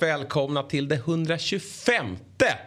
[0.00, 2.16] Välkomna till det 125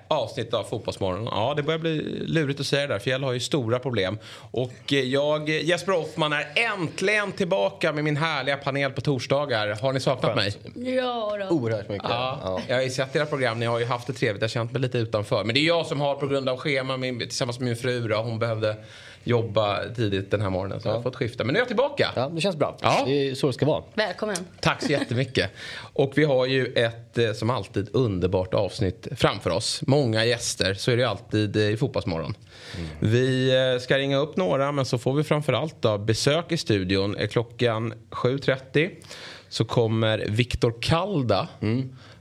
[0.07, 1.25] avsnittet av Fotbollsmorgon.
[1.25, 2.99] Ja, det börjar bli lurigt att säga det där.
[2.99, 4.17] Fjäll har ju stora problem.
[4.51, 9.77] Och eh, jag, Jesper Hoffman, är äntligen tillbaka med min härliga panel på torsdagar.
[9.81, 10.53] Har ni saknat mig?
[10.75, 11.55] Ja då.
[11.55, 12.09] Oerhört mycket.
[12.09, 12.61] Ja, Ja.
[12.67, 14.71] jag har ju sett era program, ni har ju haft det trevligt, jag har känt
[14.71, 15.43] mig lite utanför.
[15.43, 18.07] Men det är jag som har på grund av schema med, tillsammans med min fru
[18.07, 18.15] då.
[18.17, 18.75] Hon behövde
[19.23, 21.43] jobba tidigt den här morgonen så jag har fått skifta.
[21.43, 22.11] Men nu är jag tillbaka.
[22.15, 22.77] Ja, det känns bra.
[22.81, 23.03] Ja.
[23.05, 23.83] Det är så det ska vara.
[23.93, 24.35] Välkommen.
[24.59, 25.51] Tack så jättemycket.
[25.77, 29.81] Och vi har ju ett, eh, som alltid, underbart avsnitt framför oss.
[29.87, 32.33] Många gäster, så är det ju alltid eh, i Fotbollsmorgon.
[32.99, 37.17] Vi eh, ska ringa upp några, men så får vi framförallt då besök i studion.
[37.17, 38.89] Är klockan 7.30
[39.49, 41.47] så kommer Viktor Kalda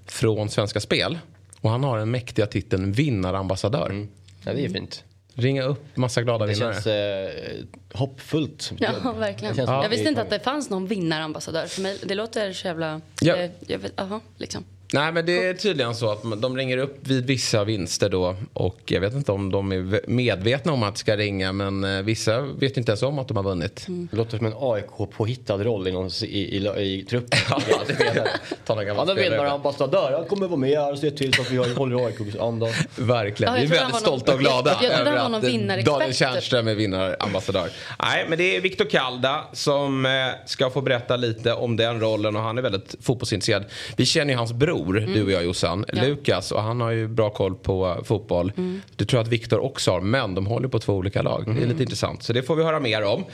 [0.06, 1.18] från Svenska Spel.
[1.60, 4.06] Och han har den mäktiga titeln vinnarambassadör.
[4.44, 5.04] Ja, det är fint.
[5.34, 6.72] Ringa upp massa glada Det vinnare.
[6.74, 8.72] känns eh, hoppfullt.
[8.78, 9.56] Ja, verkligen.
[9.56, 11.66] Det Jag visste det inte att det fanns någon vinnarambassadör.
[11.66, 13.00] För mig, det låter så jävla...
[13.20, 13.36] Ja.
[13.36, 14.64] eh, Jag vet, aha, liksom.
[14.94, 18.78] Nej men det är tydligen så att de ringer upp vid vissa vinster då och
[18.86, 22.76] jag vet inte om de är medvetna om att ska ringa men eh, vissa vet
[22.76, 23.86] inte ens om att de har vunnit.
[23.88, 26.26] Det låter som en AIK-påhittad roll i, någon, i,
[26.56, 26.66] i,
[26.98, 27.38] i truppen.
[27.50, 28.28] Ja, det
[28.66, 29.38] Ta någon gammal Han är spelare.
[29.40, 30.12] vinnarambassadör.
[30.12, 32.66] Han kommer vara med här och se till så att vi håller AIKs anda.
[32.96, 35.34] Verkligen, Ja, jag vi är väldigt var någon- stolta och glada Jag han över någon
[35.34, 35.94] att eh, vinnarexpert.
[35.94, 37.70] Daniel Tjärnström är vinnarambassadör.
[38.02, 40.12] Nej men det är Viktor Kalda som eh,
[40.46, 43.64] ska få berätta lite om den rollen och han är väldigt fotbollsintresserad.
[43.96, 45.84] Vi känner ju hans bror, du och jag Jossan, Mm.
[45.92, 45.98] Ja.
[45.98, 46.10] Mm.
[46.10, 48.52] Lukas och han har ju bra koll på eh, fotboll.
[48.96, 51.44] Det tror jag att Viktor också har men de håller på två olika lag.
[51.44, 51.68] Det är Mm.
[51.68, 53.24] lite intressant så det får vi höra mer om.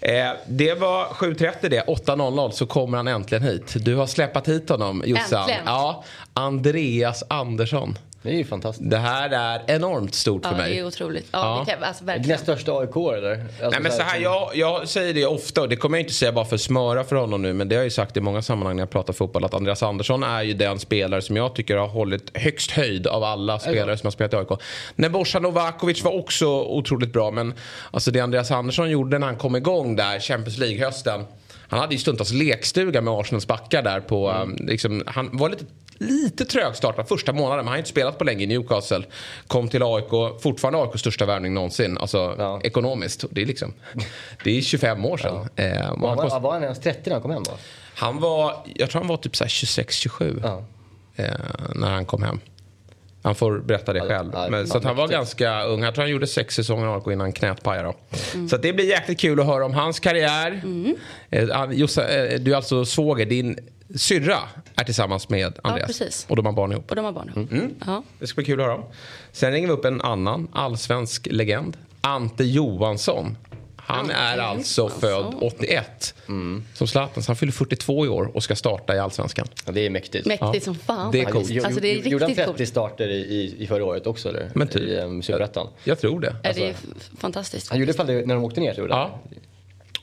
[0.00, 0.12] Eh,
[0.48, 3.74] det var 7.30 det, 8.00 så kommer han äntligen hit.
[3.84, 5.40] Du har släpat hit honom Jossan.
[5.40, 5.62] Äntligen.
[5.66, 7.98] Ja, Andreas Andersson.
[8.24, 8.90] Det är ju fantastiskt.
[8.90, 10.72] Det här är enormt stort Ja, för mig.
[10.72, 11.26] det är otroligt.
[11.30, 11.64] Ja, Ja.
[11.66, 12.38] Det kan, alltså, Näst verkligen.
[12.38, 13.30] största AIK eller?
[13.40, 16.12] Alltså, Nej men så här, jag, jag säger det ofta och det kommer jag inte
[16.14, 18.20] säga bara för att smöra för honom nu men det har jag ju sagt i
[18.20, 21.54] många sammanhang när jag pratar fotboll att Andreas Andersson är ju den spelare som jag
[21.54, 24.60] tycker har hållit högst höjd av alla spelare som har spelat i AIK.
[24.96, 27.54] Nebojsa Novakovic var också otroligt bra men
[27.90, 31.24] alltså det Andreas Andersson gjorde när han kom igång där Champions League-hösten
[31.68, 35.64] han hade ju stundtals lekstuga med Arsenals backar där på, um, liksom, han var lite
[35.98, 39.02] Lite trögstartad första månaden, men han har inte spelat på länge i Newcastle.
[39.46, 42.60] Kom till AIK, fortfarande AIKs största värvning någonsin, alltså Ja.
[42.64, 43.24] ekonomiskt.
[43.30, 43.72] Det är, liksom,
[44.44, 45.48] det är 25 år sedan.
[45.56, 47.52] Eh, och Var, han, var, kost, var han ens 30 när han kom hem då?
[47.94, 50.62] han var, jag tror han var typ så här 26-27 Ja.
[51.16, 51.30] eh,
[51.74, 52.40] när han kom hem.
[53.22, 54.30] Han får berätta det Ja, själv.
[54.34, 55.82] ja, Men, så att han var ganska ung.
[55.82, 57.92] Jag tror han gjorde sex säsonger i AIK innan knät pajade.
[58.34, 58.48] Mm.
[58.48, 60.62] Så att det blir jäkligt kul att höra om hans karriär.
[61.30, 63.26] Eh, han- Jossa, eh, du är alltså svåger.
[63.26, 63.58] Din
[63.94, 64.38] syrra
[64.76, 65.86] är tillsammans med Andreas.
[65.86, 66.26] precis.
[66.28, 66.90] Och de har barn ihop.
[66.90, 67.52] Och de har barn ihop.
[67.52, 67.74] Mm.
[67.86, 68.02] Ja.
[68.18, 68.84] Det ska bli kul att höra om.
[69.32, 71.76] Sen ringer vi upp en annan allsvensk legend.
[72.00, 73.36] Ante Johansson.
[73.76, 75.00] Han Ante är alltså Johansson.
[75.00, 76.14] född 81.
[76.74, 77.22] Som Zlatan.
[77.22, 79.46] Så han fyller 42 i år och ska starta i Allsvenskan.
[79.66, 80.26] Ja, det är mäktigt.
[80.26, 80.60] Mäktigt Ja.
[80.60, 81.12] som fan.
[81.12, 81.64] Det är coolt.
[81.64, 82.68] Alltså, det är Gjorde han riktigt 30 coolt.
[82.68, 84.50] starter i, i, i förra året också eller?
[84.54, 84.82] Men typ.
[84.82, 85.68] I um, Superettan.
[85.84, 86.36] Jag tror det.
[86.42, 86.86] Ja, det är Alltså.
[87.18, 87.70] fantastiskt.
[87.70, 88.98] Han gjorde det när de åkte ner tror jag.
[88.98, 89.20] Ja.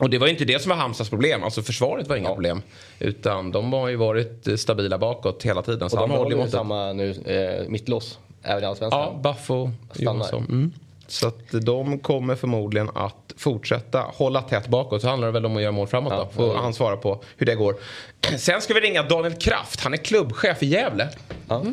[0.02, 1.44] Och det var inte det som var Halmstads problem.
[1.44, 2.34] Alltså försvaret var inga Ja.
[2.34, 2.62] problem.
[3.00, 5.90] Utan de har ju varit eh, stabila bakåt hela tiden.
[5.90, 8.20] Så Och de håller ju samma nu, eh, mittlås.
[8.44, 9.22] Även i Allsvenskan.
[9.24, 9.72] Ja, Stannar.
[9.94, 10.46] Johansson.
[10.50, 10.72] Mm.
[11.08, 15.02] Så att de kommer förmodligen att fortsätta hålla tätt bakåt.
[15.02, 16.48] Så handlar det väl om att göra mål framåt Ja, då.
[16.48, 17.76] Får han svara på hur det går.
[18.38, 19.82] Sen ska vi ringa Daniel Kraft.
[19.82, 21.10] Han är klubbchef i Gävle.
[21.48, 21.64] Ja.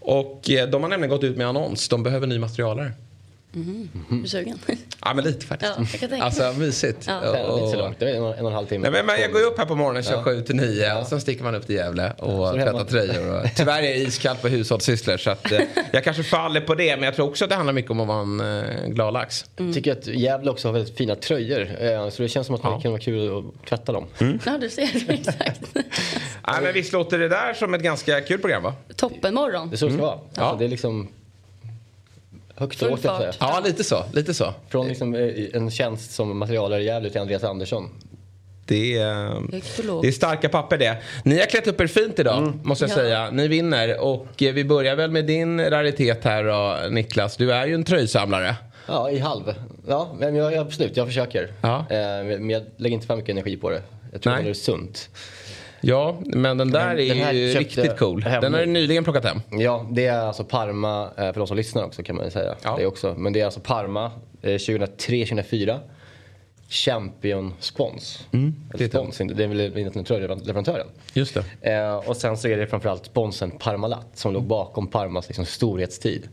[0.00, 1.88] Och eh, de har nämligen gått ut med annons.
[1.88, 2.92] De behöver ny materialare.
[3.52, 4.58] Är du sugen?
[5.04, 5.72] Ja men lite faktiskt.
[5.78, 7.04] Ja, jag kan tänka alltså mysigt.
[7.06, 7.20] Ja.
[7.20, 7.98] Det är inte så Och- långt.
[7.98, 8.90] Det är en, och- en och en halv timme.
[8.90, 10.22] Nej, men, men jag går upp här på morgonen, kör Ja.
[10.22, 12.84] 7 till 9 och sen sticker man upp till Gävle och tvättar hemma.
[12.84, 13.40] tröjor.
[13.40, 15.60] Och, tyvärr är det iskallt på hushållssysslor så att, eh,
[15.92, 18.08] jag kanske faller på det men jag tror också att det handlar mycket om att
[18.08, 19.44] vara en eh, glad lax.
[19.56, 19.68] Mm.
[19.68, 21.60] Jag tycker att Gävle också har väldigt fina tröjor.
[21.84, 24.06] eh, Så det känns som att det kan vara kul att tvätta dem.
[24.18, 24.38] Mm.
[24.46, 24.90] Ja, du ser.
[25.10, 25.60] Exakt.
[25.74, 28.74] Nej, men visst låter det där som ett ganska kul program va?
[28.96, 29.68] Toppenmorgon.
[29.70, 30.12] Det är så det ska vara.
[30.12, 30.56] Alltså, Ja.
[30.58, 31.08] Det är liksom
[32.58, 33.32] högt lågt jag säga.
[33.40, 34.54] Ja lite så, lite så.
[34.68, 37.90] Från liksom eh, en tjänst som materialare i Gävle till Andreas Andersson.
[38.66, 39.42] Det är,
[40.02, 40.96] det är starka papper det.
[41.24, 42.94] Ni har klätt upp er fint idag måste jag Ja.
[42.94, 43.30] säga.
[43.30, 47.36] Ni vinner och eh, vi börjar väl med din raritet här då Niklas.
[47.36, 48.56] Du är ju en tröjsamlare.
[48.86, 49.54] Ja, i halv.
[49.88, 51.52] Ja, men jag, jag, absolut, jag försöker.
[51.60, 51.76] Ja.
[51.90, 53.82] Eh, men jag lägger inte för mycket energi på det.
[54.12, 54.44] Jag tror Nej.
[54.44, 55.08] det är sunt.
[55.80, 58.22] Ja, men den där Men är den ju köpte riktigt cool.
[58.22, 59.40] hem Den har du nyligen plockat hem.
[59.50, 62.54] Ja, det är alltså Parma, eh, för de som lyssnar också kan man ju säga.
[62.62, 62.76] Ja.
[62.78, 63.14] Det också.
[63.18, 64.10] Men det är alltså Parma
[64.42, 65.78] eh, 2003-2004.
[66.70, 68.26] Champion Spons.
[68.32, 70.86] Mm, det är Spons, det är väl tröjleverantören.
[71.12, 71.72] Just det.
[71.74, 76.28] Eh, och sen så är det framförallt sponsen Parmalat som låg bakom Parmas liksom, storhetstid.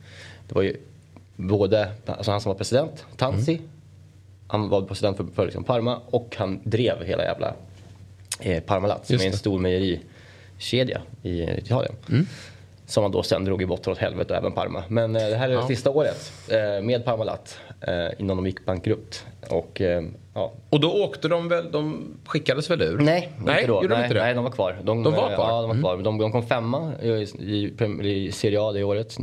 [0.47, 0.77] Det var ju
[1.35, 3.67] både alltså han som var president, Tansi, Mm.
[4.47, 7.53] han var president för, för liksom Parma och han drev hela jävla
[8.39, 9.37] eh, Parmalat som är en det.
[9.37, 11.95] stor mejerikedja i Italien.
[12.09, 12.27] Mm.
[12.87, 14.83] Som man då sen drog i botten åt helvete, och även Parma.
[14.87, 18.65] Men eh, det här är det sista året eh, med Parmalat eh, innan de gick
[18.65, 19.25] bankrutt.
[19.49, 20.03] Och eh,
[20.33, 22.97] ja, Och då åkte de väl, de skickades väl ur?
[22.97, 23.73] Nej, nej inte då.
[23.75, 24.19] Gjorde de nej, inte det?
[24.23, 24.77] nej, de var kvar.
[24.83, 25.49] De, De var eh, kvar?
[25.49, 25.97] Ja, de var kvar.
[26.03, 27.07] De, de kom femma i,
[27.39, 27.73] i,
[28.03, 29.17] i Serie A det året,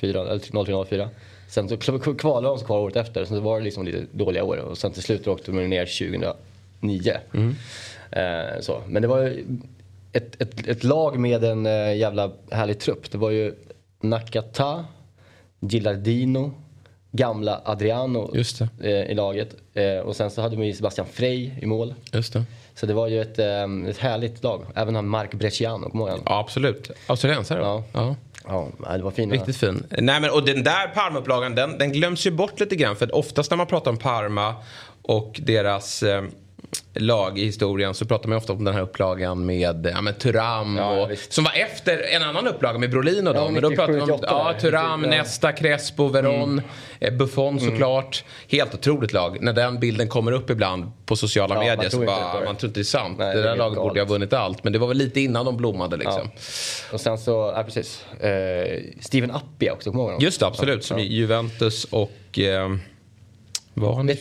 [0.00, 1.08] 04, eller 03-04.
[1.48, 4.56] Sen så kvalade de så kvar året efter, så det var liksom lite dåliga år.
[4.56, 5.86] Och sen till slut åkte de ner
[6.80, 7.16] 2009.
[8.16, 8.82] Eh, så.
[8.86, 9.44] Men det var ju
[10.12, 13.10] ett, ett, ett lag med en eh, jävla härlig trupp.
[13.10, 13.54] Det var ju
[14.00, 14.84] Nakata,
[15.60, 16.52] Gilardino,
[17.12, 18.36] gamla Adriano
[18.80, 19.48] eh, i laget.
[19.74, 21.94] Eh, och sen så hade man ju Sebastian Frey i mål.
[22.12, 22.44] Just det.
[22.74, 23.38] Så det var ju ett,
[23.88, 24.66] ett härligt lag.
[24.74, 26.12] Även han Mark Bresciano, kommer du?
[26.12, 26.90] Ja, absolut.
[27.06, 27.84] Australiensare Ja.
[27.92, 28.16] ja.
[28.48, 29.34] Ja, det var fina.
[29.34, 29.86] Riktigt fin.
[29.90, 32.96] Nej, men, och den där Parma-upplagan den, den glöms ju bort lite grann.
[32.96, 34.54] För att oftast när man pratar om Parma
[35.02, 36.22] och deras eh,
[36.94, 40.76] lag i historien så pratar man ofta om den här upplagan med ja, men Turam.
[40.76, 43.44] Ja, och, som var efter en annan upplaga med Brolin och dem.
[43.44, 44.60] Ja, men då pratar man om 78 ja.
[44.60, 45.10] Turam, Ja.
[45.10, 46.60] Nesta, Crespo, Veron,
[47.00, 48.24] eh, Buffon såklart.
[48.48, 49.38] Helt otroligt lag.
[49.40, 52.44] När den bilden kommer upp ibland på sociala Ja, medier så bara, det.
[52.44, 53.18] man tror inte det är sant.
[53.18, 54.64] Nej, det det är där laget borde ha vunnit allt.
[54.64, 56.30] Men det var väl lite innan de blommade liksom.
[56.92, 58.04] Och sen så, ja precis.
[58.20, 60.24] Eh, Steven Appia också, kommer du ihåg honom?
[60.24, 60.84] Just det, absolut.
[60.84, 62.38] Som Juventus och...
[62.38, 62.76] Eh,
[63.74, 64.18] var han i...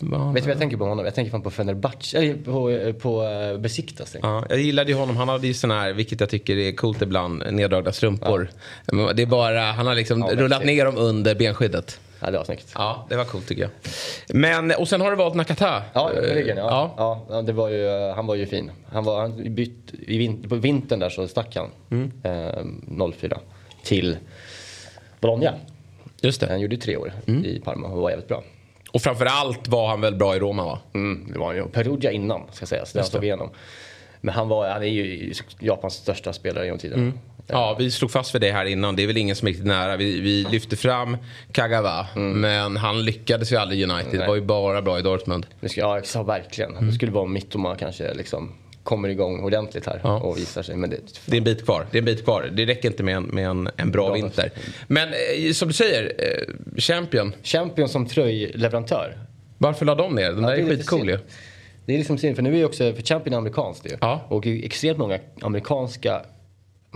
[0.00, 1.04] Vet- du vad jag tänker på honom?
[1.04, 4.16] Jag tänker fan på Fenerbahce, eller på, eh, på uh, Besiktas.
[4.22, 5.16] Ja, jag gillade ju honom.
[5.16, 8.48] Han hade ju sån här, vilket jag tycker är coolt ibland, neddragna strumpor.
[8.92, 10.76] Men Det är bara, han har liksom Ja, rullat verkligen.
[10.76, 12.00] ner dem under benskyddet.
[12.20, 12.72] Ja, det var snyggt.
[12.74, 13.70] Ja, det var coolt tycker jag.
[14.36, 15.82] Men, och sen har du valt Nakata.
[15.92, 16.94] Ja, Eh, Ryggen, ja.
[16.96, 17.26] ja.
[17.28, 17.42] ja.
[17.42, 18.70] det var ju, eh, han var ju fin.
[18.92, 21.70] Han var, han bytt, på vintern där så stack han.
[21.90, 22.12] Mm.
[22.22, 23.38] Eh, 04
[23.82, 24.16] till
[25.20, 25.54] Bologna.
[26.20, 26.46] Just det.
[26.50, 27.44] Han gjorde tre år Mm.
[27.44, 28.42] i Parma och var jävligt bra.
[28.96, 30.78] Och framförallt var han väl bra i Roma va?
[30.94, 31.68] Mm, det var han ju.
[31.68, 33.50] Perugia innan ska sägas, det han slog igenom.
[34.20, 36.98] Men han, var, han är ju Japans största spelare genom tiden.
[36.98, 37.18] Mm.
[37.46, 38.96] Ja, vi slog fast för det här innan.
[38.96, 39.96] Det är väl ingen som är riktigt nära.
[39.96, 41.16] Vi, vi lyfte fram
[41.52, 44.20] Kagawa, men han lyckades ju aldrig i United.
[44.20, 45.46] Det var ju bara bra i Dortmund.
[45.60, 46.70] Ja, exakt, verkligen.
[46.70, 46.86] Mm.
[46.86, 48.52] Det skulle vara om Mittoma kanske liksom
[48.86, 50.18] kommer igång ordentligt här Ja.
[50.20, 50.76] och visar sig.
[50.76, 50.96] Men det,
[51.26, 51.86] Det är en bit kvar.
[51.90, 52.50] Det är en bit kvar.
[52.52, 54.14] Det räcker inte med en, med en, en bra Bra.
[54.14, 54.50] vinter.
[54.86, 57.32] Men eh, som du säger, eh, Champion.
[57.42, 59.18] Champion som tröjleverantör.
[59.58, 60.32] Varför la de ner?
[60.32, 61.18] Den där det är, är skitcool ju.
[61.86, 63.96] Det är liksom synd, för nu är ju också, för Champion är amerikanskt ju.
[64.00, 64.26] Ja.
[64.28, 66.22] Och extremt många amerikanska,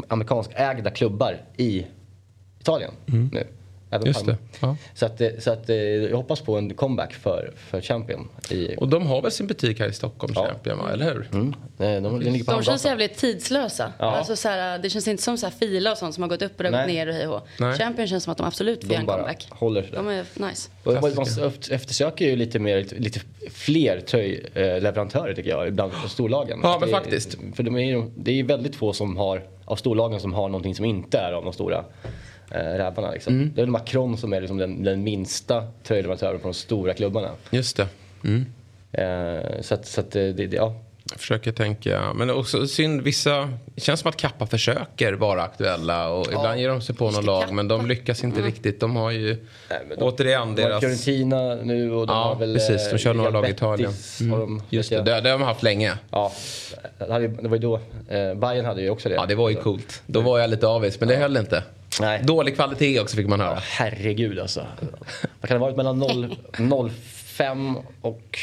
[0.09, 1.87] amerikanskägda klubbar i
[2.61, 2.91] Italien
[3.33, 3.47] nu.
[3.93, 4.07] Även.
[4.07, 4.77] Just det, ja.
[4.95, 8.29] Så, att, det- så att, eh, jag hoppas på en comeback för, för Champion.
[8.51, 10.47] I, Och de har väl sin butik här i Stockholm, Ja.
[10.47, 10.91] Champion, va?
[10.93, 11.29] eller hur?
[11.33, 13.93] mm, de, de, ligger på De känns jävligt tidslösa.
[13.99, 14.05] Ja.
[14.07, 16.43] Alltså, så här, det känns inte som så här fila och sånt som har gått
[16.43, 17.47] upp och gått ner och hej och.
[17.79, 19.47] Champion känns som att de absolut får De göra en comeback.
[19.51, 19.97] håller sig där.
[19.99, 20.71] De är nice.
[20.85, 23.21] Och man eftersöker ju lite, mer, lite, lite
[23.51, 26.61] fler tröjleverantörer tycker jag, bland storlagen.
[26.63, 27.37] Ja, men det, är- faktiskt.
[27.55, 30.75] För de är, ju- det är väldigt få som har, av storlagen som har någonting
[30.75, 31.85] som inte är av de stora
[32.51, 33.11] eh, rävarna.
[33.11, 33.35] Liksom.
[33.35, 33.53] Mm.
[33.55, 37.31] Det är väl Macron som är liksom den, den minsta tröjleverantören på de stora klubbarna.
[37.51, 37.89] Just det.
[38.25, 38.47] Mm.
[38.93, 40.75] Eh, så att, så att eh, det, det, ja.
[41.11, 42.13] Jag försöker tänka.
[42.15, 43.51] Men också synd, vissa...
[43.75, 46.09] Det känns som att Kappa försöker vara aktuella.
[46.09, 47.53] Och ibland ger de sig på det, lag.
[47.53, 47.89] Men de Kappa.
[47.89, 48.81] lyckas inte riktigt.
[48.81, 49.27] De har ju...
[49.71, 50.81] Nej, de- återigen De har deras...
[51.05, 52.55] Fiorentina nu och de Ja, har väl...
[52.55, 52.89] precis.
[52.89, 53.93] De eh, kör några lag i Italien.
[54.19, 55.93] De, Just det, det, det har de haft länge.
[56.11, 56.33] Ja,
[56.99, 57.75] det, hade, det var ju då,
[58.09, 59.15] eh, Bayern hade ju också det.
[59.15, 60.03] Ja, det var ju coolt.
[60.07, 61.63] Då var jag lite avis, men det höll inte.
[62.01, 62.23] Nej.
[62.23, 63.55] Dålig kvalitet också fick man höra.
[63.55, 64.67] Ja, herregud alltså.
[65.41, 66.91] Vad kan det ha varit mellan 0,
[67.37, 68.39] 05 och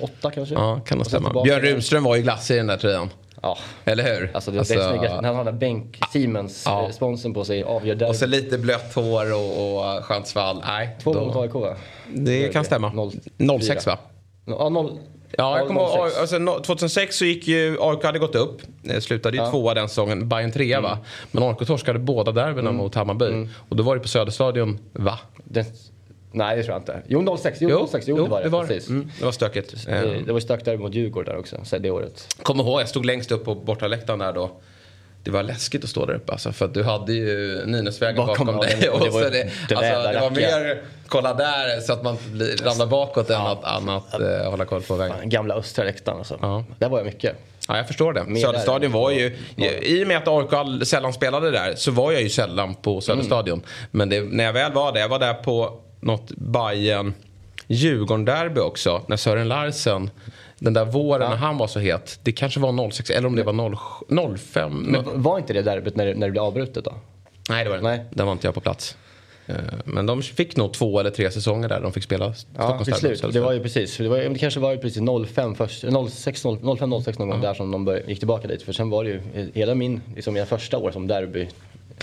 [0.00, 0.54] 08 kanske?
[0.54, 1.42] Ja, kan det sen stämma.
[1.42, 1.74] Björn igen.
[1.74, 3.10] Rumström var ju glassig i den där tröjan.
[3.42, 3.58] Ja.
[3.84, 4.30] Eller hur?
[4.34, 5.22] Alltså det, det är snyggast.
[5.22, 6.84] När han har den bänk Siemens Ja.
[6.84, 8.08] eh, sponsorn på sig avgör där.
[8.08, 10.62] och så lite blött hår och, och skönt svall.
[10.66, 11.76] Nej, Två då- mot AIK va?
[12.14, 12.88] Det kan stämma.
[12.92, 13.98] Noll- 06 va?
[14.44, 14.98] Ja, noll.
[15.38, 16.20] Ja, jag kommer ihåg, 06.
[16.20, 18.60] alltså, no- 2006 så gick ju AIK hade gått upp.
[18.88, 19.50] Eh, Slutade ju Ja.
[19.50, 20.28] tvåa den säsongen.
[20.28, 20.98] Bayern trea va?
[21.32, 23.48] Men AIK torskade båda derbyna mot Hammarby.
[23.68, 25.18] Och då var det på Söderstadion, va?
[25.44, 25.64] Den,
[26.36, 27.02] nej det tror jag inte.
[27.08, 28.44] Jo 06, jo, 06, jo, det var det.
[28.44, 28.88] det var, precis.
[28.88, 29.86] mm, det var stökigt.
[29.86, 32.34] Det, Eh, det var ju stök där mot Djurgården där också, så det året.
[32.42, 34.50] Kommer ihåg, jag stod längst upp på bortaläktaren där då.
[35.24, 38.46] Det var läskigt att stå där uppe alltså, för att du hade ju Nynäsvägen Bakom,
[38.46, 38.88] bakom, ja, dig.
[38.88, 42.56] och det var det, det alltså, det var mer kolla där så att man blir,
[42.56, 45.16] ramlar bakåt än att annat eh, hålla koll på vägen.
[45.16, 46.38] Fan, Gamla östra läktaren alltså.
[46.42, 46.64] Ja.
[46.78, 47.36] Där var jag mycket.
[47.68, 48.40] Ja, jag förstår det.
[48.40, 49.36] Söderstadion var ju...
[49.82, 53.62] I och med att AIK sällan spelade där så var jag ju sällan på Söderstadion.
[53.90, 57.14] Men det, när jag väl var där, jag var där på något Bayern
[57.68, 59.02] Djurgården-derby också.
[59.08, 60.10] När Sören Larsen,
[60.58, 62.20] den där våren när han var så het.
[62.22, 64.72] Det kanske var 06 eller om det var 0, 05.
[64.82, 66.92] Men var inte det derbyt när, när det blev avbrutet då?
[67.48, 67.98] Nej, det var det Nej.
[68.00, 68.14] inte.
[68.14, 68.96] Där var inte jag på plats.
[69.46, 72.84] Eh, Men de fick nog två eller tre säsonger där de fick spela Ja, Stockholms
[72.84, 73.16] till derby.
[73.16, 73.32] slut.
[73.32, 73.96] Det var ju precis.
[73.96, 75.02] Det, var, det kanske var ju precis
[75.34, 78.62] 05 först, 06, 05, 06 någon gång där som de gick tillbaka dit.
[78.62, 79.20] För sen var det ju
[79.54, 81.48] hela min, liksom mina första år som derby,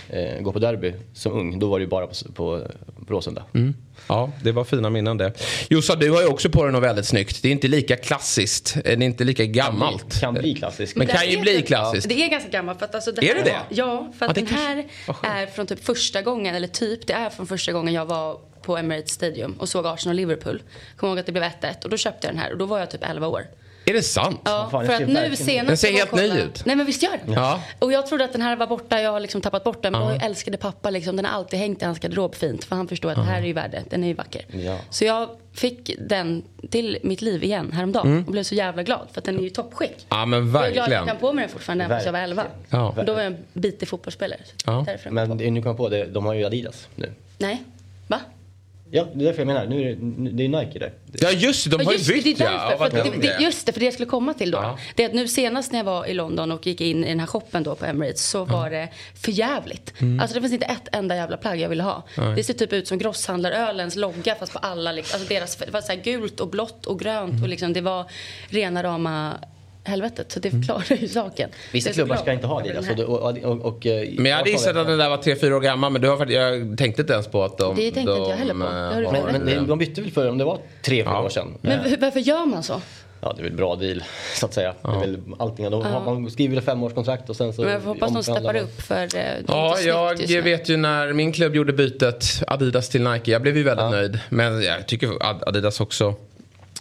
[0.10, 2.68] eh, gå på derby som ung, då var det ju bara på, på,
[3.08, 3.44] på Råsunda.
[3.54, 3.76] Mm.
[4.08, 5.34] Ja, det var fina minnen det.
[5.70, 7.42] Jossa, du har ju också på dig något väldigt snyggt.
[7.42, 8.78] Det är inte lika klassiskt.
[8.84, 10.20] Det är inte lika gammalt.
[10.20, 10.96] Kan bli klassiskt.
[10.96, 12.10] Men det kan ju är bli klassiskt.
[12.10, 12.80] Det är ganska gammalt.
[12.80, 13.60] För att alltså det Är här, det det?
[13.70, 15.20] Ja, för att det den kanske- här skönt.
[15.24, 18.78] är från typ första gången, eller typ, det är från första gången jag var på
[18.78, 20.62] Emirates Stadium och såg Arsenal och Liverpool.
[20.98, 22.80] Kommer ihåg att det blev 1-1 och då köpte jag den här och då var
[22.80, 23.44] jag typ 11 år.
[23.86, 24.40] Är det sant?
[24.46, 25.68] Ja, fan, för jag att ser nu verkligen- senast...
[25.68, 26.66] Den ser jag helt ny ut.
[26.66, 27.34] Nej men visst gör den?
[27.34, 27.62] Ja.
[27.80, 29.92] Och jag trodde att den här var borta, jag har liksom tappat bort den.
[29.92, 30.10] Men Ja.
[30.20, 32.64] då älskade pappa liksom, den har alltid hängt i hans garderob fint.
[32.64, 34.46] För han förstår att det här är ju värde, den är ju vacker.
[34.52, 34.78] Ja.
[34.90, 39.08] Så jag fick den till mitt liv igen häromdagen och blev så jävla glad.
[39.12, 40.06] För att den är ju i toppskick.
[40.10, 41.06] Ja, men Jag är glad att jag verkligen.
[41.08, 42.44] kan på mig den fortfarande även fast jag var 11.
[42.70, 42.96] Ja.
[43.06, 44.40] Då var jag en bitig fotbollsspelare.
[44.46, 44.86] Så Ja.
[45.12, 47.12] Men det- nu kom jag på det, de har ju Adidas nu.
[47.38, 47.64] Nej.
[48.08, 48.20] Va?
[48.96, 49.66] Ja, det är därför jag menar.
[49.66, 50.94] Nu är det, nu- det är Nike där.
[51.14, 51.70] Ja, just det.
[51.70, 52.70] De Ja, har ju just det, bytt det är ja.
[52.70, 52.98] därför.
[52.98, 54.58] Ja, för det, det, just det, för det jag skulle komma till då.
[54.58, 54.78] Ja.
[54.96, 57.20] Det är att nu senast när jag var i London och gick in i den
[57.20, 58.90] här shoppen då på Emirates så var det
[59.24, 59.94] för jävligt.
[60.02, 60.20] Mm.
[60.20, 62.04] Alltså det fanns inte ett enda jävla plagg jag ville ha.
[62.36, 65.82] Det ser typ ut som grosshandlarölens logga fast på alla liksom, alltså deras, det var
[65.82, 67.44] så här gult och blått och grönt Mm.
[67.44, 68.06] och liksom det var
[68.50, 69.34] rena rama
[69.84, 70.32] helvetet.
[70.32, 71.50] Så det förklarar ju saken.
[71.74, 72.86] Vissa klubbar ska inte ha Adidas.
[72.88, 75.36] den Och, och, och, och, eh, Men jag hade gissat att den där var tre
[75.36, 75.92] fyra år gammal.
[75.92, 77.76] Men du har, faktiskt- jag tänkte inte ens på att de...
[77.76, 78.64] Det tänkte inte jag de, heller på.
[78.64, 81.22] Eh, rätt Men, men de bytte väl för om det var tre, fyra Ja.
[81.22, 81.58] år sedan.
[81.62, 82.82] Men varför gör man så?
[83.22, 84.04] Ja, det är väl bra deal
[84.36, 84.74] så att säga.
[84.82, 85.72] Det är väl allting.
[85.72, 89.02] De, Man skriver väl femårskontrakt och sen så Men jag hoppas de steppar upp för
[89.04, 90.42] eh, det Ja, jag nu.
[90.42, 93.32] vet ju när min klubb gjorde bytet Adidas till Nike.
[93.32, 94.20] Jag blev ju väldigt nöjd.
[94.30, 96.14] Men jag tycker Ad- Adidas också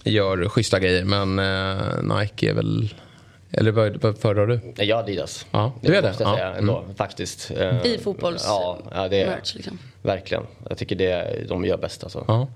[0.05, 1.05] gör schyssta grejer.
[1.05, 2.95] Men eh, Nike är väl...
[3.55, 4.61] Eller vad, vad föredrar du?
[4.77, 5.47] Jag har Adidas.
[5.51, 6.09] Ja, det du är det?
[6.09, 7.51] måste jag Ja, säga ändå, faktiskt.
[7.51, 9.79] Eh, I fotbolls- ja, ja, det är, merch, liksom.
[10.03, 10.43] Verkligen.
[10.69, 12.25] Jag tycker det är, de gör bäst alltså.
[12.29, 12.49] Ja.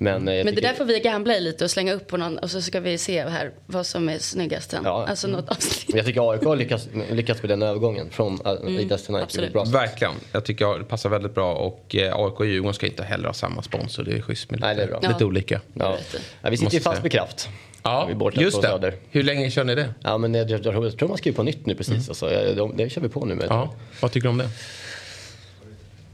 [0.00, 2.38] Men, eh, Men det där får vi gambla i lite och slänga upp på någon
[2.38, 4.82] och så ska vi se här vad som är snyggast sen.
[4.84, 5.06] Ja.
[5.08, 5.96] Alltså något avsnitt.
[5.96, 9.24] Jag tycker AIK har lyckats, lyckats med den övergången från Adidas till Nike.
[9.24, 9.52] absolut.
[9.52, 9.64] Bra.
[9.64, 10.14] Verkligen.
[10.32, 11.54] Jag tycker det passar väldigt bra.
[11.54, 14.02] Och eh, AIK och Djurgården ska inte heller ha samma sponsor.
[14.04, 15.00] Det är schysst med lite, Nej, det är bra.
[15.00, 15.26] lite Ja.
[15.26, 15.60] olika.
[15.74, 15.96] Ja.
[16.42, 17.48] Ja, vi sitter ju fast med kraft.
[17.82, 18.68] Ja, just det.
[18.68, 18.94] Söder.
[19.10, 19.94] Hur länge kör ni det?
[20.00, 22.08] Ja, men jag, jag, jag tror man skriver på nytt nu precis.
[22.08, 23.46] Alltså, jag, de, det kör vi på nu med.
[23.48, 23.74] Ja.
[24.00, 24.48] Vad tycker du om det?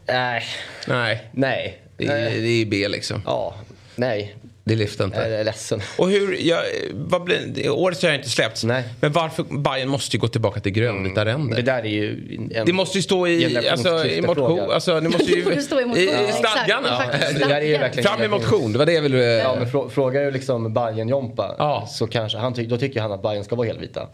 [0.06, 0.44] Nej.
[0.88, 1.80] Nej, Nej.
[1.96, 3.22] det är, det är B liksom.
[3.26, 3.54] Ja.
[3.96, 4.36] Nej.
[4.66, 5.18] Det lyfter inte.
[5.18, 5.80] Jag är ledsen.
[5.98, 6.56] Och hur, ja,
[6.92, 8.64] vad blir, årets har jag inte släppts.
[8.64, 8.84] Nej.
[9.00, 11.56] Men varför, Bayern måste ju gå tillbaka till grönvita ränder.
[11.56, 12.38] Det där är ju...
[12.54, 15.80] En, Det måste ju stå i, alltså, i motion, alltså, det måste ju, Det stå
[15.80, 17.02] i motion, i, ja, i är Ja.
[17.04, 19.18] faktiskt Det där är ju verkligen- Fram i motion, det var det jag ville...
[19.24, 21.86] Ja, men frå, frågar du liksom Bayern Jompa Ja.
[21.90, 24.08] så kanske han ty, då tycker han att Bayern ska vara helvita.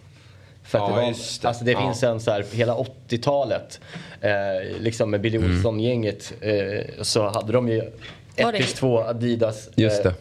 [0.65, 1.49] För att Ja, det, var, det.
[1.49, 1.81] Alltså det Ja.
[1.87, 3.81] finns en så här, hela 80-talet,
[4.21, 4.31] eh,
[4.81, 5.51] liksom med Billy Mm.
[5.57, 7.83] Olsson-gänget, eh, så hade de ju
[8.41, 10.09] 1 det- plus 2 Adidas, Just det.
[10.09, 10.15] eh,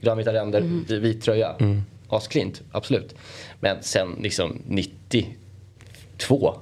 [0.00, 0.84] grönvita ränder, Mm.
[0.88, 1.56] vit tröja.
[1.60, 1.82] Mm.
[2.08, 3.14] Asklint, absolut.
[3.60, 6.54] Men sen liksom 92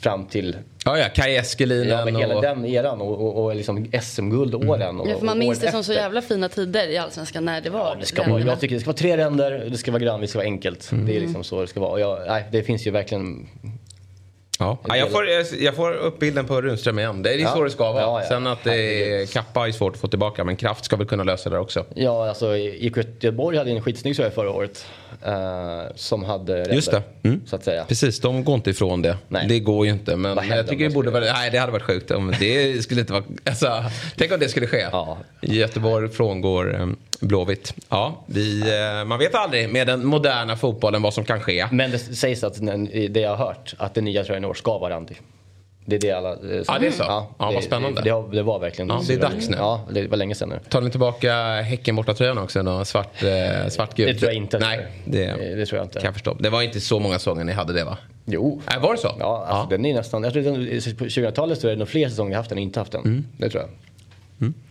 [0.00, 2.42] fram till Ja, ja, Kaj ja, Eskelinen men hela och...
[2.42, 5.00] den eran och, och, och liksom SM-guldåren.
[5.00, 6.02] Och, Ja, för man minns det som så efter.
[6.02, 8.88] jävla fina tider i Allsvenskan när det var Det ska vara, jag tycker det ska
[8.88, 10.90] vara tre ränder, det ska vara grönvitt, det ska vara enkelt.
[11.06, 11.90] Det är liksom så det ska vara.
[11.90, 13.46] Och jag, nej, det finns ju verkligen...
[14.58, 14.78] Ja.
[14.88, 15.26] Ja, jag, får,
[15.60, 17.22] jag får upp bilden på Runström igen.
[17.22, 17.48] Det är Ja.
[17.54, 18.02] så det ska vara.
[18.02, 18.28] Ja, ja.
[18.28, 18.74] Sen att det
[19.22, 21.84] är, Kappa är svårt att få tillbaka, men Kraft ska väl kunna lösa det också.
[21.94, 24.86] Ja, alltså IK Göteborg hade en skitsnygg tröja förra året.
[25.24, 27.02] Eh, som hade ränder, Just det.
[27.22, 27.40] Mm.
[27.46, 27.84] Så att säga.
[27.84, 29.16] Precis, de går inte ifrån det.
[29.28, 29.48] Nej.
[29.48, 30.16] Det går ju inte.
[30.16, 31.24] Men jag tycker det de borde vara...
[31.24, 33.24] Nej, det hade varit sjukt om det skulle inte vara...
[33.44, 33.84] Alltså,
[34.16, 34.86] tänk om det skulle ske.
[34.92, 35.18] Ja.
[35.40, 37.74] Göteborg frångår um, Blåvitt.
[37.88, 41.66] Ja, vi, eh, man vet aldrig med den moderna fotbollen vad som kan ske.
[41.70, 42.54] Men det sägs att
[43.10, 45.20] det jag har hört, att den nya tröjan i år ska vara randig.
[45.88, 46.30] Det är det alla...
[46.32, 46.38] eh,
[46.68, 47.02] Ja, det är så?
[47.02, 48.00] Ja, vad det, spännande.
[48.02, 48.88] Det, det, det var verkligen...
[48.88, 49.56] Ja, det är dags nu.
[49.56, 50.58] Ja, det var länge sedan nu.
[50.68, 52.62] Tar ni tillbaka Häcken borta tröjan också?
[52.62, 52.84] Då?
[52.84, 54.12] Svart, eh, svartgult?
[54.12, 54.58] Det tror jag inte.
[54.58, 55.98] Nej, det, Det- tror jag inte.
[55.98, 56.36] kan jag förstå.
[56.40, 57.98] Det var inte så många säsonger ni hade det va?
[58.24, 58.62] Jo.
[58.70, 59.12] Nej, var det så?
[59.18, 60.22] Ja, alltså den är nästan...
[60.24, 60.54] Jag tror den,
[60.96, 63.04] på 2000-talet så är det nog fler säsonger vi haft den än inte haft den.
[63.04, 63.24] Mm.
[63.38, 63.70] Det tror jag.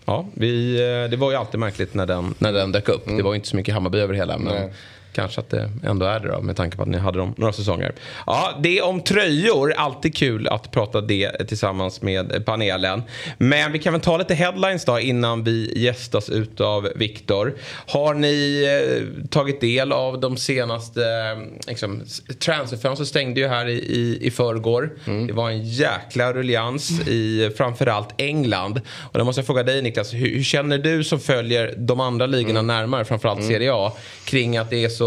[0.06, 3.06] Ja, vi, eh, det var ju alltid märkligt när den, när den dök upp.
[3.06, 4.38] Det var ju inte så mycket Hammarby över hela.
[4.38, 4.74] Men Nej.
[5.16, 7.54] Kanske att det ändå är det då med tanke på att ni hade dem några
[7.54, 7.94] säsonger.
[8.26, 9.74] Ja, det om tröjor.
[9.78, 13.04] Alltid kul att prata det tillsammans med panelen.
[13.38, 17.56] Men vi kan väl ta lite headlines då innan vi gästas utav Viktor.
[17.88, 22.04] Har ni eh, tagit del av de senaste eh, liksom,
[22.40, 24.90] transferfönstret stängde ju här i, i, i förrgår.
[25.06, 25.28] Mm.
[25.28, 28.82] Det var en jäkla ruljans i framförallt England.
[29.12, 32.26] Och då måste jag fråga dig Niklas, hur, hur känner du som följer de andra
[32.26, 32.68] ligorna mm.
[32.68, 33.52] närmare, framförallt mm.
[33.52, 33.92] Serie A,
[34.26, 35.05] kring att det är så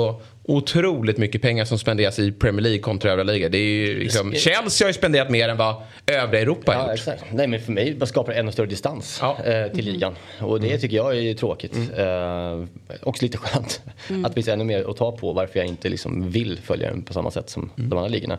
[0.49, 3.49] otroligt mycket pengar som spenderas i Premier League kontra övriga ligor.
[3.49, 5.75] Det är ju liksom, Chelsea har ju spenderat mer än vad
[6.07, 6.99] övriga Europa har ja, gjort.
[6.99, 7.25] Exakt.
[7.33, 9.39] Nej men för mig skapar det ännu större distans ja.
[9.45, 10.15] eh, till ligan.
[10.41, 11.77] Och det tycker jag är tråkigt.
[11.77, 12.61] Mm.
[12.61, 12.69] Eh,
[13.03, 14.25] också lite skönt mm.
[14.25, 17.03] att det finns ännu mer att ta på varför jag inte liksom vill följa den
[17.03, 17.91] på samma sätt som mm.
[17.91, 18.39] de andra ligorna.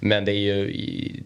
[0.00, 0.66] Men det är ju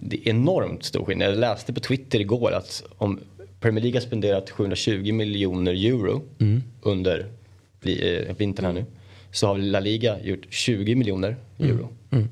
[0.00, 1.28] det är enormt stor skillnad.
[1.28, 3.21] Jag läste på Twitter igår att om
[3.61, 6.62] Premier League har spenderat 720 miljoner euro mm.
[6.83, 7.26] under
[7.85, 8.85] eh, vintern här nu
[9.37, 11.88] så har La Liga gjort 20 miljoner euro.
[12.11, 12.23] Mm.
[12.23, 12.28] Mm.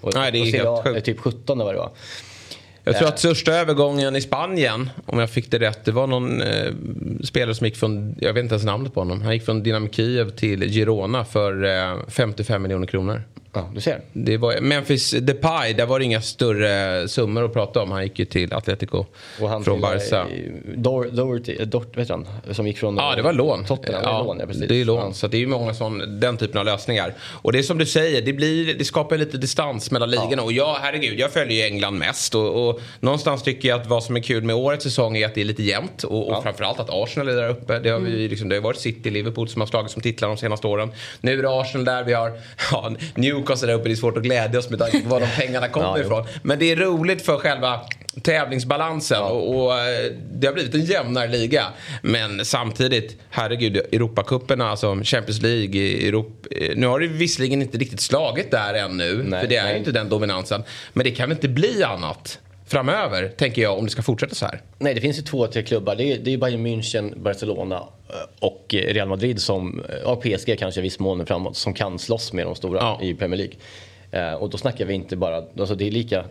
[0.00, 1.06] Och, Nej, det är helt sjukt.
[1.06, 1.90] typ 17 eller vad det var.
[2.84, 6.42] Jag tror att största övergången i Spanien, om jag fick det rätt, det var någon
[6.42, 6.72] eh,
[7.24, 9.88] spelare som gick från, jag vet inte ens namnet på honom, han gick från Dynamo
[9.88, 13.22] Kiev till Girona för eh, 55 miljoner kronor.
[13.54, 14.00] Ja, du ser.
[14.12, 17.90] Det var, Memphis Depay, där var det inga större summor att prata om.
[17.90, 19.04] Han gick ju till Atletico
[19.40, 20.26] och han från Barca.
[21.10, 23.64] Doherty, Dort, vet han, som gick från Ja, det var lån.
[23.64, 24.02] Tottenham.
[24.04, 24.68] Ja, lån, ja, precis.
[24.68, 25.12] Det är lån, ja.
[25.12, 27.14] så det är många sån, den typen av lösningar.
[27.20, 30.36] Och det är som du säger, det, blir, det skapar lite distans mellan ligorna.
[30.36, 30.42] Ja.
[30.42, 32.34] Och jag, herregud, jag följer ju England mest.
[32.34, 35.34] Och, och, någonstans tycker jag att vad som är kul med årets säsong är att
[35.34, 36.02] det är lite jämnt.
[36.02, 36.42] Och, och ja.
[36.42, 37.78] framförallt att Arsenal är där uppe.
[37.78, 38.30] Det har, vi, mm.
[38.30, 40.92] liksom, det har varit City, Liverpool som har slagit som titlar de senaste åren.
[41.20, 42.32] Nu är det Arsenal där, vi har
[42.72, 43.88] ja, Newcastle där uppe.
[43.88, 46.26] Det är svårt att glädja oss med tanke på var de pengarna kommer ja, ifrån.
[46.42, 47.80] Men det är roligt för själva
[48.22, 49.28] tävlingsbalansen ja.
[49.28, 51.64] och, och, eh, det har blivit en jämnare liga.
[52.02, 58.00] Men samtidigt, herregud, Europacuperna, alltså Champions League, Europa, eh, nu har det visserligen inte riktigt
[58.00, 60.62] slagit där ännu, nej, för det är ju inte den dominansen.
[60.92, 62.38] Men det kan inte bli annat
[62.72, 64.60] framöver, tänker jag, om det ska fortsätta så här?
[64.78, 65.96] Nej, det finns ju två, tre klubbar.
[65.96, 67.76] Det är, det är Bayern München, Barcelona
[68.08, 72.32] eh, och Real Madrid som, och PSG kanske i viss mån framåt, som kan slåss
[72.32, 72.98] med de stora ja.
[73.02, 73.54] i Premier League.
[74.10, 76.24] Eh, och då snackar vi inte bara, alltså det är lika,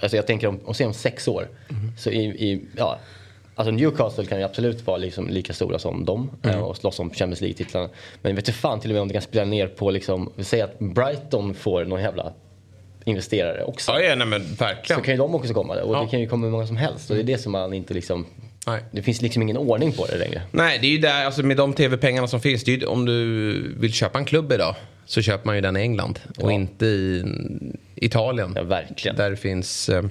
[0.00, 1.48] alltså jag tänker om, om, om sex år.
[1.70, 1.92] Mm.
[1.98, 2.98] Så i, i, ja,
[3.54, 6.62] Alltså Newcastle kan ju absolut vara liksom lika stora som dem mm.
[6.62, 7.88] och slåss om Champions League-titlarna.
[8.22, 10.64] Men vet du fan till och med om det kan spela ner på liksom, säger
[10.64, 12.32] att Brighton får någon jävla
[13.04, 13.92] investerare också.
[13.92, 15.00] Ja, ja nej, men verkligen.
[15.00, 16.02] Så kan ju de också komma och ja.
[16.02, 17.94] det kan ju komma hur många som helst och det är det som man inte
[17.94, 18.26] liksom
[18.66, 18.82] Nej.
[18.90, 20.42] Det finns liksom ingen ordning på det längre.
[20.50, 22.64] Nej, det är ju där, alltså med de tv-pengarna som finns.
[22.64, 24.74] Det är ju, om du vill köpa en klubb idag
[25.06, 27.24] så köper man ju den i England och inte i
[27.94, 28.52] Italien.
[28.56, 29.16] Ja, verkligen.
[29.16, 29.88] Där finns...
[29.88, 30.04] Eh,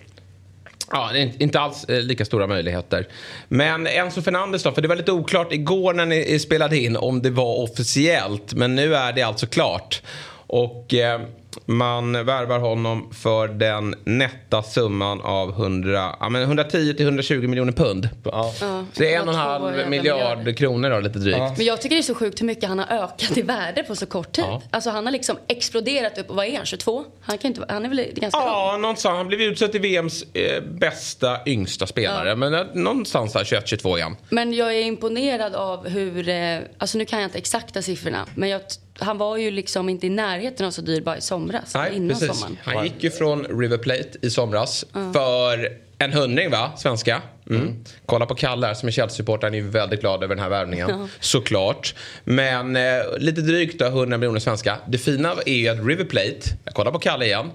[0.91, 3.07] ja, det är inte alls eh, lika stora möjligheter.
[3.47, 4.71] Men Enzo Fernandes då?
[4.71, 8.53] För det var lite oklart igår när ni spelade in om det var officiellt.
[8.53, 10.01] Men nu är det alltså klart.
[10.47, 11.21] Och eh,
[11.65, 17.71] man värvar honom för den nätta summan av 100, ja, men 110 till 120 miljoner
[17.71, 18.09] pund.
[18.23, 18.53] Ja.
[18.61, 21.37] Ja, det är en och en halv miljard kronor då, lite drygt.
[21.37, 21.53] Ja.
[21.57, 23.95] Men jag tycker det är så sjukt hur mycket han har ökat i värde på
[23.95, 24.45] så kort tid.
[24.47, 24.61] Ja.
[24.71, 27.05] Alltså han har liksom exploderat upp, vad är han, 22?
[27.21, 28.81] Han, kan inte, han är väl ganska Ja, lång.
[28.81, 29.17] någonstans.
[29.17, 32.35] Han blev utsedd till VMs eh, bästa yngsta spelare.
[32.35, 34.15] Men eh, någonstans där 21-22 igen.
[34.29, 38.49] Men jag är imponerad av hur, eh, alltså nu kan jag inte exakta siffrorna, men
[38.49, 38.61] jag
[38.99, 41.75] han var ju liksom inte i närheten av så dyr bara i somras.
[41.75, 42.27] Nej, innan precis.
[42.27, 42.57] Sommaren.
[42.63, 45.13] Han gick ju från River Plate i somras mm.
[45.13, 47.21] för en hundring va, svenska.
[47.49, 47.61] Mm.
[47.61, 47.83] Mm.
[48.05, 50.89] Kolla på Kalle här som är Chelsea-supporter, han är väldigt glad över den här värvningen.
[50.89, 51.07] Ja.
[51.19, 51.95] Såklart.
[52.23, 52.83] Men eh,
[53.17, 54.77] lite drygt då, 100 miljoner svenska.
[54.87, 57.51] Det fina är ju att River Plate, jag kollar på Kalle igen,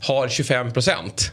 [0.00, 1.32] har 25 procent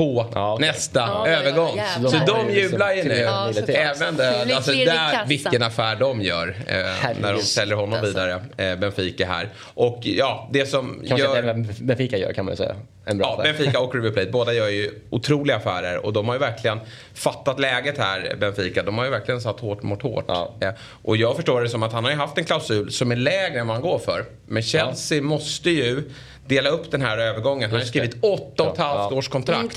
[0.00, 0.66] på ja, okay.
[0.66, 1.76] nästa ja, övergång.
[1.76, 3.14] Ja, så de jublar ju nu.
[3.14, 6.74] Ja, Även det, alltså där, vilken affär de gör eh,
[7.20, 8.06] när de säljer honom alltså.
[8.06, 9.48] vidare, eh, Benfica här.
[9.74, 11.36] Och ja, det som Kanske gör...
[11.36, 12.74] Även Benfica gör kan man säga.
[13.04, 13.52] En bra ja, affär.
[13.52, 16.80] Benfica och River Plate, båda gör ju otroliga affärer och de har ju verkligen
[17.14, 18.82] fattat läget här, Benfica.
[18.82, 20.24] De har ju verkligen satt hårt mot hårt.
[20.28, 20.54] Ja.
[20.60, 20.70] Eh,
[21.02, 23.60] och jag förstår det som att han har ju haft en klausul som är lägre
[23.60, 24.24] än vad han går för.
[24.46, 26.02] Men Chelsea måste ju
[26.50, 27.70] dela upp den här övergången.
[27.70, 29.60] Han har skrivit åtta och ett halvt års kontrakt.
[29.60, 29.68] Mm,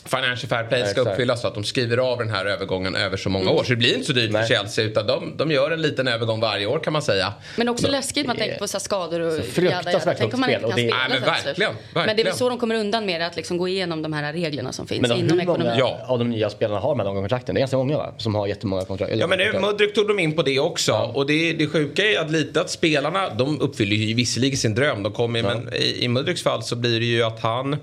[0.06, 3.30] Financial Fair Play ska uppfyllas så att de skriver av den här övergången över så
[3.30, 3.56] många mm.
[3.56, 3.64] år.
[3.64, 4.42] Så det blir inte så dyrt Nej.
[4.42, 7.34] för Chelsea utan de, de gör en liten övergång varje år kan man säga.
[7.58, 7.92] Men också så.
[7.92, 10.66] läskigt man tänker på så skador och Fruktansvärt högt spel.
[10.66, 13.22] Och det, Nej, men verkligen, verkligen, Men det är väl så de kommer undan med
[13.22, 15.68] att liksom gå igenom de här reglerna som finns men inom ekonomin.
[15.68, 16.00] Men ja.
[16.08, 17.56] av de nya spelarna har med de kontrakten?
[17.56, 18.14] Det är ganska många va?
[18.18, 19.14] Som har jättemånga kontrakt.
[19.16, 20.92] Ja men det, Mudryk tog de in på det också.
[20.92, 21.12] Ja.
[21.14, 25.04] Och det, det sjuka är att lite att spelarna, de uppfyller ju visserligen sin dröm.
[25.04, 25.48] De kommer, ja.
[25.48, 27.78] Men i, i Mudryks fall så blir det ju att han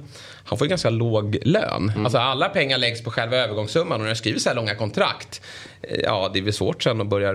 [0.44, 1.88] han får ju ganska låg lön.
[1.88, 2.04] Mm.
[2.04, 5.42] Alltså alla pengar läggs på själva övergångssumman och när jag skriver så här långa kontrakt.
[5.82, 7.32] Eh, ja, det är väl svårt sen att börja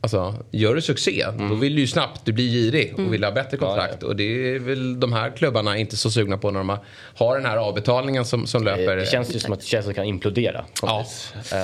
[0.00, 3.30] Alltså, gör du succé, då vill du ju snabbt, du blir girig och vill ha
[3.30, 4.02] bättre kontrakt.
[4.02, 4.22] Och det
[4.54, 6.78] är väl de här klubbarna inte så sugna på när de
[7.14, 8.96] har, den här avbetalningen som, som löper.
[8.96, 10.64] Det känns ju som att Chelsea kan implodera.
[10.82, 11.04] Ja.
[11.52, 11.58] Eh,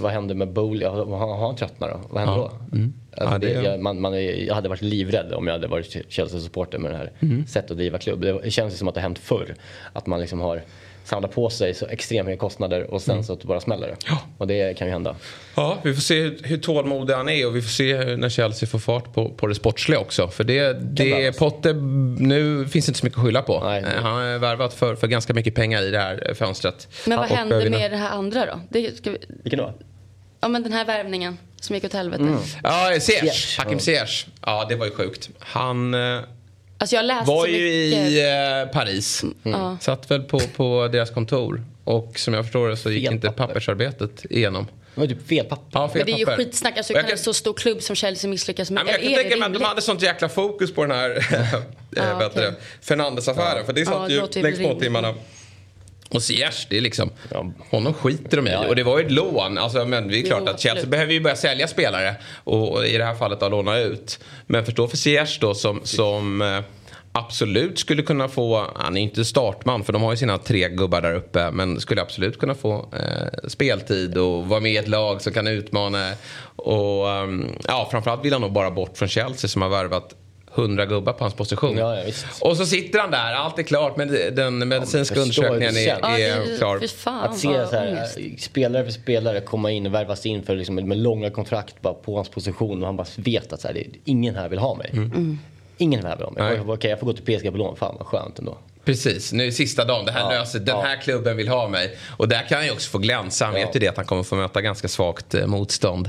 [0.00, 0.82] vad händer med Bowley?
[0.82, 2.00] Ja, Har han tröttnat då?
[2.10, 2.52] Vad händer Ja.
[2.70, 2.76] då?
[2.76, 2.92] Mm.
[3.16, 6.78] Alltså Ja, det- jag, man, man jag hade varit livrädd om jag hade varit Chelsea-supporter
[6.78, 7.46] med det här Mm.
[7.46, 8.20] sättet att driva klubb.
[8.20, 9.54] Det känns ju som att det har hänt förr.
[9.92, 10.62] Att man liksom har
[11.06, 13.24] samlat på sig så extremt mycket kostnader och sen Mm.
[13.24, 13.96] så att det bara smäller det.
[14.38, 15.16] Och det kan ju hända.
[15.54, 18.68] Ja, vi får se hur, hur tålmodig han är och vi får se när Chelsea
[18.68, 20.28] får fart på, på det sportsliga också.
[20.28, 21.38] För det, det.
[21.38, 21.74] Potter,
[22.22, 23.60] nu finns det inte så mycket att skylla på.
[23.64, 23.80] Nej.
[23.96, 26.88] Eh, Han har värvat för, för ganska mycket pengar i det här eh, fönstret.
[27.06, 28.60] Men vad Och hände med det här andra då?
[28.70, 29.18] Det ska vi...
[29.42, 29.74] Vilken då?
[30.40, 32.22] Ja men den här värvningen som gick åt helvete.
[32.22, 32.38] Mm.
[32.62, 33.00] Ja.
[33.00, 33.58] Ziyech.
[33.58, 34.26] Hakim Ziyech.
[34.46, 35.30] Ja, det var ju sjukt.
[35.38, 36.20] Han eh,
[36.78, 37.98] Alltså jag har läst var så ju mycket.
[38.10, 39.24] i eh, Paris.
[39.42, 39.76] Ja.
[39.80, 41.64] Satt väl på, på deras kontor.
[41.84, 43.46] Och som jag förstår det så gick Fel inte papper.
[43.46, 44.66] pappersarbetet igenom.
[44.94, 45.66] Det var typ fel papper.
[45.72, 46.36] Ja, fel Men det är ju papper.
[46.44, 46.76] skitsnack.
[46.76, 48.80] Alltså, kan en kan- så stor klubb som Chelsea misslyckas med?
[48.80, 51.26] Ja, men jag kan tänka mig att de hade sånt jäkla fokus på den här
[51.90, 52.52] Ja, äh, okej.
[52.82, 53.66] Fernandes-affären.
[53.66, 54.72] För det Ja, satt det ju låter ju längs rimligt.
[54.72, 55.14] småtimmarna.
[56.10, 57.52] Och Ziyech, det är liksom, Ja.
[57.70, 58.56] honom skiter de i.
[58.68, 59.58] Och det var ju ett lån.
[59.58, 60.90] Alltså, men det är klart Jo, att Chelsea absolut.
[60.90, 62.14] behöver ju börja sälja spelare.
[62.44, 64.18] Och, och i det här fallet då låna ut.
[64.46, 66.60] Men förstå för Ziyech då som, som eh,
[67.12, 71.00] absolut skulle kunna få, han är inte startman för de har ju sina tre gubbar
[71.02, 71.50] där uppe.
[71.50, 75.46] Men skulle absolut kunna få eh, speltid och vara med i ett lag som kan
[75.46, 76.12] utmana.
[76.56, 80.14] Och um, ja, framförallt vill han nog bara bort från Chelsea som har värvat
[80.56, 81.76] 100 gubbar på hans position.
[81.76, 82.26] Ja, ja, visst.
[82.40, 83.96] och så sitter han där, allt är klart.
[83.96, 85.98] Men den medicinska förstår undersökningen är.
[86.02, 86.86] Ja, är det, klar.
[86.96, 88.44] Fan Att se så här, ångest.
[88.44, 92.14] spelare för spelare komma in och värvas in för liksom, med långa kontrakt bara på
[92.16, 94.90] hans position och han bara vet att så här, det, ingen här vill ha mig.
[95.78, 96.42] Ingen här vill ha mig.
[96.42, 96.66] Mm.
[96.66, 96.74] Nej.
[96.74, 97.76] Okej, jag får gå till PSG på lån.
[97.76, 98.58] Fan vad skönt ändå.
[98.84, 100.04] Precis, nu är sista dagen.
[100.04, 100.82] Det här Ja, löser, den ja.
[100.82, 101.96] här klubben vill ha mig.
[102.16, 103.44] Och där kan han ju också få glänsa.
[103.44, 103.66] Han Ja.
[103.66, 106.08] vet ju det att han kommer få möta ganska svagt eh, motstånd.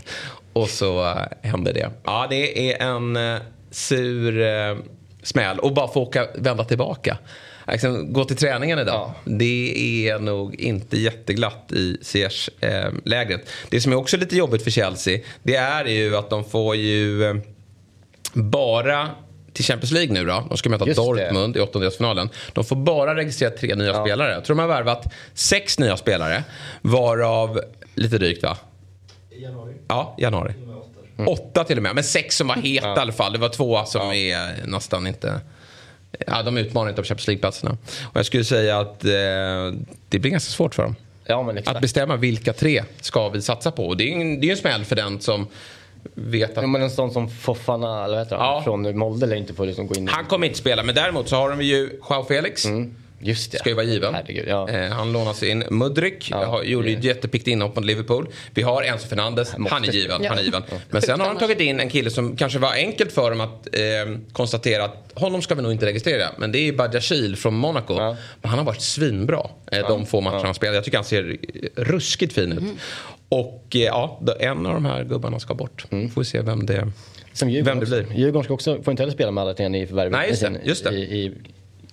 [0.54, 1.90] Och så eh, händer det.
[2.04, 3.40] Ja, det är en eh,
[3.78, 4.78] sur eh,
[5.24, 5.60] smäll.
[5.60, 7.18] Och bara få åka, vända tillbaka.
[7.68, 8.96] Liksom, gå till träningen idag.
[8.96, 9.16] Ja.
[9.26, 13.50] Det är nog inte jätteglatt i Ziyech-lägret.
[13.70, 17.24] det som är också lite jobbigt för Chelsea, det är ju att de får ju
[17.24, 17.36] eh,
[18.34, 19.10] bara
[19.54, 20.46] till Champions League nu då.
[20.50, 21.06] De ska möta Just det.
[21.06, 22.30] Dortmund i åttondelsfinalen.
[22.54, 24.34] De får bara registrera tre nya spelare.
[24.34, 26.44] Jag tror de har värvat sex nya spelare.
[26.82, 27.62] Varav
[27.96, 28.58] lite drygt va?
[29.42, 29.74] januari.
[29.88, 30.54] Ja, januari.
[31.26, 31.96] Åtta till och med.
[31.96, 33.34] Men sex som var heta i alla fall.
[33.34, 35.42] Det var två som är nästan inte...
[36.28, 37.78] Ja, de utmanar inte om Champions League-platserna.
[38.04, 39.12] Och jag skulle säga att eh,
[40.10, 40.96] det blir ganska svårt för dem.
[41.26, 41.54] Ja.
[41.66, 43.88] Att bestämma vilka tre ska vi satsa på.
[43.88, 45.48] Och det är ju en, det är en smäll för den som
[46.14, 48.62] vet att Ja, men en sån som Fofana, eller vad heter han, Ja.
[48.64, 50.12] från Molde lär inte få liksom gå in i...
[50.12, 50.84] han kommer inte spela.
[50.84, 52.66] Men däremot så har de ju Joao Felix.
[53.20, 53.58] Just det.
[53.58, 54.14] Ska ju vara given.
[54.14, 54.70] Herregud, ja.
[54.70, 55.64] eh, han lånas in.
[55.70, 58.28] Mudryk Ja, har, gjorde ju ett jättepickt inhopp mot Liverpool.
[58.54, 59.56] Vi har Enzo Fernandes.
[59.70, 60.24] Han är given.
[60.24, 60.30] Ja.
[60.30, 60.64] Han är given.
[60.90, 63.76] Men sen har de tagit in en kille som kanske var enkelt för dem att
[63.76, 63.82] eh,
[64.32, 66.28] konstatera att honom ska vi nog inte registrera.
[66.38, 67.94] Men det är Badiashil från Monaco.
[67.98, 68.16] Ja.
[68.42, 70.76] Men han har varit svinbra eh, de få matcherna han spelat.
[70.76, 71.38] Jag tycker han ser
[71.76, 72.60] ruskigt fin ut.
[72.60, 72.78] Mm.
[73.30, 75.86] Och eh, ja, en av de här gubbarna ska bort.
[75.90, 76.10] Mm.
[76.10, 76.92] Får vi se vem det,
[77.64, 78.06] vem det blir.
[78.16, 80.12] Djurgården ska också, får inte heller spela med alla i förvärvet.
[80.12, 80.96] Nej, just det, just det.
[80.96, 81.32] I, i,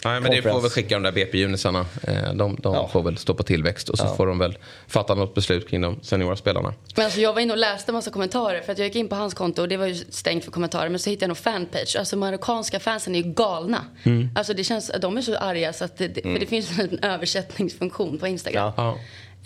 [0.05, 0.63] Nej, men det får Conference.
[0.63, 1.87] väl skicka de där BP-junisarna.
[2.03, 2.89] Eh, De, de Ja.
[2.89, 4.15] får väl stå på tillväxt och så Ja.
[4.17, 6.75] får de väl fatta något beslut kring de seniora spelarna.
[6.97, 9.09] Men alltså jag var inne och läste en massa kommentarer för att jag gick in
[9.09, 11.37] på hans konto och det var ju stängt för kommentarer men så hittade jag en
[11.37, 11.97] fanpage.
[11.99, 13.85] Alltså marockanska fansen är ju galna.
[14.03, 14.29] Mm.
[14.35, 16.99] Alltså det känns, de är så arga så att det, det- för det finns en
[17.05, 18.73] översättningsfunktion på Instagram.
[18.77, 18.99] Ja.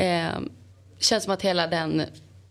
[0.05, 0.27] Eh,
[0.99, 2.03] känns som att hela den,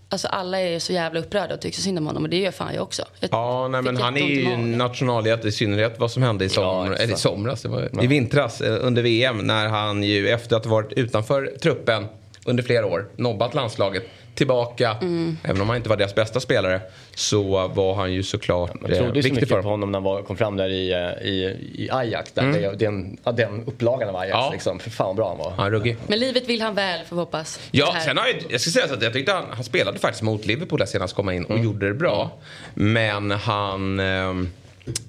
[0.09, 2.51] alltså alla är så jävla upprörda och tycker så synd om honom och det gör
[2.51, 3.03] fan jag också.
[3.19, 6.99] Jag Ja, nej, men han är ju nationalhjälte i synnerhet vad som hände i, exakt.
[6.99, 10.65] eller i somras, det var, i vintras eh, under VM när han ju efter att
[10.65, 12.05] ha varit utanför truppen
[12.45, 14.03] under flera år, nobbat landslaget,
[14.37, 15.37] tillbaka, Mm.
[15.43, 16.81] även om han inte var deras bästa spelare,
[17.15, 19.99] så var han ju såklart Man eh, trodde så viktig mycket för på honom när
[19.99, 22.31] han var, kom fram där i, eh, i, i Ajax.
[22.31, 24.33] Där, det, den, ja, den upplagan av Ajax.
[24.33, 24.49] Ja.
[24.51, 24.79] Liksom.
[24.79, 25.65] För fan vad bra han var.
[25.65, 25.97] Är ruggig.
[26.07, 27.59] Men livet vill han väl får vi hoppas.
[27.71, 30.23] Ja, sen har jag, jag ska säga så att jag tyckte han, han spelade faktiskt
[30.23, 32.31] mot Liverpool där senast komma in och gjorde det bra.
[32.73, 34.49] Men han ehm,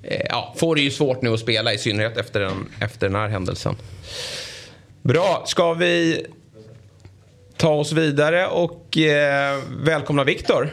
[0.03, 3.17] eh, ja, får det ju svårt nu att spela i synnerhet efter den, efter den
[3.17, 3.77] här händelsen.
[5.03, 6.27] Bra, ska vi
[7.59, 10.71] ta oss vidare och eh, välkomna Viktor.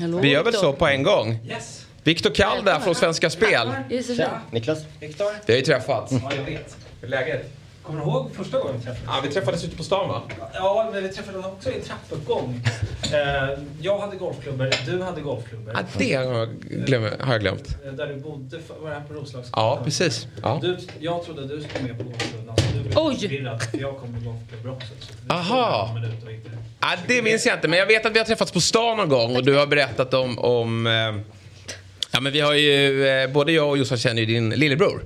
[0.00, 1.38] Hallå, Vi gör väl så på en gång.
[1.48, 1.86] Yes!
[2.04, 3.68] Viktor Kall där från Svenska Spel.
[3.88, 4.40] Det är så Tja.
[4.50, 4.78] Niklas.
[5.00, 5.26] Viktor?
[5.46, 6.12] Vi har ju träffats.
[6.12, 6.76] Ja, jag vet.
[7.00, 7.50] Hur är läget?
[7.82, 9.04] Kommer du ihåg första gången vi träffades?
[9.06, 10.22] Ja, vi träffades ute på stan va?
[10.54, 12.60] Ja, men vi träffades också i en trappuppgång.
[13.12, 15.72] Eh, jag hade golfklubbor, du hade golfklubbor.
[15.74, 17.68] Ja, det har jag, glöm, har jag glömt.
[17.86, 19.50] Eh, Där du bodde, var det här på Roslagsgatan?
[19.64, 20.26] Ja, precis.
[20.42, 20.58] Ja.
[20.62, 22.45] Du, jag trodde du skulle med på golfklubben,
[22.96, 23.48] Oj!
[23.72, 24.36] jag kommer
[25.28, 25.96] Aha.
[26.80, 29.08] Ja, det minns jag inte, men jag vet att vi har träffats på stan någon
[29.08, 30.38] gång och du har berättat om...
[30.38, 30.92] om eh,
[32.10, 35.04] ja, men vi har ju, eh, både jag och Jossan känner ju din lillebror.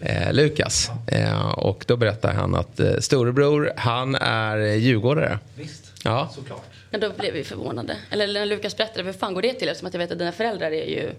[0.00, 0.90] Eh, Lukas.
[1.06, 5.38] Eh, och då berättar han att eh, storebror, han är eh, djurgårdare.
[5.56, 6.30] Visst, Ja.
[6.34, 6.62] såklart.
[6.94, 7.96] Men då blev vi förvånade.
[8.10, 9.68] Eller när Lukas berättade, hur fan går det till?
[9.68, 11.10] Eftersom att jag vet att dina föräldrar är ju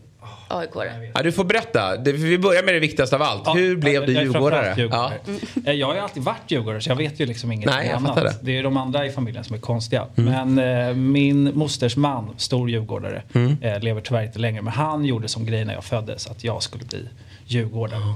[0.49, 1.11] AIK-are.
[1.15, 1.97] Ja, du får berätta.
[1.97, 3.41] Vi börjar med det viktigaste av allt.
[3.45, 4.75] Ja, Hur blev jag- du jag är djurgårdare?
[4.75, 5.31] framförallt Ja.
[5.33, 5.71] djurgårdare.
[5.73, 7.95] Eh, Jag har ju alltid varit djurgårdare så jag vet ju liksom inget Nej, jag
[7.97, 8.15] annat.
[8.15, 8.21] det.
[8.21, 8.33] Mm.
[8.41, 10.07] Det är de andra i familjen som är konstiga.
[10.15, 13.21] Men eh, min mosters man, stor djurgårdare,
[13.61, 14.61] eh, lever tyvärr inte längre.
[14.61, 17.07] Men han gjorde som grej när jag föddes att jag skulle bli
[17.45, 18.13] djurgårdare.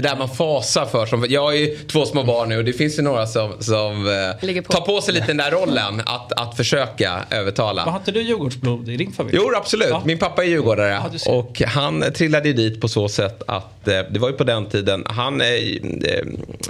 [0.00, 1.06] Det där man fasar för.
[1.06, 4.06] Som, jag har ju två små barn nu och det finns ju några som, som
[4.42, 4.72] eh, på.
[4.72, 7.84] tar på sig lite den där rollen att, att försöka övertala.
[7.84, 9.38] Men har inte du Djurgårdsblod i din familj?
[9.40, 9.88] Jo, absolut.
[9.88, 10.02] Ja.
[10.04, 11.02] Min pappa är djurgårdare.
[11.24, 14.44] Ja, och han trillade ju dit på så sätt att eh, det var ju på
[14.44, 15.04] den tiden.
[15.06, 15.46] Han eh,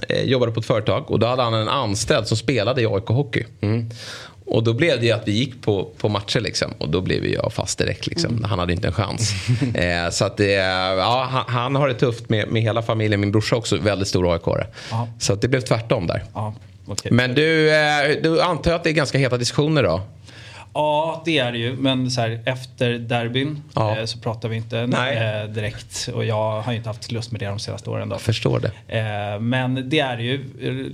[0.08, 3.06] eh, jobbade på ett företag och då hade han en anställd som spelade i AIK
[3.06, 3.44] Hockey.
[4.50, 6.74] Och då blev det ju att vi gick på, på matcher liksom.
[6.78, 8.44] Och då blev jag fast direkt liksom.
[8.44, 9.32] Han hade inte en chans.
[9.74, 13.20] eh, så att det, ja, han, han har det tufft med, med hela familjen.
[13.20, 14.66] Min brorsa också väldigt stor AIK-are.
[15.18, 16.24] Så att det blev tvärtom där.
[16.34, 16.54] Ja,
[16.86, 17.12] okej.
[17.12, 20.00] Men du, eh, du antar att det är ganska heta diskussioner då?
[20.78, 21.76] Ja, det är det ju.
[21.76, 23.98] Men så här, efter derbyn Ja.
[23.98, 26.08] eh, så pratar vi inte eh, direkt.
[26.14, 28.08] Och jag har ju inte haft lust med det de senaste åren.
[28.08, 28.14] Då.
[28.14, 28.98] Jag förstår det.
[28.98, 30.44] Eh, men det är det ju.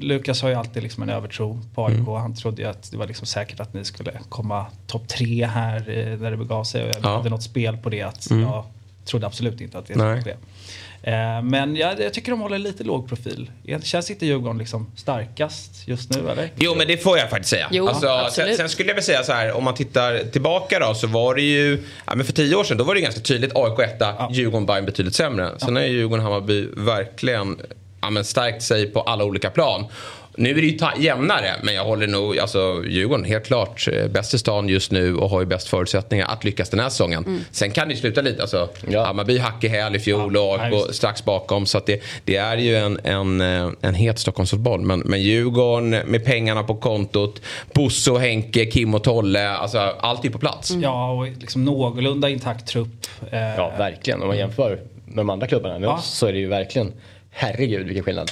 [0.00, 1.94] Lukas har ju alltid liksom en övertro på AIK.
[1.94, 2.06] Mm.
[2.14, 5.76] Han trodde ju att det var liksom säkert att ni skulle komma topp tre här
[5.76, 6.82] eh, när det begav sig.
[6.82, 7.08] Och jag Ja.
[7.08, 7.16] Mm.
[7.16, 8.02] hade något spel på det.
[8.02, 8.64] att Jag
[9.04, 10.34] trodde absolut inte att det skulle ske.
[11.06, 13.50] Eh, men jag, jag tycker de håller lite låg profil.
[13.82, 16.50] Känns inte Djurgården liksom starkast just nu eller?
[16.56, 17.68] Jo men det får jag faktiskt säga.
[17.70, 18.56] Jo, alltså, sen, absolut.
[18.56, 21.42] sen skulle jag väl säga så här, om man tittar tillbaka då så var det
[21.42, 24.66] ju, ja, men för tio år sedan då var det ganska tydligt AIK etta, Djurgården
[24.66, 25.50] Bayern betydligt sämre.
[25.58, 27.60] Sen har ju Djurgården Hammarby verkligen
[28.00, 29.84] ja, men stärkt sig på alla olika plan.
[30.36, 34.34] Nu är det ju jämnare, men jag håller nog, alltså Djurgården helt klart eh, bäst
[34.34, 37.24] i stan just nu och har ju bäst förutsättningar att lyckas den här säsongen.
[37.24, 37.40] Mm.
[37.50, 39.04] Sen kan det ju sluta lite, alltså Ja.
[39.04, 41.66] Hammarby hack i häl i fjol och Ja, AIK strax bakom.
[41.66, 44.80] Så att det, det är ju en, en, eh, en het Stockholmsfotboll.
[44.80, 47.40] Men, men Djurgården med pengarna på kontot,
[47.72, 49.48] Bosse och Henke, Kim och Tolle.
[49.50, 50.70] Alltså allt är på plats.
[50.70, 53.06] Ja, och liksom någorlunda intakt trupp.
[53.30, 54.22] Eh, Ja, verkligen.
[54.22, 54.70] Om man jämför
[55.06, 55.94] med de andra klubbarna med Ja.
[55.94, 56.92] oss så är det ju verkligen,
[57.30, 58.30] herregud vilken skillnad.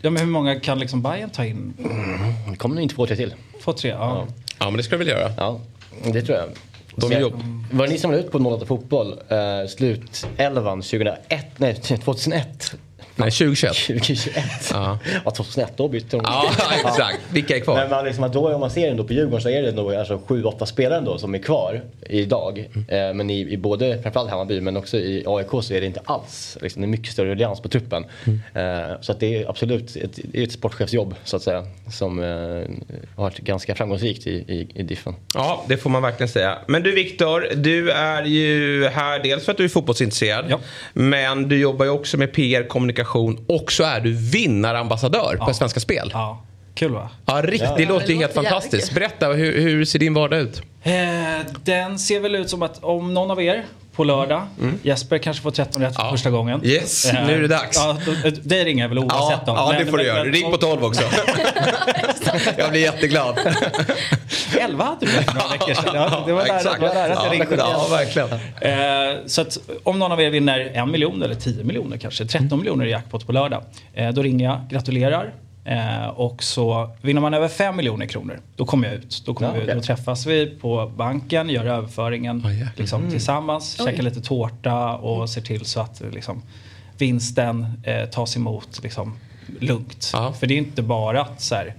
[0.00, 1.74] Ja, men hur många kan liksom Bayern ta in?
[2.50, 3.34] Det kommer nog inte två, tre till.
[3.64, 3.90] Två, tre?
[3.90, 4.26] Ja.
[4.58, 5.32] Ja men det ska vi väl göra.
[5.36, 5.60] Ja,
[6.12, 6.48] det tror jag.
[6.96, 7.42] De jobb.
[7.72, 12.74] Var det ni som la ut på 08 Fotboll, eh, slutelvan 2001, nej 2001?
[13.18, 13.76] Nej, 2021.
[13.86, 14.44] 2021?
[14.72, 14.98] Ja.
[15.24, 16.20] ja 2001, då bytte de.
[16.24, 16.50] Ja,
[16.86, 17.18] exakt.
[17.32, 17.76] Vilka är kvar?
[17.76, 20.20] Men man, liksom, då, om man ser ändå på Djurgården så är det nog alltså,
[20.26, 22.68] 7-8 spelare ändå som är kvar idag.
[22.74, 23.08] Mm.
[23.08, 26.00] Eh, men i, i både, framförallt Hammarby, men också i AIK så är det inte
[26.04, 26.58] alls.
[26.60, 28.04] Liksom, det är mycket större ruljans på truppen.
[28.26, 28.40] Mm.
[28.54, 31.66] Eh, så att det är absolut ett, ett sportchefsjobb så att säga.
[31.90, 32.26] Som eh,
[33.16, 35.14] har varit ganska framgångsrikt i, i, i Diffen.
[35.34, 36.58] Ja, det får man verkligen säga.
[36.66, 40.44] Men du Viktor, du är ju här dels för att du är fotbollsintresserad.
[40.48, 40.60] Ja.
[40.92, 43.07] Men du jobbar ju också med PR, kommunikation
[43.46, 45.54] och så är du vinnarambassadör på Ja.
[45.54, 46.10] Svenska Spel.
[46.12, 46.42] Ja.
[46.74, 47.10] Kul va?
[47.42, 47.68] riktigt.
[47.68, 47.76] Ja.
[47.76, 48.94] Det Ja, låter det ju helt låter fantastiskt.
[48.94, 50.62] Berätta, hur, hur ser din vardag ut?
[50.82, 50.92] Eh,
[51.64, 53.64] den ser väl ut som att om någon av er
[53.98, 54.46] på lördag,
[54.82, 56.10] Jesper kanske får 13 rätt för Ja.
[56.10, 56.60] första gången.
[56.62, 57.76] Eh, Yes, nu är det dags.
[57.76, 59.56] Ja, då, dig ringer jag väl oavsett Ja, om.
[59.56, 60.24] ja Men- det får du men- göra.
[60.24, 61.02] men- Ring på 12 också.
[62.58, 63.38] jag blir jätteglad.
[64.58, 65.84] 11 hade du för några veckor sedan.
[65.94, 67.56] Ja, det var nära, det var nära att jag ja, ringde.
[67.56, 68.28] ja, verkligen.
[68.60, 72.58] Eh, så att om någon av er vinner en miljon eller 10 miljoner kanske, 13
[72.58, 73.62] miljoner i jackpot på lördag.
[73.94, 75.32] Eh, då ringer jag, gratulerar.
[75.68, 79.22] Eh, och så vinner man över 5 miljoner kronor, då kommer jag ut.
[79.26, 79.74] Då, kommer Ja, vi, okej.
[79.74, 82.72] då träffas vi på banken, gör överföringen Ja, jäklar.
[82.76, 83.86] liksom, tillsammans, Oj.
[83.86, 86.42] käkar lite tårta och ser till så att liksom,
[86.98, 89.18] vinsten eh, tas emot liksom,
[89.60, 90.10] lugnt.
[90.12, 90.32] Ja.
[90.32, 91.74] För det är inte bara att så här,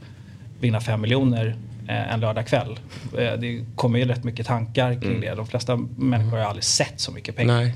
[0.59, 1.55] vinna 5 miljoner
[1.87, 2.79] eh, en lördagkväll.
[3.17, 5.35] Eh, det kommer ju rätt mycket tankar kring det.
[5.35, 7.71] De flesta människor har aldrig sett så mycket pengar.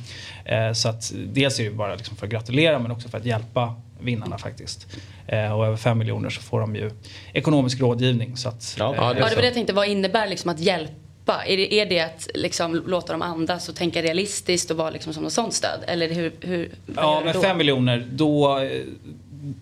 [0.46, 3.26] Eh, så att dels är det bara liksom för att gratulera men också för att
[3.26, 4.88] hjälpa vinnarna faktiskt.
[5.28, 6.92] Eh, och över 5 miljoner så får de ju
[7.34, 8.38] ekonomisk rådgivning.
[8.38, 9.74] Så att, Ja, eh, ja, det var det jag tänkte.
[9.74, 11.44] Vad innebär liksom att hjälpa?
[11.46, 15.14] Är det, är det att liksom låta dem andas och tänka realistiskt och vara liksom
[15.14, 15.80] som något sånt stöd?
[15.88, 17.42] Eller hur, hur Ja, med då?
[17.42, 18.82] 5 miljoner då, eh,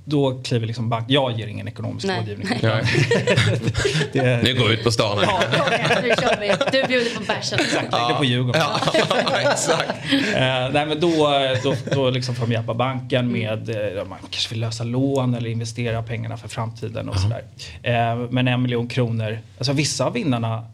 [0.05, 1.05] då kliver liksom bank...
[1.07, 2.19] Jag ger ingen ekonomisk Nej.
[2.19, 2.47] rådgivning.
[2.61, 2.83] Nej.
[4.13, 5.33] Det, Nu går vi ut på stan igen,
[6.03, 6.81] nu kör vi.
[6.81, 7.59] Du bjuder på bärsen.
[7.73, 8.61] Lägg det på Djurgården.
[8.61, 8.79] Ja,
[9.51, 9.89] exakt.
[10.13, 11.29] Eh, nej men då,
[11.63, 15.49] då, då liksom får de hjälpa banken med, eh, man kanske vill lösa lån eller
[15.49, 17.43] investera pengarna för framtiden och sådär.
[17.83, 20.65] Eh, men en miljon kronor, alltså vissa av vinnarna,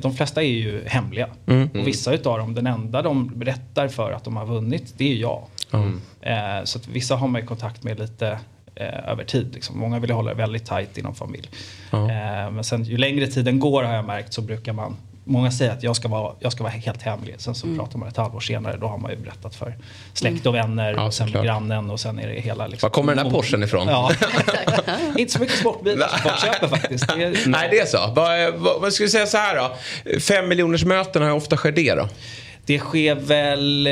[0.00, 1.28] de flesta är ju hemliga.
[1.74, 5.16] Och vissa utav dem, den enda de berättar för att de har vunnit, det är
[5.16, 5.42] jag.
[5.72, 8.38] Eh, så att vissa har man ju kontakt med lite
[8.74, 9.54] eh, över tid.
[9.54, 9.78] Liksom.
[9.78, 11.50] Många vill hålla det väldigt tajt inom familj.
[11.92, 14.96] Eh, men sen ju längre tiden går har jag märkt så brukar man
[15.28, 17.34] Många säger att jag ska vara, jag ska vara helt hemlig.
[17.38, 17.78] Sen så Mm.
[17.78, 18.76] pratar man ett halvår senare.
[18.76, 19.74] Då har man ju berättat för
[20.12, 20.92] släkt och vänner.
[20.92, 21.44] Ja, och sen såklart.
[21.44, 22.66] grannen och sen är det hela.
[22.66, 23.88] Liksom, Var kommer den här Porschen ifrån?
[23.88, 24.10] Ja.
[25.16, 27.08] Inte så mycket sportbilar som folk köper faktiskt.
[27.08, 27.98] Det är, Nej, det är så.
[27.98, 29.76] Vad, vad, vad ska vi säga så här då?
[30.20, 32.08] Fem miljoners möten, hur ofta sker det då?
[32.66, 33.88] Det sker väl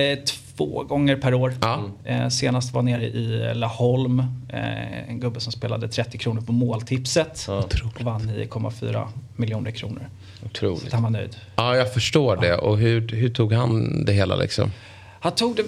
[0.56, 1.54] två gånger per år.
[1.60, 1.84] Ja.
[2.04, 4.18] Eh, senast var nere i Laholm.
[4.48, 7.46] Eh, en gubbe som spelade 30 kronor på måltipset.
[7.48, 10.08] Och vann 9,4 miljoner kronor.
[10.44, 10.90] Otroligt.
[10.90, 11.36] Så han var nöjd.
[11.56, 12.56] Ja, jag förstår det.
[12.56, 14.72] Och hur, hur tog han det hela liksom?
[15.20, 15.64] Han tog det,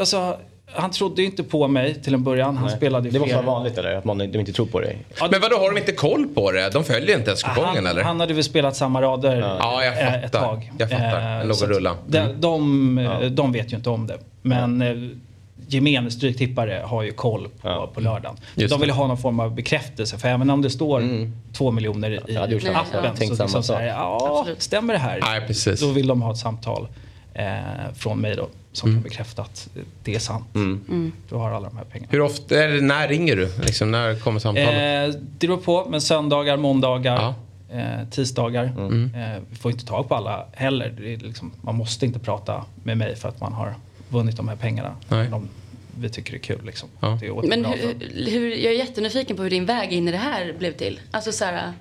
[0.00, 0.36] alltså,
[0.72, 2.56] han trodde ju inte på mig till en början.
[2.56, 3.44] Han spelade ju Det måste fel.
[3.44, 3.94] vara vanligt eller?
[3.94, 4.98] Att man, de inte tror på dig?
[5.20, 6.70] Ja, Men vadå, har de inte koll på det?
[6.72, 8.02] De följer inte ens kupongen han, eller?
[8.02, 10.40] han hade väl spelat samma rader Ja, jag eh, ett fattar.
[10.48, 10.72] tag.
[10.78, 11.38] Jag fattar.
[11.38, 11.96] Den låg så och rullade.
[12.06, 12.40] De, Mm.
[12.40, 14.18] de, eh, de vet ju inte om det.
[14.42, 14.94] Men eh,
[15.68, 17.90] gemene stryktippare har ju koll på, Ja.
[17.94, 18.36] på lördagen.
[18.54, 18.94] Just de vill det.
[18.94, 20.18] ha någon form av bekräftelse.
[20.18, 21.02] För även om det står
[21.52, 25.18] två miljoner i appen så liksom så här, ja, stämmer det här?
[25.22, 25.80] Nej, precis.
[25.80, 26.88] Då vill de ha ett samtal
[27.34, 29.02] eh, från mig då som Mm.
[29.02, 29.68] kan bekräfta att
[30.04, 30.44] det är sant.
[31.28, 32.08] Du har alla de här pengarna.
[32.12, 33.48] Hur ofta, eller när ringer du?
[33.62, 35.14] Liksom, när kommer samtalet?
[35.14, 37.34] Eh, det beror på, men söndagar, måndagar,
[37.70, 37.78] Ja.
[37.78, 38.64] eh, tisdagar.
[38.64, 40.94] Eh, vi får inte tag på alla heller.
[41.00, 43.74] Det är liksom, man måste inte prata med mig för att man har
[44.08, 44.94] vunnit de här pengarna.
[45.08, 45.28] Nej.
[45.28, 45.48] De,
[46.00, 46.88] vi tycker det är kul liksom.
[47.00, 47.18] Ja.
[47.20, 50.16] Det är Men hur, hur, jag är jättenyfiken på hur din väg in i det
[50.18, 51.00] här blev till.
[51.10, 51.72] Alltså så här,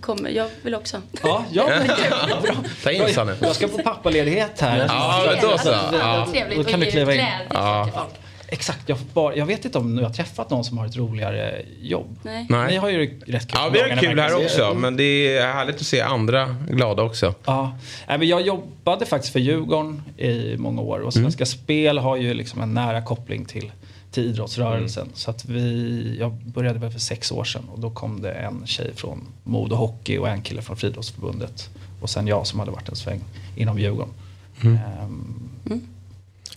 [0.00, 1.02] kommer, jag vill också.
[1.22, 1.66] Ja, ja.
[2.42, 2.54] Bra.
[2.82, 3.34] Ta in Sanne.
[3.40, 4.86] Jag ska på pappaledighet här.
[4.88, 5.68] Ja, men då så.
[5.68, 6.28] Ja.
[6.32, 7.24] Trevligt Då kan du kliva in.
[7.50, 8.08] Ja.
[8.48, 11.62] Exakt, jag, bara, jag vet inte om jag har träffat någon som har ett roligare
[11.80, 12.18] jobb.
[12.22, 12.46] Nej.
[12.48, 12.70] Nej.
[12.70, 14.74] Ni har ju rätt kul Ja, vi har kul här också.
[14.74, 17.34] Men det är härligt att se andra glada också.
[17.44, 17.78] Ja,
[18.08, 22.34] Nej, men jag jobbade faktiskt för Djurgården i många år och Svenska Spel har ju
[22.34, 23.72] liksom en nära koppling till,
[24.14, 25.08] till idrottsrörelsen.
[25.14, 28.66] Så att vi, jag började väl för sex år sedan och då kom det en
[28.66, 31.70] tjej från Modo Hockey och en kille från Friidrottsförbundet.
[32.00, 33.20] Och sen jag som hade varit en sväng
[33.56, 34.12] inom Djurgården.
[34.62, 35.80] Ehm,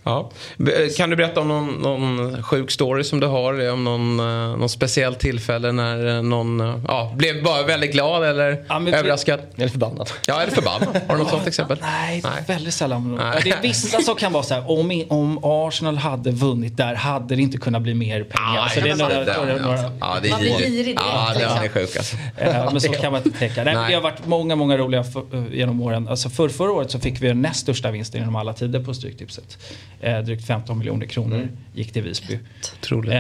[0.07, 0.29] Ja.
[0.97, 3.69] Kan du berätta om någon, någon sjuk story som du har?
[3.71, 8.23] Om någon, eh, någon speciell tillfälle när eh, någon eh, ja, blev bara väldigt glad
[8.23, 9.39] eller Ja, men- överraskad?
[9.55, 10.09] Eller förbannad.
[10.27, 11.01] Ja, eller förbannad.
[11.07, 11.77] Har du något sånt exempel?
[11.81, 13.15] Nej, väldigt sällan.
[13.15, 13.41] Nej.
[13.43, 17.35] Det är vissa som kan vara så här, om, om Arsenal hade vunnit där hade
[17.35, 18.71] det inte kunnat bli mer pengar.
[18.75, 21.41] Det är några, det, några, några, ja, det är Man blir girig direkt, Ja, den
[21.41, 21.63] liksom.
[21.63, 22.15] är sjuk alltså.
[22.37, 23.63] Eh, Men så kan man inte tänka.
[23.63, 23.85] Nej, Nej.
[23.89, 26.07] det har varit många, många roliga för, eh, genom åren.
[26.07, 28.93] Alltså för, förra året så fick vi den näst största vinsten genom alla tider på
[28.93, 29.57] Stryktipset.
[30.01, 31.37] Eh, drygt 15 miljoner kronor
[31.73, 32.39] gick till Visby.
[32.81, 33.13] Otroligt.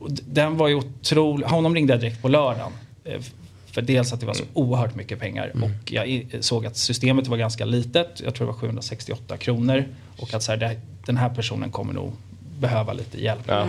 [0.00, 1.46] Och d- den var ju otrolig.
[1.46, 2.72] Honom ringde jag direkt på lördagen.
[3.04, 3.20] Eh,
[3.66, 7.36] För dels att det var så oerhört mycket pengar och jag såg att systemet var
[7.36, 8.20] ganska litet.
[8.24, 9.84] Jag tror det var 768 kronor.
[10.18, 12.12] Och att så här, det, den här personen kommer nog
[12.60, 13.64] behöva lite hjälp med det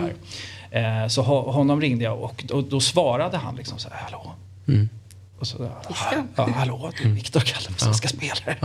[0.70, 1.02] här.
[1.02, 4.32] Eh, Så ho- honom ringde jag och då, då svarade han liksom så här, hallå.
[5.38, 5.70] Och så,
[6.36, 8.56] ja, hallå, det är Viktor kallar på Svenska Spelare.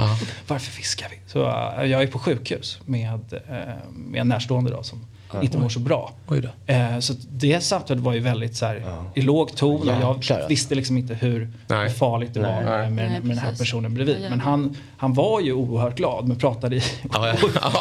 [0.47, 1.19] Varför fiskar vi?
[1.27, 5.05] Så eh, jag är på sjukhus med, eh, med en närstående då, som
[5.41, 6.11] inte mår så bra.
[6.27, 6.73] Oj då.
[6.73, 8.83] Eh, så det samtalet var ju väldigt så här,
[9.15, 10.47] i låg ton och jag Jäklar.
[10.49, 11.89] visste liksom inte hur Nej.
[11.89, 14.17] farligt det var med, med, Nej, med den här personen bredvid.
[14.21, 17.33] Ja, Men han, han var ju oerhört glad men pratade i Ja, ja.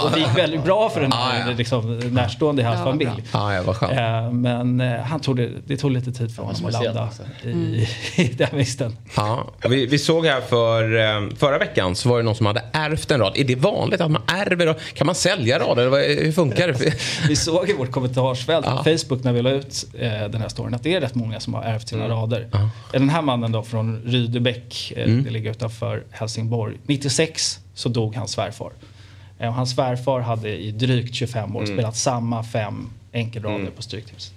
[0.04, 1.56] och det gick väldigt bra för den Ja, här ja.
[1.56, 3.22] liksom, närstående i hans Ja, familj.
[3.32, 3.92] Ja, ja, vad skönt.
[3.92, 7.08] Eh, men eh, han tog det, det tog lite tid för honom att landa
[7.44, 7.88] i,
[8.22, 8.34] i
[8.78, 8.96] den.
[9.16, 12.46] Ja, och vi, vi såg här för eh, förra veckan så var det någon som
[12.46, 13.32] hade ärvt en rad.
[13.36, 14.76] Är det vanligt att man ärver?
[14.94, 16.24] Kan man sälja rader?
[16.24, 16.94] Hur funkar det?
[17.40, 20.82] Såg i vårt kommentarsfält på Facebook när vi la ut eh, den här storyn att
[20.82, 22.48] det är rätt många som har ärvt sina rader.
[22.52, 22.70] Ja.
[22.92, 25.24] Den här mannen då från Rydebäck, eh, Mm.
[25.24, 26.76] det ligger utanför Helsingborg.
[26.86, 28.70] 96 så dog hans svärfar.
[29.38, 34.32] Eh, och hans svärfar hade i drygt 25 år spelat samma fem enkelrader på Stryktipset.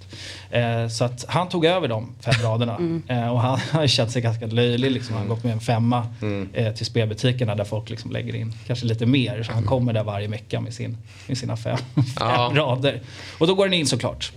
[0.50, 2.78] Eh, så att han tog över de fem raderna.
[3.08, 4.90] Eh, och han har känt sig ganska löjlig.
[4.90, 5.14] Liksom.
[5.14, 6.06] Han har gått med en femma
[6.52, 9.42] eh, till spelbutikerna där folk liksom lägger in kanske lite mer.
[9.42, 11.78] Så han kommer där varje vecka med, sin, med sina fem,
[12.20, 12.48] Ja.
[12.48, 13.00] fem rader.
[13.38, 14.32] Och då går den in såklart.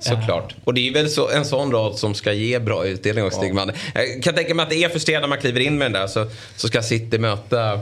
[0.00, 0.54] Såklart.
[0.64, 3.72] Och det är väl så, en sån rad som ska ge bra utdelning också, man.
[3.94, 6.06] Jag kan tänka mig att det är frustrerande när man kliver in med den där
[6.06, 6.26] så,
[6.56, 7.80] så ska City möta eh,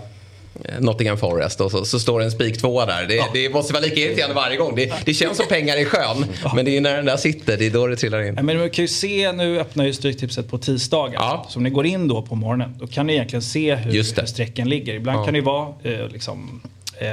[0.81, 3.07] Nottingham Forest och så, så står det en spik tvåa där.
[3.07, 4.75] Det, det måste vara lika irriterande varje gång.
[4.77, 6.27] Det, det känns som pengar i sjön.
[6.55, 8.35] Men det är när den där sitter, det är då det trillar in.
[8.37, 11.15] Ja, Men man kan ju se, nu öppnar ju Stryktipset på tisdagar.
[11.15, 11.47] Ja.
[11.51, 14.03] Så om ni går in då på morgonen, då kan ni egentligen se hur, hur
[14.27, 14.95] strecken ligger.
[14.95, 15.25] Ibland Ja.
[15.25, 16.61] kan det ju vara eh, liksom,
[16.99, 17.09] eh,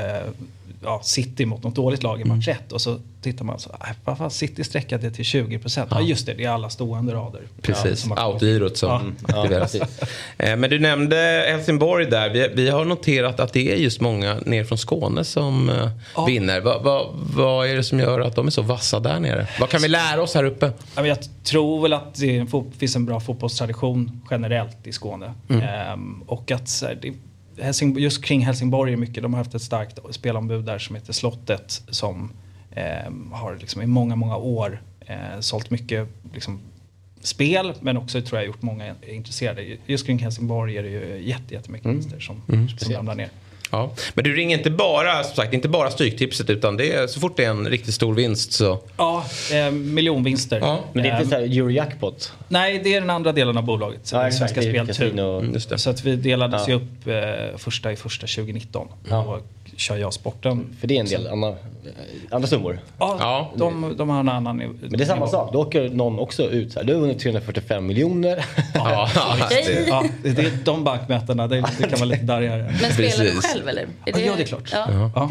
[0.83, 3.93] ja, City mot något dåligt lag i match 1 och så tittar man så, nej,
[4.05, 5.87] vad fan, City sträckade till 20 procent.
[5.91, 6.01] Ja.
[6.01, 7.41] just det, det är alla stående rader.
[7.61, 9.75] Precis, Ja, outgirot som aktiveras.
[9.75, 12.29] Eh, Men du nämnde Helsingborg där.
[12.29, 16.25] Vi, vi har noterat att det är just många ner från Skåne som eh, Ja.
[16.25, 16.61] vinner.
[16.61, 19.47] Vad vad- vad är det som gör att de är så vassa där nere?
[19.59, 20.71] Vad kan vi lära oss här uppe?
[20.95, 25.33] Ja, Jag tror väl att det finns en bra fotbollstradition generellt i Skåne.
[25.49, 25.61] Mm.
[25.63, 27.13] Ehm, och att det,
[27.61, 31.13] Helsing, just kring Helsingborg är mycket, de har haft ett starkt spelombud där som heter
[31.13, 32.31] Slottet som
[32.71, 36.59] ehm, har liksom i många, många år eh, sålt mycket liksom,
[37.21, 39.77] spel men också tror jag gjort många intresserade.
[39.85, 42.41] Just kring Helsingborg är det ju jätte, jättemycket vinster som,
[42.77, 43.29] som ramlar ner.
[43.71, 43.91] Ja.
[44.13, 47.37] Men du ringer inte bara, som sagt, inte bara Stryktipset utan det är, så fort
[47.37, 48.79] det är en riktigt stor vinst så...
[48.97, 50.59] Ja, eh, miljonvinster.
[50.59, 52.33] Ja, Men det är inte så här Eurojackpot?
[52.47, 54.09] Nej, det är den andra delen av bolaget.
[54.13, 54.53] Ja, exakt.
[54.53, 55.19] Svenska Speltur.
[55.39, 55.59] Mm.
[55.59, 56.73] Så att vi delades Ja.
[56.73, 58.87] ju upp eh, första i första 2019.
[59.09, 59.15] Ja.
[59.15, 60.75] Då kör jag sporten.
[60.79, 61.55] För det är en del andra,
[62.29, 62.79] andra summor.
[62.99, 63.51] Ja, Ja.
[63.55, 64.73] De, de har en annan nivå.
[64.81, 66.85] Men det är samma sak, då åker någon också ut så här.
[66.87, 68.45] Du har vunnit 345 miljoner.
[68.73, 69.09] Ja,
[69.45, 69.85] Okej.
[69.87, 72.73] Ja, det det är de bankmötena, det, det kan vara lite darrigare.
[72.81, 73.81] Men spelar du själv eller?
[73.81, 74.69] Är Ja, ja, det är klart.
[74.71, 75.11] Ja.
[75.15, 75.29] Ja.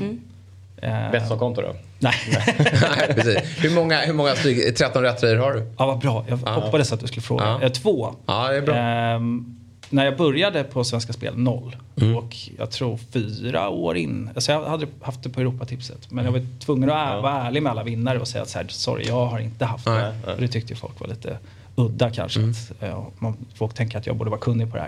[0.83, 1.75] Eh, Betsson-konto då?
[1.99, 2.15] nej.
[2.59, 3.39] Nej, precis.
[3.65, 5.63] Hur många, hur många stryk, 13 rätter har du?
[5.79, 6.25] ja, vad bra.
[6.29, 7.45] Jag hoppades att du skulle fråga.
[7.45, 7.63] Ja.
[7.63, 8.15] Eh, två.
[8.27, 8.77] Ja, det är bra.
[8.77, 9.60] Ehm,
[9.91, 11.77] när jag började på Svenska Spel, noll.
[12.01, 12.17] Mm.
[12.17, 16.11] Och jag tror fyra år in, alltså jag hade haft det på Europatipset.
[16.11, 18.59] Men jag var tvungen att ä- vara ärlig med alla vinnare och säga att så
[18.59, 20.33] här, sorry, jag har inte haft Nej, det.
[20.35, 21.39] Och det tyckte ju folk var lite
[21.77, 22.41] udda kanske.
[22.41, 22.51] Mm.
[22.51, 24.83] Att, eh, man, folk tänker att jag borde vara kunnig på det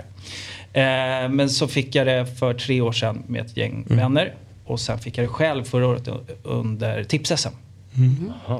[0.74, 1.24] här.
[1.24, 3.98] Eh, men så fick jag det för tre år sedan med ett gäng Mm.
[3.98, 4.34] vänner.
[4.64, 6.08] Och sen fick jag det själv förra året
[6.42, 7.48] under tips-SM.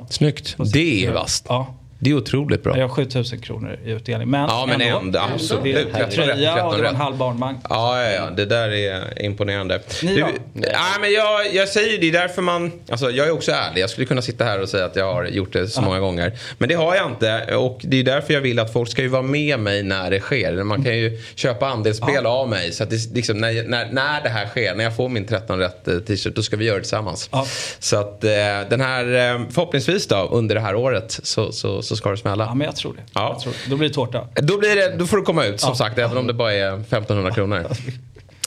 [0.08, 0.56] Snyggt.
[0.72, 1.46] Det är vasst.
[1.48, 1.74] Ja.
[2.02, 2.78] Det är otroligt bra.
[2.78, 4.28] Jag har 7000 kronor i utdelning.
[4.28, 5.64] Men Ja, men ändå, absolut.
[5.64, 7.58] Det är 13 rätt, tröja 13 och det var en halv barnbank.
[7.68, 9.80] Ja, ja, ja, det där är imponerande.
[10.02, 10.28] Ni då?
[10.52, 12.72] nej, men jag, jag säger det är därför man...
[12.90, 13.82] Alltså, jag är också ärlig.
[13.82, 16.32] Jag skulle kunna sitta här och säga att jag har gjort det så många gånger.
[16.58, 17.56] Men det har jag inte.
[17.56, 20.20] Och det är därför jag vill att folk ska ju vara med mig när det
[20.20, 20.64] sker.
[20.64, 22.72] Man kan ju köpa andelsspel av mig.
[22.72, 25.58] Så att det, liksom, när, när, när det här sker, när jag får min 13
[25.58, 27.28] rätt eh, t-shirt, då ska vi göra det tillsammans.
[27.32, 27.46] Ja.
[27.78, 28.30] Så att eh,
[28.70, 32.44] den här, eh, förhoppningsvis då, under det här året så, så, så ska det smälla.
[32.44, 33.02] Ja, men jag tror det.
[33.14, 33.28] Ja.
[33.32, 33.70] Jag tror det.
[33.70, 34.26] Då blir det tårta.
[34.34, 35.74] Då, blir det, då får du komma ut som Ja.
[35.74, 37.66] sagt, även om det bara är 1500 kronor.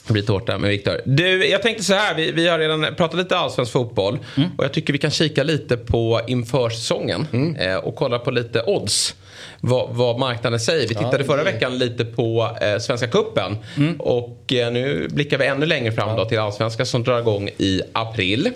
[0.06, 1.00] Det blir tårta med Viktor.
[1.04, 4.18] Du, jag tänkte så här, vi, vi har redan pratat lite allsvensk fotboll.
[4.58, 7.56] Och jag tycker vi kan kika lite på inför säsongen.
[7.58, 9.14] Eh, och kolla på lite odds.
[9.60, 10.80] Vad, vad marknaden säger.
[10.88, 13.56] Vi tittade det- förra veckan lite på eh, Svenska Kuppen
[13.98, 17.80] Och eh, nu blickar vi ännu längre fram då till Allsvenskan som drar igång i
[17.92, 18.50] april.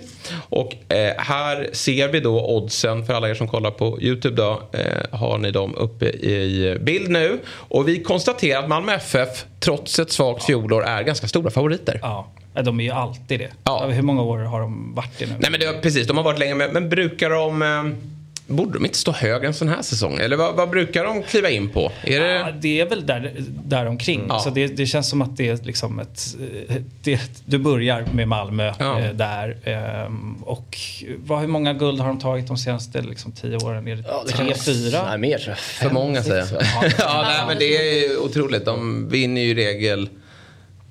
[0.49, 4.63] Och eh, här ser vi då oddsen för alla er som kollar på YouTube då.
[4.73, 7.39] Eh, har ni dem uppe i bild nu.
[7.53, 11.99] Och vi konstaterar att Malmö FF trots ett svagt fjolår är ganska stora favoriter.
[12.03, 13.49] Ja, Ja, de är ju alltid det.
[13.65, 13.87] Ja.
[13.87, 15.33] Hur många år har de varit det nu?
[15.39, 16.73] Nej men det, precis, de har varit länge med.
[16.73, 17.63] Men brukar de...
[18.51, 20.19] Borde de inte stå högre än sån här säsong?
[20.19, 21.93] Eller vad, vad brukar de kliva in på?
[22.03, 22.33] Är det...
[22.33, 23.33] Ja, det är väl där,
[23.65, 24.25] där omkring.
[24.29, 24.39] Ja.
[24.39, 26.37] Så det, det känns som att det är liksom ett...
[27.03, 29.01] Det, du börjar med Malmö Ja.
[29.01, 29.57] eh, där.
[29.65, 30.77] ehm, och
[31.17, 33.89] vad, hur många guld har de tagit de senaste liksom, tio åren?
[33.89, 35.09] Är det tre, fyra?
[35.09, 35.59] Nej, mer tror jag.
[35.59, 36.63] För många säger jag.
[36.99, 37.65] ja, nej, men det
[38.05, 38.65] är otroligt.
[38.65, 40.09] De vinner ju i regel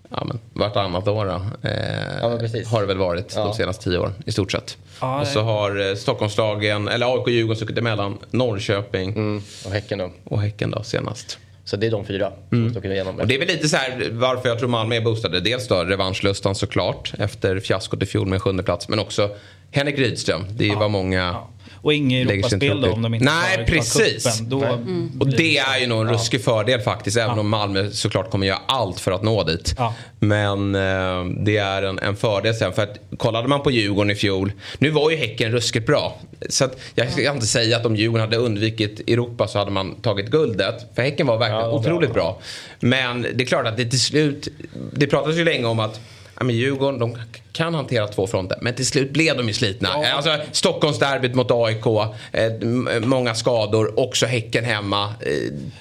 [0.10, 1.26] ja, men, vartannat år.
[1.26, 1.68] Då.
[1.70, 2.68] Eh, Ja, men precis.
[2.68, 3.54] har det väl varit de Ja.
[3.54, 4.78] senaste tio åren i stort sett.
[5.02, 8.18] Ja, och så det- har eh, Stockholmslagen, eller AIK och Djurgården stuckit emellan.
[8.32, 10.12] Norrköping Mm, och Häcken då.
[10.24, 11.38] och Häcken då senast.
[11.66, 13.20] Så det är de fyra som står igenom.
[13.20, 15.40] Och det är väl lite så här varför jag tror Malmö är boostade.
[15.40, 19.30] Dels då revanschlustan såklart efter fiaskot i fjol med sjunde plats Men också
[19.72, 20.46] Henrik Rydström.
[20.50, 21.48] Det är vad många Ja.
[21.82, 24.24] Och inget Europaspel då om de inte Nej, tar, precis.
[24.24, 24.50] tar kuppen.
[24.50, 27.18] Då Och det är ju nog en ruskig fördel faktiskt.
[27.18, 29.74] Även om Malmö såklart kommer göra allt för att nå dit.
[29.78, 29.94] Ja.
[30.20, 32.74] Men eh, det är en, en fördel sen.
[32.74, 34.52] För att kollade man på Djurgården i fjol.
[34.78, 36.20] Nu var ju Häcken ruskigt bra.
[36.50, 39.96] Så att jag ska inte säga att om Djurgården hade undvikit Europa så hade man
[40.02, 40.76] tagit guldet.
[40.96, 42.24] För Häcken var verkligen Ja, otroligt bra.
[42.24, 42.42] bra.
[42.80, 44.48] Men det är klart att det till slut.
[44.94, 47.18] Det pratas ju länge om att Ja, men Djurgården de
[47.52, 48.58] kan hantera två fronter.
[48.62, 49.90] Men till slut blev de ju slitna.
[49.94, 50.12] Ja.
[50.14, 51.86] Alltså, Stockholmsderbyt mot AIK.
[52.32, 54.00] Eh, m- många skador.
[54.00, 55.04] Också Häcken hemma.
[55.22, 55.32] Eh,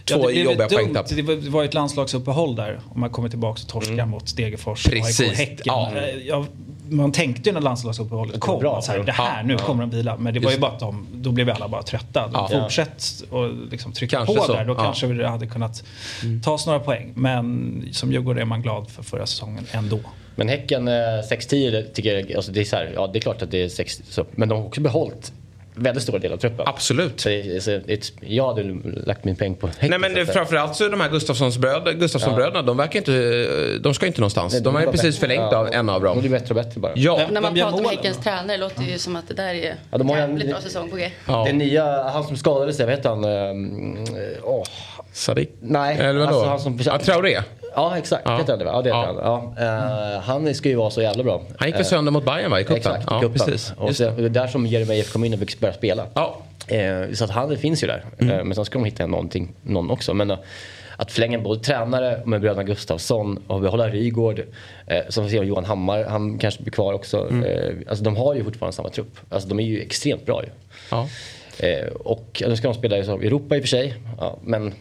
[0.04, 1.08] Ja, två det blev jobbiga poängtapp.
[1.08, 2.80] Det var, det ju ett landslagsuppehåll där.
[2.94, 5.00] Om man kommer tillbaka och torskar mot Degerfors, Mm.
[5.00, 5.20] Precis.
[5.20, 5.62] AIK och Häcken.
[5.64, 5.92] Ja.
[5.96, 6.44] Eh, Ja,
[6.90, 9.46] man tänkte ju när landslagsuppehållet kom bra att så här, för det här, Ja.
[9.46, 9.58] nu Ja.
[9.58, 10.16] kommer de vila.
[10.16, 12.26] Men det var ju bara att de, då blev vi alla bara trötta.
[12.28, 12.60] De Ja.
[12.62, 14.52] Fortsätt och liksom trycka Kanske på så.
[14.52, 14.64] där.
[14.64, 14.82] Då Ja.
[14.84, 15.84] kanske vi hade kunnat
[16.44, 17.12] ta oss några poäng.
[17.16, 20.00] Men som Djurgårdare är man glad för förra säsongen ändå.
[20.38, 23.42] Men Häcken eh, 6-10 tycker jag, alltså det är så här, ja det är klart
[23.42, 25.32] att det är 6 så, men de har också behållit
[25.74, 26.66] väldigt stor del av truppen.
[26.68, 27.20] Absolut.
[27.20, 27.28] Så,
[27.60, 27.80] så,
[28.20, 28.62] jag hade
[29.06, 29.90] lagt min peng på Häcken.
[29.90, 33.94] Nej men det, framförallt så är de här Gustafssons bröd, Gustafsson-bröderna, de verkar inte, de
[33.94, 34.52] ska inte någonstans.
[34.52, 35.34] Nej, de har ju precis bättre.
[35.34, 36.20] förlängt Ja, av en av De dem.
[36.20, 36.92] blir bättre och bättre bara.
[36.94, 39.74] Ja, När man pratar om Häckens tränare låter det ju som att det där är
[39.90, 41.10] Ja, de har en- jävligt bra säsong på G.
[41.26, 41.44] ja.
[41.46, 43.24] Det nya, han som skadade sig, vad heter han?
[43.24, 43.96] Ehm,
[44.42, 44.64] Åh,
[45.12, 45.50] Sadik?
[45.60, 46.28] nej, Eller vadå?
[46.34, 47.38] alltså han som- ja, Traoré?
[47.78, 48.36] Ja exakt, Ja.
[48.38, 48.70] heter han det va?
[48.74, 49.52] Ja det heter Ja.
[49.56, 49.66] han.
[49.66, 50.14] Ja.
[50.14, 51.42] Eh, han ska ju vara så jävla bra.
[51.58, 52.76] Han gick väl sönder mot Bayern va, i cupen?
[52.76, 53.38] Exakt, ja, kuppen.
[53.38, 53.72] precis.
[53.76, 54.24] Och så, det.
[54.24, 56.06] är där som Jeremejeff kom in och fick börja spela.
[56.14, 56.36] Ja.
[56.68, 58.04] Eh, så att han finns ju där.
[58.18, 58.38] Mm.
[58.38, 60.14] Eh, men sen ska de hitta någonting, någon också.
[60.14, 60.38] Men eh,
[60.96, 64.42] att förlänga både tränare med bröderna Gustafsson och behålla Rygård.
[64.86, 67.28] Eh, som vi ser Johan Hammar, han kanske blir kvar också.
[67.30, 67.44] Mm.
[67.44, 69.16] Eh, alltså de har ju fortfarande samma trupp.
[69.28, 70.48] Alltså de är ju extremt bra ju.
[70.90, 71.08] Ja.
[71.58, 73.94] Eh, och nu ska de spela i Europa i och för sig.
[74.20, 74.74] Ja, men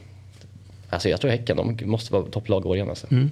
[0.90, 3.08] alltså jag tror Häcken, de måste vara topplag i år igen alltså.
[3.12, 3.32] Mm.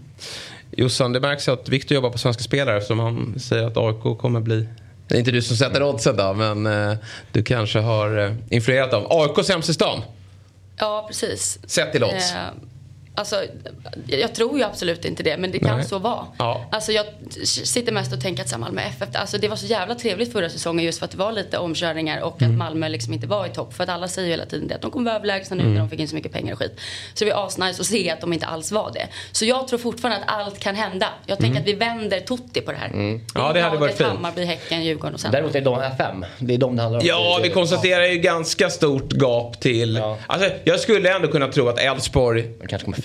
[0.72, 4.40] Jossan, det märks att Victor jobbar på svenska spelare eftersom han säger att AIK kommer
[4.40, 4.68] bli...
[5.08, 6.98] Det är inte du som sätter oddsen då, men eh,
[7.32, 9.04] du kanske har eh, influerat dem.
[9.10, 10.02] AIK sämst i stan,
[10.78, 11.60] Ja, precis.
[11.66, 12.34] sett till odds.
[12.34, 12.38] Eh,
[13.16, 13.44] alltså,
[14.08, 15.86] jag tror ju absolut inte det, men det kan Nej.
[15.86, 16.26] så vara.
[16.38, 16.66] Ja.
[16.72, 17.06] Alltså, jag
[17.44, 20.32] sitter mest och tänker att så här, Malmö FF, alltså, det var så jävla trevligt
[20.32, 22.52] förra säsongen just för att det var lite omkörningar och Mm.
[22.52, 23.74] att Malmö liksom inte var i topp.
[23.74, 25.74] För att alla säger ju hela tiden det, att de kommer vara överlägsna nu Mm.
[25.74, 26.80] när de fick in så mycket pengar och skit.
[27.14, 29.08] Så det var asnice att se att de inte alls var det.
[29.32, 31.10] Så jag tror fortfarande att allt kan hända.
[31.26, 32.88] Jag tänker att vi vänder Totti på det här.
[32.88, 33.22] Mm.
[33.36, 34.10] Ja, det hade varit fint.
[34.10, 35.32] Hammarby, Häcken, Djurgården och sen.
[35.32, 37.06] Däremot är de här fem, det är de det handlar om.
[37.08, 39.96] Ja, vi konstaterar ju ganska stort gap till...
[39.96, 40.18] Ja.
[40.28, 42.46] Alltså, jag skulle ändå kunna tro att Elfsborg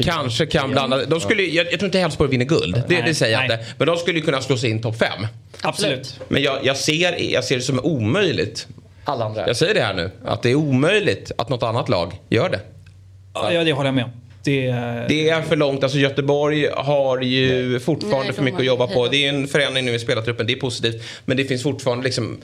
[0.05, 1.05] kanske kan blanda...
[1.07, 3.67] De skulle, jag, jag tror inte Elfsborg vinner guld, det, Nej, det säger jag inte.
[3.79, 5.27] Men de skulle ju kunna slå sig in topp fem.
[5.63, 6.21] Absolut.
[6.29, 8.69] Men jag, jag, ser, jag ser det som omöjligt.
[9.05, 9.47] Alla andra.
[9.47, 12.61] Jag säger det här nu, att det är omöjligt att något annat lag gör det.
[13.35, 14.11] Ja, det håller jag med om.
[14.45, 14.67] Det,
[15.09, 15.83] Det är för långt.
[15.83, 19.09] Alltså Göteborg har ju fortfarande Nej, för mycket att jobba på.
[19.09, 21.03] Det är en förändring nu i spelartruppen, det är positivt.
[21.25, 22.39] Men det finns fortfarande liksom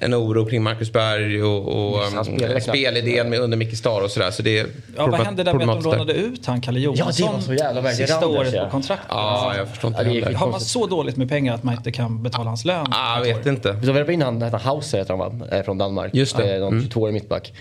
[0.00, 4.30] en oro kring Marcus Berg och, och um, spelidén med under Micke Star och sådär.
[4.30, 4.66] Så det är
[4.96, 7.40] ja, vad hände där med att de lånade ut han Kalle Ja, det Johansson var
[7.40, 8.08] så jävla märkligt.
[8.08, 8.64] sista Randers, året ja.
[8.64, 9.06] på kontraktet?
[9.10, 10.34] Ja, jag förstår inte Ja, heller.
[10.38, 12.86] Har man så dåligt med pengar att man inte kan betala hans lön?
[12.90, 13.52] Ah, jag vet år?
[13.52, 13.76] inte.
[13.84, 15.46] Så värvade in han, Hauser heter han va?
[15.56, 16.14] Eh, Från Danmark.
[16.14, 16.54] Just det.
[16.54, 16.84] Eh, Någon Mm.
[16.88, 17.52] 22-årig mittback.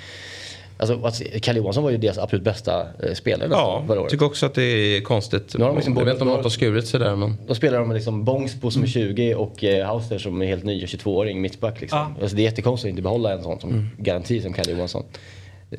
[0.77, 4.45] Alltså, alltså, Kalle Johansson var ju deras absolut bästa eh, spelare Ja, jag tycker också
[4.45, 5.55] att det är konstigt.
[5.57, 7.37] Nu har de liksom jag vet både- inte om något har skurit sig där men...
[7.47, 10.85] Då spelar de liksom Bångsbo som är 20 och eh, Hauser som är helt ny,
[10.85, 11.81] 22-åring mittback.
[11.81, 11.99] Liksom.
[11.99, 12.21] Ja.
[12.21, 13.89] Alltså, det är jättekonstigt att inte behålla en sån som Mm.
[13.97, 15.03] garanti som Kalle Johansson.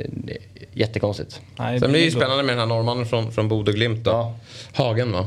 [0.00, 0.36] Är
[0.72, 1.40] Jättekonstigt.
[1.58, 4.10] Nej, Sen blir det ju spännande med den här norrmannen från, från Bodö Glimt då.
[4.10, 4.36] Ja.
[4.74, 5.24] Hagen va?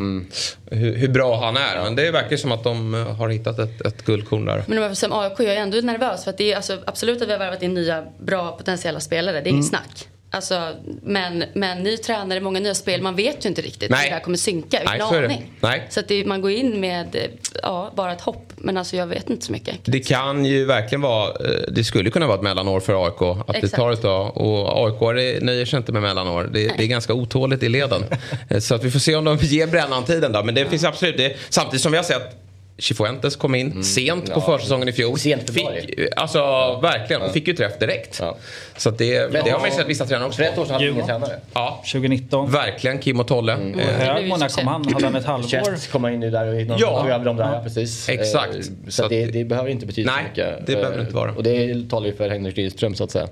[0.72, 1.84] Hur, hur bra han är.
[1.84, 4.64] Men det verkar som att de eh, har hittat ett, ett guldkorn där.
[4.68, 6.56] Men om jag får säga om AIK, jag är ändå nervös för att det är
[6.56, 9.56] alltså, absolut att vi har värvat in nya bra potentiella spelare, det är Mm.
[9.56, 10.08] inget snack.
[10.30, 14.00] Alltså, men, men ny tränare, många nya spel, man vet ju inte riktigt Nej.
[14.00, 14.80] hur det här kommer synka.
[14.86, 15.26] Nej, så det.
[15.26, 15.52] aning.
[15.60, 15.88] Nej.
[15.90, 17.18] Så att det, man går in med
[17.64, 18.54] ja, bara ett hopp.
[18.56, 19.76] Men alltså jag vet inte så mycket.
[19.84, 23.22] Det kan ju verkligen vara, eh, det skulle kunna vara ett mellanår för AIK.
[23.22, 23.76] Att det Exakt.
[23.76, 24.38] tar ett tag.
[24.38, 25.02] Och AIK
[25.42, 26.50] nöjer sig inte med mellanår.
[26.54, 28.04] Det, det är ganska otåligt i leden.
[28.50, 30.44] Eh, Så att vi får se om de ger brännantiden då.
[30.44, 32.47] Men det finns absolut, det, samtidigt som vi har sett
[32.80, 34.42] Chifuentes kom in sent på Ja.
[34.58, 35.20] försäsongen i fjol.
[35.20, 35.50] Sent.
[35.50, 35.68] Fick,
[36.16, 36.40] alltså
[36.82, 38.18] verkligen, de fick ju träff direkt.
[38.22, 38.38] Ja.
[38.78, 40.38] Så att det, det har man ju sett vissa tränare också.
[40.38, 41.40] För ett år sedan hade ingen tränare.
[41.54, 42.52] Ja, 2019.
[42.52, 43.54] verkligen Kim och Tolle.
[43.56, 44.62] Och Eh, Högmo, när succé.
[44.62, 44.94] kom han?
[44.94, 45.48] Hade han ett halvår?
[45.50, 46.76] Chess kommer in där och Ja.
[46.80, 47.02] ja.
[47.02, 47.60] tog över dem där, ja.
[47.64, 48.10] precis.
[48.10, 48.56] Exakt.
[48.56, 50.68] Eh, Så Så, att- det, det behöver inte betyda Nej, så mycket.
[50.68, 51.32] det behöver Eh, inte vara.
[51.32, 53.24] Och det talar ju för Henrik Rydström så att säga.
[53.26, 53.32] Ett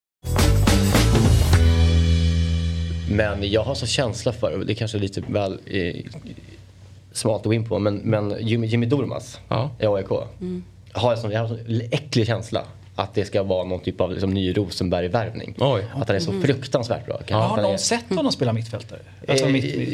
[3.15, 5.95] Men jag har så känsla för, och det är kanske lite väl eh,
[7.11, 9.69] smalt att gå in på, men, men Jimmy, Jimmy Durmaz Ja.
[9.79, 10.09] i AIK
[10.93, 12.65] har en sån, jag har en äcklig känsla
[12.95, 15.55] att det ska vara någon typ av liksom, ny Rosenberg-värvning.
[15.93, 17.15] Att han är så fruktansvärt bra.
[17.15, 18.99] Att Har någon är- sett honom spela mittfältare?
[19.27, 19.89] Alltså Eh, mitt, mitt.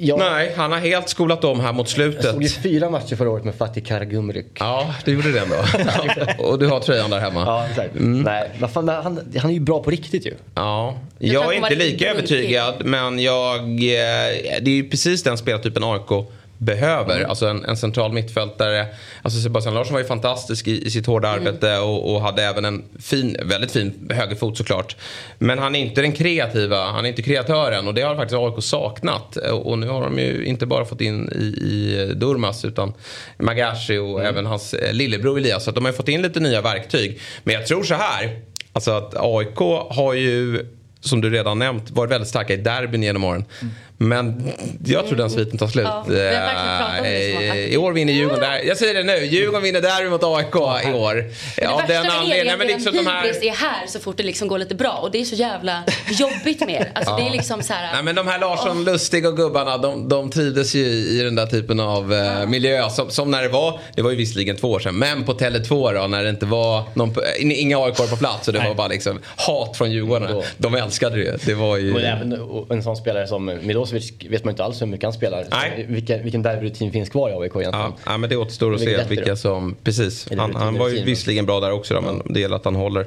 [0.00, 2.62] Jag Nej, han har helt skolat om här mot jag såg ju slutet.
[2.62, 4.46] fyra matcher förra året med Fatih Karagumruk.
[4.60, 5.56] Ja, du gjorde det ändå.
[6.44, 7.40] och du har tröjan där hemma.
[7.46, 7.90] Ja, exakt.
[7.94, 10.34] Nej, vad fan, han, han är ju bra på riktigt ju.
[10.54, 13.68] Ja, Jag är inte lika övertygad men jag, eh,
[14.62, 16.26] det är ju precis den spelartypen AIK
[16.64, 17.24] behöver.
[17.24, 18.86] Alltså en, en central mittfältare.
[19.22, 22.64] Alltså Sebastian Larsson var ju fantastisk i, i sitt hårda arbete och, och hade även
[22.64, 24.96] en fin, väldigt fin högerfot såklart.
[25.38, 28.64] Men han är inte den kreativa, han är inte kreatören och det har faktiskt AIK
[28.64, 29.36] saknat.
[29.36, 32.92] Och nu har de ju inte bara fått in i, i Durmas utan
[33.38, 35.64] Magashi och även hans eh, lillebror Elias.
[35.64, 37.20] Så att de har ju fått in lite nya verktyg.
[37.44, 38.40] Men jag tror så här,
[38.72, 39.58] alltså att AIK
[39.90, 40.66] har ju
[41.04, 43.44] som du redan nämnt, varit väldigt starka i derbyn genom åren.
[44.08, 44.52] Men
[44.86, 45.86] jag tror den sviten tar slut.
[45.86, 46.04] Ja.
[47.04, 48.60] Eh, I år vinner Djurgården där.
[48.64, 50.54] Jag säger det nu, Djurgården vinner derby mot AIK
[50.86, 51.24] i år.
[51.56, 52.52] Det Av värsta den med er är anledningen.
[52.52, 53.44] att Men liksom de här...
[53.44, 54.92] är här så fort det liksom går lite bra.
[55.02, 56.90] Och det är så jävla jobbigt med er.
[56.94, 57.92] Alltså det är liksom så här...
[57.92, 61.46] Nej men de här Larsson, Lustig och gubbarna de, de trivdes ju i den där
[61.46, 62.90] typen av eh, miljö.
[62.90, 65.94] Som, som när det var, det var ju visserligen två år sedan, men på Tele2
[65.94, 69.20] då när det inte var någon, inga AIK på plats och det var bara liksom
[69.36, 70.42] hat från Djurgården.
[70.56, 71.46] De älskade det.
[71.46, 71.92] Det var ju...
[71.92, 72.32] Men även
[72.70, 73.93] en sån spelare som Milosevic
[74.28, 75.46] vet man inte alls hur mycket han spelar.
[75.50, 75.86] Nej.
[75.88, 77.72] Vilken, vilken derbyrutin finns kvar i AIK egentligen?
[77.74, 79.36] Ja, ja, men det återstår att se vilka då.
[79.36, 79.76] som...
[79.84, 80.28] Precis.
[80.36, 83.06] Han, han var ju visserligen bra där också då, men det gäller att han håller.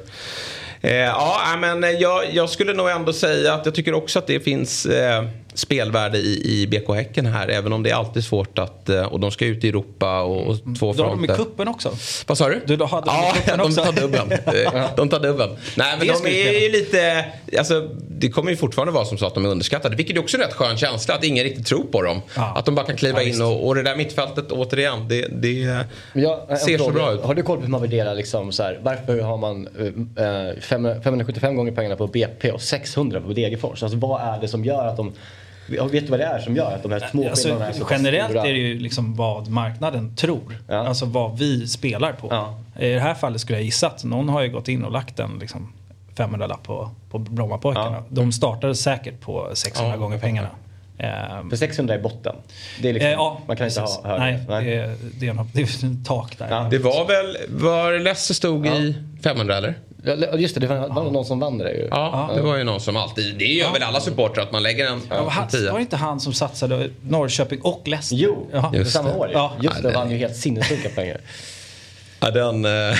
[0.80, 4.40] Eh, ja, men jag, jag skulle nog ändå säga att jag tycker också att det
[4.40, 5.24] finns eh,
[5.58, 7.48] spelvärde i, i BK Häcken här.
[7.48, 8.88] Även om det är alltid svårt att...
[8.88, 11.44] Eh, och de ska ut i Europa och, och två Då har de i fronter.
[11.44, 11.90] kuppen också.
[12.26, 12.60] Vad sa du?
[12.66, 13.82] Du, då hade de i ja, kuppen de också.
[13.84, 14.32] tar dubbeln.
[14.74, 15.56] Eh, de tar dubbeln.
[15.76, 17.24] Nej, men Det de är ju lite...
[17.58, 19.96] Alltså, det kommer ju fortfarande vara som så att de är underskattade.
[19.96, 22.20] Vilket är också en rätt skön känsla att ingen riktigt tror på dem.
[22.36, 22.52] Ja.
[22.56, 25.08] Att de bara kan kliva Ja, in och, och det där mittfältet återigen.
[25.08, 25.52] Det, det
[26.12, 27.20] jag- ser så bra ut.
[27.22, 31.02] Har du koll på hur man värderar liksom så här, varför har man eh, fem-
[31.02, 33.82] 575 gånger pengarna på BP och 600 på Degerfors?
[33.82, 35.12] Alltså vad är det som gör att de...
[35.68, 38.30] Vet du vad det är som gör att de här små Alltså, är så generellt
[38.30, 38.46] stora?
[38.46, 40.58] är det ju liksom vad marknaden tror.
[40.68, 40.88] Ja.
[40.88, 42.28] Alltså vad vi spelar på.
[42.30, 42.58] Ja.
[42.84, 45.18] I det här fallet skulle jag gissa att någon har ju gått in och lagt
[45.20, 45.72] en liksom
[46.16, 47.96] 500-lapp på, på Brommapojkarna.
[47.96, 48.04] Ja.
[48.08, 49.98] De startade säkert på 600 Ja.
[50.00, 50.48] gånger pengarna.
[50.98, 52.36] Ehm, För 600 är botten.
[52.82, 53.96] Det är liksom, eh, ja, man kan inte precis.
[53.96, 54.24] ha högre.
[54.48, 56.48] Nej, Det, är, det, är en, det är en tak där.
[56.50, 56.66] Ja.
[56.70, 59.74] Det var väl, var Leicester stod i 500 eller?
[60.16, 61.88] Ja, Just det, det var, någon som vann det ju.
[61.90, 64.86] Ja, det var ju någon som alltid, det gör väl alla supportrar att man lägger
[64.86, 65.70] en, Ja, en tia.
[65.72, 68.16] var det inte han som satsade Norrköping och Leicester?
[68.16, 68.84] Jo, Ja.
[68.84, 69.14] samma det.
[69.16, 69.30] år.
[69.32, 69.52] Ja.
[69.62, 71.20] Just det, Ja, vann ju helt sinnessjuka pengar.
[72.20, 72.96] Ja, den, eh,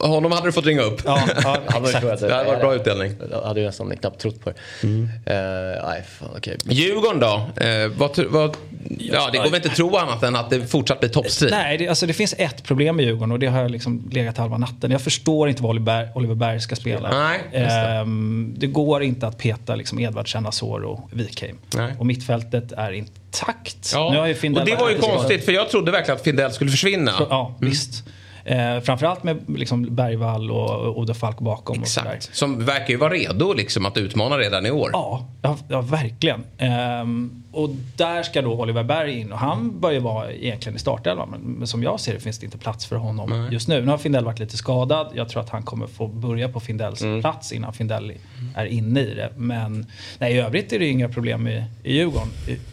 [0.08, 1.02] honom hade du fått ringa upp.
[1.04, 3.12] Ja, ja, Han jag Det hade varit bra utdelning.
[3.30, 4.86] Jag hade ju nästan knappt trott på det.
[4.86, 5.10] Mm.
[5.26, 6.58] Eh, nej, fan okej.
[6.64, 7.64] Djurgården då?
[7.64, 8.56] Eh, vad, vad,
[8.98, 11.50] ja, det går väl inte att tro annat än att det fortsatt blir toppstrid?
[11.50, 14.58] Nej, det, alltså det finns ett problem med Djurgården och det har liksom legat halva
[14.58, 14.90] natten.
[14.90, 17.10] Jag förstår inte vad Oliver Oliver Berg ska spela.
[17.10, 17.58] Nej, det.
[17.58, 21.58] Ehm, det går inte att peta liksom Edvard Chenazor och Wikheim.
[21.74, 21.94] Nej.
[21.98, 22.92] Och mittfältet är
[23.36, 23.90] intakt.
[23.94, 24.10] Ja.
[24.12, 26.52] Nu har ju Findell och det var ju konstigt för jag trodde verkligen att Findell
[26.52, 27.12] skulle försvinna.
[27.30, 28.04] Ja, visst.
[28.46, 31.82] Eh, framförallt med liksom Bergvall och Oda Falk bakom.
[31.82, 32.36] Exakt.
[32.36, 34.90] Som verkar ju vara redo liksom att utmana redan i år.
[34.92, 36.44] Ja, ja, ja verkligen.
[36.58, 40.78] Ehm, och där ska då Oliver Berg in och han bör ju vara egentligen i
[40.78, 41.28] startelvan.
[41.30, 43.80] Men, men som jag ser det finns det inte plats för honom just nu.
[43.80, 45.12] Nu har Findell varit lite skadad.
[45.14, 48.12] Jag tror att han kommer få börja på Findells plats innan Findell
[48.54, 49.30] är inne i det.
[49.36, 49.86] Men
[50.18, 52.28] nej, i övrigt är det inga problem i, i Djurgården.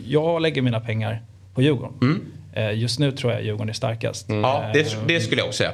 [0.05, 1.21] Jag lägger mina pengar
[1.53, 1.93] på Djurgården.
[2.01, 2.42] Eh,
[2.73, 4.25] just nu tror jag Djurgården är starkast.
[4.29, 5.73] Ja, det, det skulle jag också säga.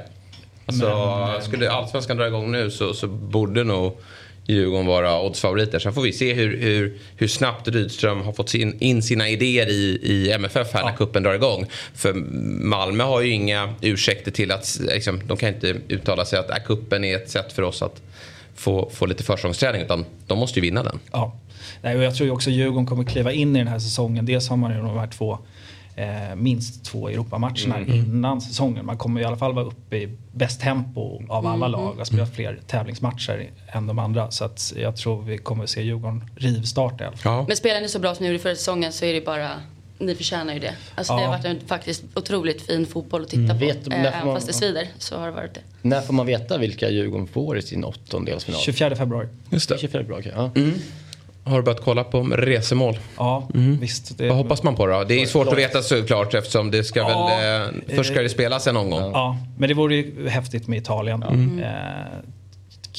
[0.65, 0.86] Alltså,
[1.34, 3.97] Men, skulle allsvenskan dra igång nu så, så borde nog
[4.49, 5.80] Djurgården vara oddsfavoriter.
[5.80, 9.69] Sen får vi se hur, hur, hur snabbt Rydström har fått sin, in sina idéer
[9.69, 11.65] i, i MFF här när kuppen drar igång.
[11.93, 12.13] För
[12.63, 16.57] Malmö har ju inga ursäkter till att, liksom, de kan inte uttala sig att äh,
[16.65, 18.01] kuppen är ett sätt för oss att
[18.55, 19.82] få, få lite försäsongsträning.
[19.82, 20.99] Utan de måste ju vinna den.
[21.11, 21.36] Ja.
[21.82, 24.25] Nej, och jag tror också Djurgården kommer kliva in i den här säsongen.
[24.25, 25.39] Dels har man ju de här två,
[26.00, 28.86] eh, minst två Europamatcherna innan säsongen.
[28.86, 32.26] Man kommer i alla fall vara uppe i bäst tempo av alla lag och spela
[32.26, 34.32] fler tävlingsmatcher än de andra.
[34.32, 37.34] Så att jag tror vi kommer se Djurgården rivstarta i alla fall.
[37.34, 37.45] Ja.
[37.47, 39.50] Men spelar ni så bra som ni gjorde förra säsongen så är det bara
[40.02, 40.76] ni förtjänar ju det.
[40.95, 41.28] Alltså det Ja.
[41.28, 43.60] har varit en faktiskt otroligt fin fotboll att titta på.
[43.60, 45.62] Vet Eh, när får Även man- fast det svider så har det varit det.
[45.82, 48.62] När får man veta vilka Djurgården får i sin åttondelsfinal?
[48.62, 49.28] 24 februari.
[49.50, 49.78] Just det.
[49.80, 50.34] 24 bra, okej.
[50.36, 50.52] Ja.
[51.50, 53.00] Har du börjat kolla på resemål?
[53.18, 53.50] Ja,
[53.82, 54.18] visst.
[54.18, 55.04] Det, Vad hoppas man på då?
[55.04, 57.76] Det är svårt att veta såklart eftersom det ska Ja, väl...
[57.89, 59.12] Eh, först ska det spelas en omgång.
[59.14, 61.24] Ja, men det vore ju häftigt med Italien.
[61.24, 61.70] Eh,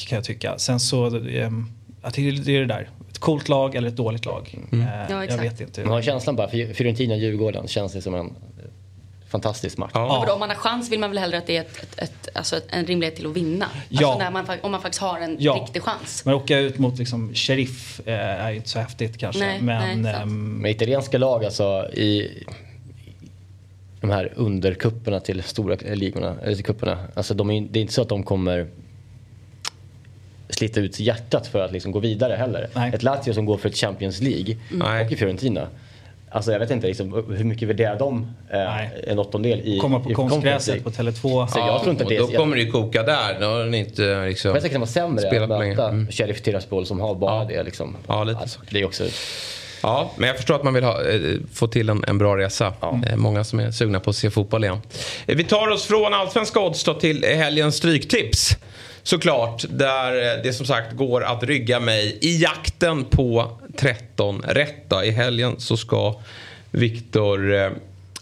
[0.07, 0.57] kan jag tycka.
[0.57, 1.49] Sen så, eh,
[2.01, 2.89] att det, är- det är det där.
[3.11, 4.55] Ett coolt lag eller ett dåligt lag.
[4.71, 5.43] Eh, Ja, jag exakt.
[5.43, 5.81] vet inte.
[5.83, 8.31] Man har känslan bara, för Fiorentina-Djurgården känns det som en eh,
[9.31, 9.91] fantastisk match.
[9.93, 9.99] Ja.
[9.99, 11.99] Men vadå, om man har chans vill man väl hellre att det är ett, ett,
[11.99, 13.65] ett, alltså en rimlighet till att vinna?
[13.89, 14.07] Ja.
[14.07, 15.53] Alltså när man, om man faktiskt har en Ja.
[15.63, 16.25] riktig chans.
[16.25, 18.13] Men åka ut mot liksom sheriff eh,
[18.45, 19.39] är ju inte så häftigt kanske.
[19.45, 20.23] Nej, men nej, sant.
[20.23, 22.43] ehm, Med italienska lag alltså i
[24.01, 26.97] de här underkupperna till stora ligorna, eller till kupperna.
[27.13, 28.67] Alltså de är, det är inte så att de kommer
[30.49, 32.69] slita ut hjärtat för att liksom gå vidare heller.
[32.73, 32.91] Nej.
[32.93, 35.05] Ett Lazio som går för ett Champions League Nej.
[35.05, 35.67] och i Fiorentina
[36.33, 40.11] Alltså jag vet inte liksom, hur mycket värderar de eh, en åttondel i Komma på
[40.11, 41.11] i konstgräset på League?
[41.11, 41.47] Tele2.
[41.47, 43.39] Så jag tror inte det då kommer det ju koka där.
[43.39, 46.07] Då har den inte liksom Jag kan vara sämre spelat att möta Mm.
[46.11, 47.45] Sheriff Tiraspol som har bara Ja.
[47.49, 47.95] det liksom.
[48.07, 48.59] Ja, lite så.
[48.69, 49.03] Det är också...
[49.83, 51.19] Ja, men jag förstår att man vill ha, eh,
[51.53, 52.73] få till en, en bra resa.
[52.81, 54.81] Eh, många som är sugna på att se fotboll igen.
[55.25, 58.57] Eh, vi tar oss från allsvenska odds till helgens stryktips.
[59.03, 64.89] Såklart, där eh, det som sagt går att rygga mig i jakten på 13 rätt.
[64.89, 65.03] då.
[65.03, 66.19] I helgen så ska
[66.71, 67.69] Viktor eh,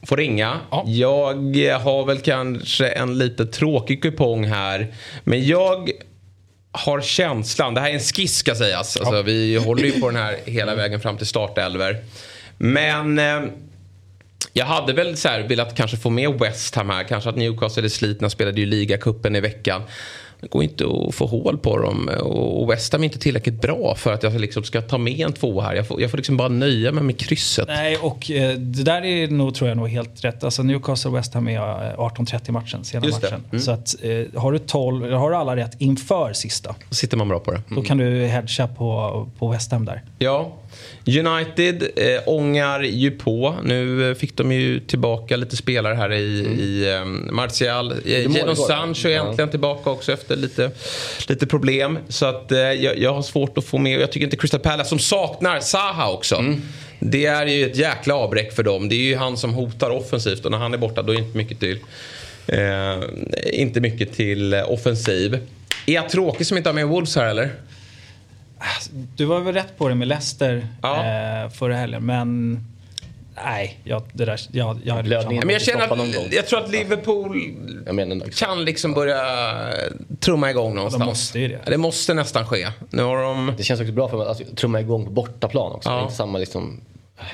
[0.04, 0.60] få ringa.
[0.86, 4.94] Jag eh, har väl kanske en lite tråkig kupong här.
[5.24, 5.90] Men jag
[6.72, 8.98] har känslan, det här är en skiss ska sägas.
[8.98, 11.98] Alltså, Vi håller ju på den här hela vägen fram till startelver.
[12.58, 13.42] Men eh,
[14.54, 17.04] jag hade väl så här velat kanske få med West Ham här.
[17.04, 19.82] Kanske att Newcastle är slitna, spelade ju ligacupen i veckan.
[20.42, 23.96] Det går inte att få hål på dem och West Ham är inte tillräckligt bra
[23.96, 25.76] för att jag liksom ska ta med en två här.
[25.76, 27.68] Jag får, jag får liksom bara nöja mig med krysset.
[27.68, 30.44] Nej, och eh, det där är nog, tror jag, nog helt rätt.
[30.44, 33.44] Alltså Newcastle och West Ham är eh, 18-30 matchen, sena Just matchen.
[33.52, 33.62] Mm.
[33.62, 37.28] Så att, eh, har, du 12, eller har du alla rätt inför sista, sitter man
[37.28, 37.62] bra på det.
[37.68, 40.04] då kan du hedga på, på West Ham där.
[40.20, 40.52] Ja.
[41.06, 43.56] United eh, ångar ju på.
[43.64, 46.24] Nu eh, fick de ju tillbaka lite spelare här i,
[46.60, 47.92] i eh, Martial.
[48.06, 48.56] Eh, Jadon.
[48.56, 49.28] Sancho är Ja.
[49.30, 50.72] äntligen tillbaka också efter lite,
[51.28, 51.98] lite problem.
[52.10, 54.00] Så att eh, jag, jag har svårt att få med.
[54.00, 56.36] Jag tycker inte Crystal Palace som saknar Zaha också.
[56.36, 56.62] Mm.
[57.00, 58.90] Det är ju ett jäkla avbräck för dem.
[58.90, 61.22] Det är ju han som hotar offensivt och när han är borta då är det
[61.24, 61.80] inte mycket till,
[62.48, 65.34] eh, inte mycket till offensiv.
[65.86, 67.50] Är jag tråkig som inte har med Wolves här eller?
[69.16, 70.96] Du var väl rätt på det med Leicester Ja.
[71.44, 72.60] eh, förra helgen, men
[73.46, 75.48] nej, jag, det där, jag, jag Blödningen.
[75.48, 77.56] Men jag känner att, jag tror att Liverpool
[77.86, 79.22] Jag menar, kan liksom börja
[80.20, 81.06] trumma igång någonstans.
[81.06, 81.60] måste ju det.
[81.66, 82.68] Ja, det måste nästan ske.
[82.90, 83.54] Nu har de...
[83.58, 85.90] det känns också bra för mig att alltså, trumma igång på bortaplan också.
[85.90, 85.96] Ja.
[85.96, 86.82] Det är inte samma liksom...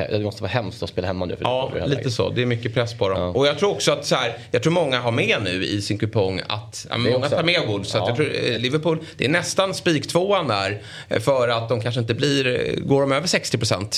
[0.10, 1.36] Det måste vara hemskt att spela hemma nu.
[1.36, 2.14] För Ja, det lite läget.
[2.14, 2.30] så.
[2.30, 3.20] Det är mycket press på dem.
[3.22, 3.28] Ja.
[3.28, 5.98] Och jag tror också att så här, jag tror många har med nu i sin
[5.98, 7.30] kupong att, ja, många också.
[7.36, 7.90] tar med Wolves.
[7.90, 8.08] Så Ja.
[8.08, 10.82] jag tror, eh, Liverpool, det är nästan spiktvåan där.
[11.10, 13.94] eh, För att de kanske inte blir, eh, går de över 60 procent?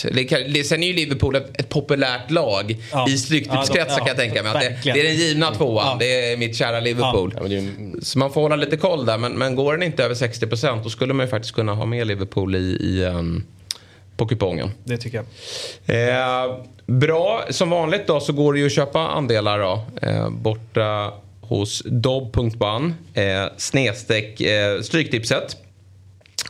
[0.65, 3.09] Sen är ju Liverpool ett, ett populärt lag Ja.
[3.09, 4.51] i stryktipskretsar kan jag tänka mig.
[4.51, 5.88] Att det, det är den givna tvåan.
[5.88, 5.95] Ja.
[5.99, 7.35] Det är mitt kära Liverpool.
[7.38, 9.17] Är Så man får hålla lite koll där.
[9.17, 11.85] Men, men går den inte över 60 procent då skulle man ju faktiskt kunna ha
[11.85, 13.43] med Liverpool i, i, ehm,
[14.18, 14.72] på kupongen.
[14.84, 15.24] Det tycker
[15.86, 16.45] jag.
[16.47, 16.55] Eh,
[16.86, 19.82] bra, som vanligt då så går det ju att köpa andelar då.
[20.01, 25.57] Eh, borta hos dobb.ban eh, snedstreck eh, Stryktipset.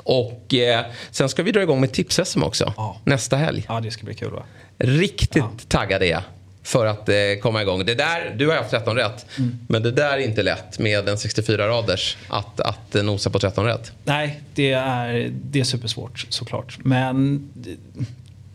[0.03, 2.97] Och eh, sen ska vi dra igång med tips också Ja.
[3.03, 3.65] nästa helg.
[3.69, 4.43] Ja, det ska bli kul va?
[4.77, 6.21] Riktigt taggad är jag
[6.67, 7.85] för att eh, komma igång.
[7.85, 9.25] Det där, du har haft 13 rätt.
[9.37, 9.59] Mm.
[9.67, 13.65] Men det där är inte lätt med en 64-raders att, att eh, nosa på 13
[13.65, 13.91] rätt.
[14.03, 16.77] Nej, det är, det är supersvårt såklart.
[16.83, 18.03] Men eh,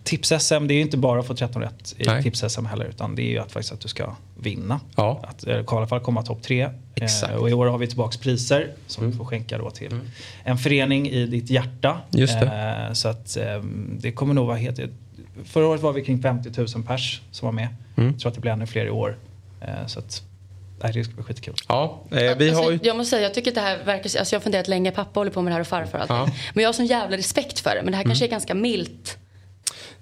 [0.04, 2.84] tips-SM, det är inte bara att få 13 rätt i tips-SM heller.
[2.84, 4.80] Utan det är ju att, faktiskt att du ska vinna.
[4.96, 5.24] Ja.
[5.28, 6.68] Att eh, i alla fall komma topp tre.
[6.94, 7.32] Exakt.
[7.32, 10.00] Eh, och i år har vi tillbaks priser som du får skänka då till
[10.44, 12.00] en förening i ditt hjärta.
[12.10, 12.86] Just det.
[12.88, 13.62] Eh, så att eh,
[14.00, 14.80] det kommer nog vara helt...
[15.44, 17.68] Förra året var vi kring 50 000 pers som var med.
[17.94, 19.16] Jag tror att det blir ännu fler i år.
[19.60, 20.22] Eh, så att
[20.82, 21.54] nej, det ska bli skitkul.
[21.68, 22.78] Ja, eh, vi har alltså, ju...
[22.82, 25.20] Jag måste säga, jag tycker att det här verkar, alltså jag har funderat länge, pappa
[25.20, 26.06] håller på med det här och farfar och.
[26.08, 26.28] Ja.
[26.54, 27.82] Men jag har sån jävla respekt för det.
[27.82, 29.18] Men det här kanske är ganska milt.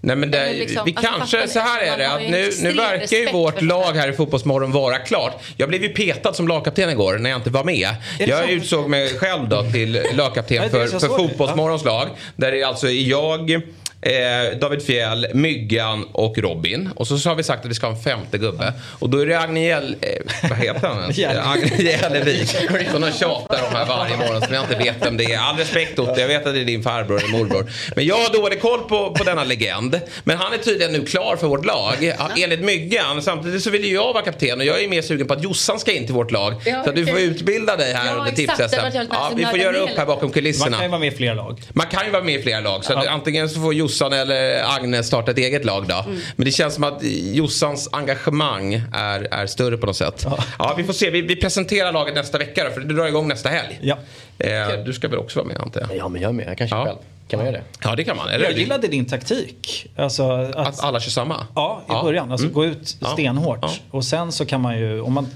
[0.02, 2.72] Nej men det, liksom, vi alltså, kanske, så här är det har att nu, nu
[2.72, 5.42] verkar ju vårt lag här i Fotbollsmorgon vara klart.
[5.56, 7.88] Jag blev ju petad som lagkapten igår när jag inte var med.
[8.18, 11.08] Jag utsåg mig själv då till lagkapten för, för.
[11.08, 12.08] Fotbollsmorgons lag.
[12.36, 13.62] Där det alltså är jag,
[14.02, 16.88] eh, David Fjell, Myggan och Robin.
[16.96, 18.72] Och så, så har vi sagt att vi ska ha en femte gubbe.
[18.98, 20.08] Och då är det Agnel, eh,
[20.50, 21.18] vad heter han ens?
[21.46, 22.48] Agnel Jälevik
[22.92, 25.38] som de tjatar om här varje morgon som jag inte vet vem det är.
[25.38, 27.70] All respekt Otto, jag vet att det är din farbror eller morbror.
[27.96, 30.00] Men jag har dålig koll på, på denna legend.
[30.24, 32.12] Men han är tydligen nu klar för vårt lag.
[32.38, 33.22] Enligt Myggan.
[33.22, 35.80] Samtidigt så vill ju jag vara kapten och jag är mer sugen på att Jossan
[35.80, 36.54] ska in till vårt lag.
[36.64, 39.76] Ja, så att du får utbilda dig här Ja, under jävligt Ja, vi får göra
[39.76, 40.76] upp här bakom Man kulisserna.
[40.76, 41.60] kan ju vara med i flera lag.
[41.72, 42.84] Man kan ju vara med i flera lag.
[42.84, 43.10] Så att Ja.
[43.10, 45.94] antingen så får Jossan eller Agnes starta ett eget lag då.
[46.06, 46.20] Mm.
[46.36, 46.98] Men det känns som att
[47.32, 50.26] Jossans engagemang är, är större på något sätt.
[50.58, 50.74] Ja.
[50.76, 51.10] vi får se.
[51.10, 53.78] Vi, vi presenterar laget nästa vecka då, för det drar igång nästa helg.
[53.82, 53.96] Ja.
[54.38, 55.96] Eh, du ska väl också vara med antar jag?
[55.96, 56.48] Ja, men jag är med.
[56.48, 56.84] Jag kan köpa Ja.
[56.86, 56.98] själv.
[57.28, 57.62] Kan man göra det?
[57.84, 58.28] Ja, det kan man.
[58.28, 59.86] Eller Jag gillade din taktik.
[59.96, 61.46] Alltså att, Att alla kör samma?
[61.54, 62.32] Ja, i början.
[62.32, 62.54] Alltså Mm.
[62.54, 63.06] gå ut Ja.
[63.06, 63.58] stenhårt.
[63.62, 63.70] Ja.
[63.90, 65.26] Och sen så kan man ju, om man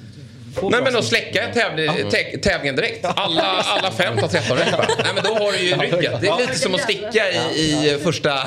[0.63, 3.05] Nej men att släcka tävling, tä- tävlingen direkt.
[3.05, 4.75] Alla, alla fem tar 13 rätt.
[5.05, 6.21] Nej men då har du ju rycket.
[6.21, 7.61] Det är lite som att sticka i,
[7.95, 8.39] i första,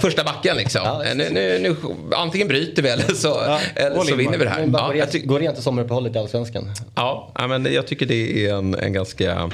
[0.00, 1.04] första backen liksom.
[1.14, 1.76] Nu, nu, nu,
[2.14, 4.60] antingen bryter vi eller så, eller så in vinner vi det här.
[4.72, 6.70] Ja, gå jag, rent, i sommaruppehållet i Allsvenskan.
[6.94, 9.50] ja, ja, men jag tycker det är en, en ganska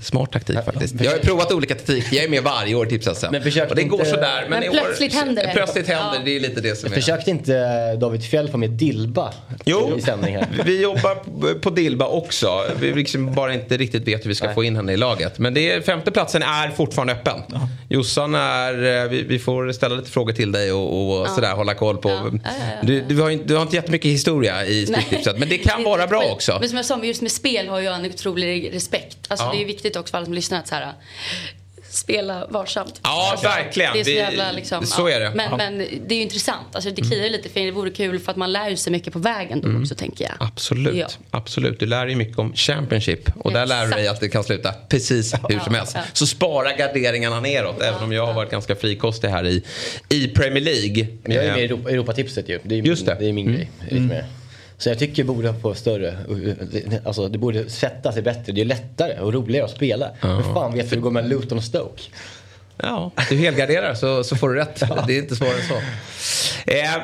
[0.00, 0.94] Smart taktik faktiskt.
[1.00, 2.04] Jag har ju provat olika taktik.
[2.12, 4.46] Jag är med varje år i tips Men försökte Och det går inte- sådär.
[4.48, 5.52] Men i plötsligt händer det.
[5.52, 6.22] Plötsligt händer Ja.
[6.24, 6.36] det.
[6.36, 6.94] är lite det som är.
[6.94, 9.32] Försökte inte David Fjell få med Dilba
[9.64, 10.46] Jo, i sändning här?
[10.64, 11.14] vi jobbar
[11.58, 12.64] på- Dilba också.
[12.80, 14.54] Vi liksom bara inte riktigt vet hur vi ska Nej.
[14.54, 15.38] få in henne i laget.
[15.38, 17.40] Men det är, femteplatsen är fortfarande öppen.
[17.88, 21.74] Jossan är, eh, vi, vi får ställa lite frågor till dig och, och sådär hålla
[21.74, 22.08] koll på.
[22.10, 22.14] Ja.
[22.32, 22.50] Ja, ja,
[22.80, 22.86] ja.
[22.86, 25.38] Du, du, har inte, du har inte jättemycket historia i Stryktipset.
[25.38, 26.56] Men det kan vara bra Men- också.
[26.60, 29.18] Men som jag sa, just med spel har jag en otrolig respekt.
[29.32, 29.52] Alltså Ja.
[29.52, 30.92] det är viktigt också för alla som lyssnar att så här,
[31.90, 33.00] spela varsamt.
[33.02, 33.92] Ja, Alltså, verkligen.
[33.92, 35.30] Det är så jävla liksom, så är det.
[35.34, 35.54] Men, Ja.
[35.60, 35.76] Mm.
[35.76, 36.66] men det är ju intressant.
[36.74, 39.18] Alltså det kliar lite för det vore kul för att man lär sig mycket på
[39.18, 40.32] vägen då också tänker jag.
[40.40, 40.96] Absolut.
[40.96, 41.06] Ja.
[41.30, 41.80] Absolut.
[41.80, 43.30] Du lär dig mycket om Championship.
[43.36, 45.92] Och där lär du dig att det kan sluta precis hur som helst.
[45.94, 46.02] Ja.
[46.12, 47.82] Så spara garderingarna neråt.
[47.82, 49.62] Även om jag har varit ganska frikostig här i,
[50.08, 51.06] i Premier League.
[51.22, 52.58] Men jag är med i Europa, Europatipset ju.
[52.62, 53.16] Det är, Just det.
[53.20, 53.46] det är min
[53.90, 54.08] Mm.
[54.08, 54.24] grej.
[54.82, 56.16] Så jag tycker det borde få större,
[57.04, 58.52] alltså det borde sätta sig bättre.
[58.52, 60.10] Det är lättare och roligare att spela.
[60.20, 62.02] Men fan vet du hur det går med Luton och Stoke?
[62.76, 64.82] Ja, du helgarderar så, så får du rätt.
[65.06, 65.74] Det är inte svårare än så.
[66.70, 66.94] Eh,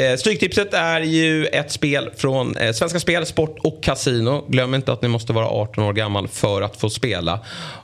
[0.00, 4.44] eh, Stryktipset är ju ett spel från eh, Svenska Spel, Sport och Casino.
[4.48, 7.40] Glöm inte att ni måste vara 18 år gammal för att få spela.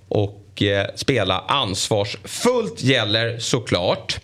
[0.09, 4.21] Och eh, spela ansvarsfullt gäller såklart.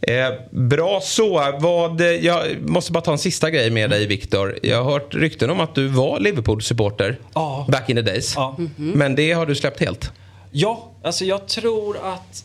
[0.00, 1.52] Eh, bra så.
[1.60, 4.58] Vad, eh, jag måste bara ta en sista grej med dig Viktor.
[4.62, 7.66] Jag har hört rykten om att du var Liverpool-supporter Ja.
[7.68, 8.32] back in the days.
[8.36, 8.56] Ja.
[8.76, 10.12] Men det har du släppt helt.
[10.56, 12.44] Ja, alltså jag tror att...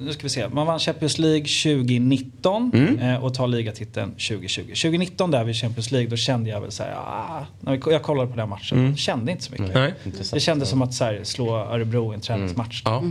[0.00, 0.48] Nu ska vi se.
[0.48, 2.98] Man vann Champions League 2019 Mm.
[2.98, 4.60] eh, och tar ligatiteln 2020.
[4.62, 6.92] 2019 där vid Champions League då kände jag väl så här...
[6.96, 8.96] Ah, när jag kollade på den matchen.
[8.96, 9.76] Kände inte så mycket.
[9.76, 9.92] Mm.
[10.04, 10.14] Nej.
[10.32, 12.82] Det kändes som att så här, slå Örebro i en träningsmatch.
[12.84, 13.02] Ja.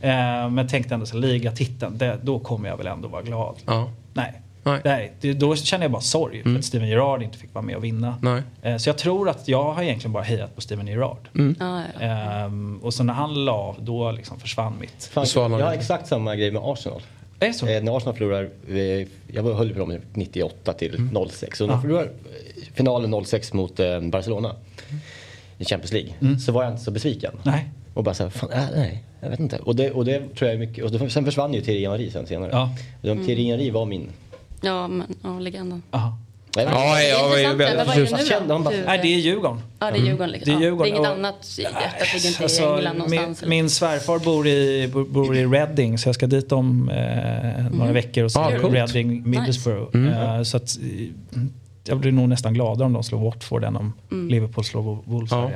[0.00, 3.56] Eh, men tänkte ändå så här, ligatiteln, det, då kommer jag väl ändå vara glad.
[3.66, 3.90] Ja.
[4.12, 4.40] Nej.
[4.62, 4.74] Nej.
[4.74, 4.80] Mm.
[4.84, 7.76] Nej, det, då känner jag bara sorg för att Steven Gerrard inte fick vara med
[7.76, 8.14] och vinna.
[8.22, 8.42] Nej.
[8.62, 11.28] Eh, så jag tror att jag har egentligen bara hejat på Steven Gerrard.
[11.34, 11.56] Mm.
[11.60, 12.06] Ja, ja.
[12.06, 15.04] Ehm, och så när han la av, då liksom försvann mitt.
[15.12, 17.02] Fan, jag har exakt samma grej med Arsenal.
[17.40, 17.66] Är så?
[17.66, 21.14] Eh, när Arsenal förlorar, eh, jag var- höll på dem 98 till Mm.
[21.28, 21.60] 06.
[21.60, 24.54] Och när de förlorar eh, finalen 06 mot eh, Barcelona
[25.58, 27.30] i Champions League så var jag inte så besviken.
[27.32, 27.42] Mm.
[27.44, 27.70] Nej.
[27.94, 29.58] Och bara såhär, fan, äh, nej, jag vet inte.
[29.58, 32.10] Och det, och det tror jag är mycket, och då, sen försvann ju Thierry Henry
[32.10, 32.50] sen senare.
[32.52, 32.70] Ja.
[33.02, 34.08] De, Thierry Henry var min...
[34.60, 35.82] Ja, men ja, legenden.
[35.90, 36.16] Aha.
[36.56, 38.12] Ja, jag var ju Intressant, väldigt men vad är det förtjust.
[38.22, 38.70] nu Kände han då?
[38.70, 39.60] bara- Nej, det är Djurgården.
[39.78, 40.30] Ja, det är Djurgården.
[40.30, 40.52] Liksom.
[40.54, 41.58] Det är Ja, Djurgården det är inget annat.
[41.58, 43.40] Hjärtat ligger inte i Alltså, England någonstans.
[43.42, 43.62] min, eller?
[43.62, 48.24] min svärfar bor i, bor, i Reading så jag ska dit om eh, några veckor
[48.24, 48.48] och se Ah.
[48.50, 49.96] Reading Middlesbrough.
[50.36, 51.06] Eh, så att, eh,
[51.84, 53.92] jag blir nog nästan gladare om de slår Watford än om
[54.30, 55.30] Liverpool slår Wolves.
[55.32, 55.50] Ja.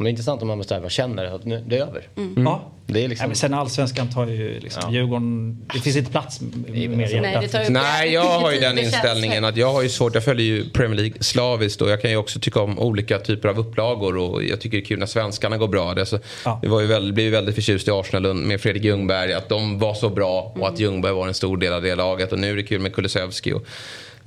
[0.00, 2.08] Men det är intressant om man måste här, känner att nu, det är över.
[2.36, 2.72] Ja.
[2.86, 3.22] Det är liksom...
[3.24, 4.92] Nej, men sen allsvenskan tar ju liksom Ja.
[4.92, 9.72] Djurgården, det finns inte plats mer Nej, Nej, jag har ju den inställningen att jag
[9.72, 12.60] har ju svårt, jag följer ju Premier League slaviskt och jag kan ju också tycka
[12.60, 15.94] om olika typer av upplagor och jag tycker det är kul när svenskarna går bra.
[15.94, 16.58] Det, så, Ja.
[16.62, 19.78] det var ju väldigt, blev ju väldigt förtjust i Arsenal med Fredrik Ljungberg, att de
[19.78, 22.50] var så bra och att Ljungberg var en stor del av det laget och nu
[22.50, 23.52] är det kul med Kulusevski.
[23.52, 23.66] Och,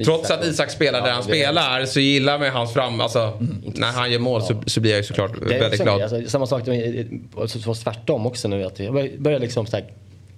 [0.05, 3.33] trots att Isak spelar där han spelar så gillar man hans fram, alltså
[3.63, 6.01] när han gör mål så, så blir jag ju såklart Det väldigt glad.
[6.01, 8.63] Alltså, samma sak, det var- så, så tvärtom också nu.
[8.65, 9.85] Att jag bör- börjar liksom så här,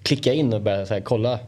[0.04, 1.40] klicka in och börja så här, kolla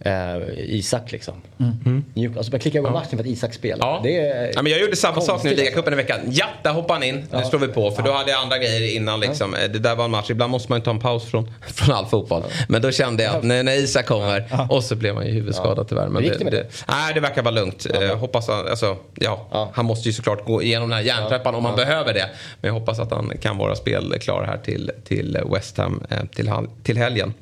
[0.00, 1.34] eh, Isak liksom.
[1.60, 2.04] Mm.
[2.36, 3.86] Alltså börja klicka igång matchen för att Isak spelar.
[3.86, 4.00] Ja.
[4.02, 6.20] Det är, ja, men jag gjorde samma sak nu i ligacupen i veckan.
[6.30, 7.26] Ja, där hoppade han in.
[7.32, 7.90] Nu slår vi på.
[7.90, 9.20] För då hade jag andra grejer innan.
[9.20, 9.50] Liksom.
[9.52, 10.30] Det där var en match.
[10.30, 12.42] Ibland måste man ju ta en paus från, från all fotboll.
[12.68, 15.88] Men då kände jag att när, när Isak kommer och så blev man ju huvudskadad
[15.88, 16.08] tyvärr.
[16.08, 17.86] Men det, det det, nej, det verkar vara lugnt.
[17.94, 19.70] Eh, hoppas han, alltså, ja, Ja.
[19.74, 22.30] han måste ju såklart gå igenom den här järntrappan om han behöver det.
[22.60, 26.50] Men jag hoppas att han kan vara spelklar här till, till West Ham eh, till,
[26.82, 27.34] till helgen.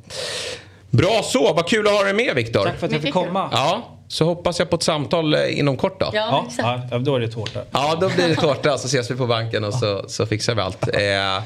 [0.90, 2.64] Bra så, vad kul att ha dig med Viktor.
[2.64, 3.48] Tack för att jag fick komma.
[3.52, 6.06] Ja, så hoppas jag på ett samtal eh, inom kort då.
[6.12, 6.84] Ja, Ja, exakt.
[6.90, 7.60] ja, då är det tårta.
[7.72, 10.60] Ja, då blir det tårta så ses vi på banken och så, så fixar vi
[10.60, 10.88] allt.
[10.94, 11.40] Eh, eh,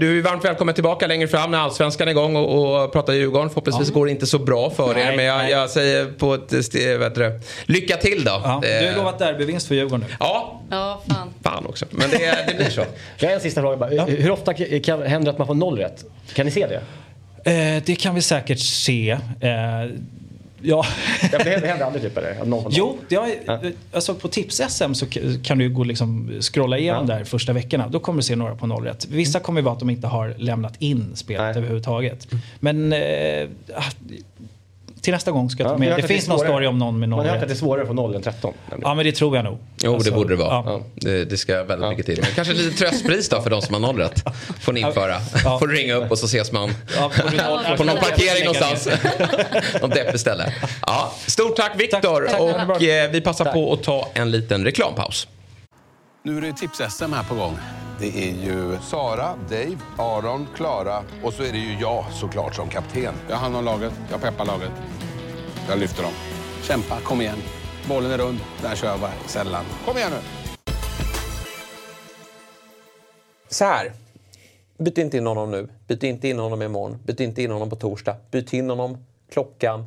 [0.00, 3.48] du är varmt välkommen tillbaka längre fram när allsvenskan är igång och, och pratar Djurgården.
[3.48, 4.94] Förhoppningsvis går det inte så bra för er.
[5.04, 8.30] Nej, Men jag, jag säger på ett heter det, lycka till då.
[8.44, 10.14] Ja, du har lovat derbyvinst för Djurgården nu.
[10.20, 11.28] Ja, Ja, fan.
[11.42, 11.84] fan också.
[11.90, 12.84] Men det, det blir så.
[13.18, 13.90] Jag har en sista fråga bara.
[13.90, 16.04] Hur- Hur ofta kan, händer det att man får noll rätt?
[16.34, 16.80] Kan ni se det?
[17.46, 19.10] Eh, det kan vi säkert se.
[19.40, 19.50] Eh,
[20.62, 20.86] ja.
[21.30, 22.44] Det händer aldrig typ eller?
[22.44, 22.72] Någon noll?
[22.76, 23.30] Jo, det har,
[23.92, 25.06] alltså på tips-SM så
[25.42, 27.88] kan du gå liksom scrolla igenom där första veckorna.
[27.88, 29.06] Då kommer du se några på noll rätt.
[29.10, 31.56] Vissa kommer vara att de inte har lämnat in spelet Nej.
[31.56, 32.28] överhuvudtaget.
[32.60, 33.90] Men eh, ah,
[35.06, 35.90] till nästa gång ska jag Ja, ta jag med.
[35.92, 37.54] har Det finns är någon story om någon med Man noll har hört att det
[37.54, 38.54] är svårare att få noll än 13.
[38.70, 38.88] nämligen.
[38.88, 39.58] Ja, men det tror jag nog.
[39.82, 40.48] Jo, Alltså, det borde det vara.
[40.66, 40.80] ja.
[40.94, 42.18] Det, det ska väldigt mycket till.
[42.22, 44.22] Men kanske lite tröstpris då för de som har noll rätt.
[44.60, 45.16] Får ni införa.
[45.44, 45.58] Ja.
[45.58, 47.10] Får du ringa upp och så ses man Ja,
[47.76, 48.88] på någon parkering någonstans.
[49.82, 50.52] Något deppigt ställe.
[50.86, 52.26] Ja, stort tack Viktor.
[52.26, 52.70] Tack, tack.
[52.76, 55.28] Och eh, vi passar på att ta en liten reklampaus.
[56.24, 57.56] Nu är det tips-SM här på gång.
[57.98, 62.68] Det är ju Sara, Dave, Aron, Klara och så är det ju jag såklart som
[62.68, 63.14] kapten.
[63.28, 64.70] Jag har hand om laget, jag peppar laget.
[65.68, 66.12] Jag lyfter dem.
[66.62, 67.38] Kämpa, kom igen.
[67.88, 69.64] Bollen är rund, där kör jag bara sällan.
[69.84, 70.18] Kom igen nu!
[73.48, 73.92] Så här.
[74.78, 75.68] Byt inte in honom nu.
[75.86, 76.98] Byt inte in honom imorgon.
[77.04, 78.16] Byt inte in honom på torsdag.
[78.30, 79.84] Byt in honom klockan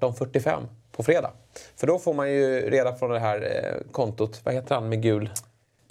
[0.00, 0.62] 18.45
[0.92, 1.30] på fredag.
[1.76, 5.02] För då får man ju reda från det här eh, kontot, vad heter han med
[5.02, 5.30] gul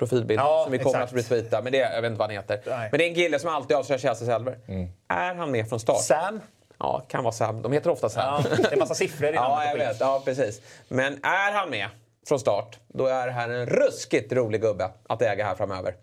[0.08, 0.40] profilbild?
[0.40, 1.14] Ja, som vi kommer exakt.
[1.14, 1.62] att retweeta.
[1.62, 2.60] Men det, jag vet inte vad han heter.
[2.66, 2.88] Nej.
[2.92, 4.60] Men det är en kille som alltid avslöjar Chelseas elver.
[5.08, 6.02] Är han med från start?
[6.02, 6.40] Sam?
[6.80, 7.62] Ja, kan vara Sam.
[7.62, 8.44] De heter ofta Sam.
[8.50, 10.00] Ja, det är en massa siffror i Ja, jag vet.
[10.00, 10.62] Ja, precis.
[10.88, 11.88] Men är han med
[12.28, 15.96] från start, då är det här en ruskigt rolig gubbe att äga här framöver.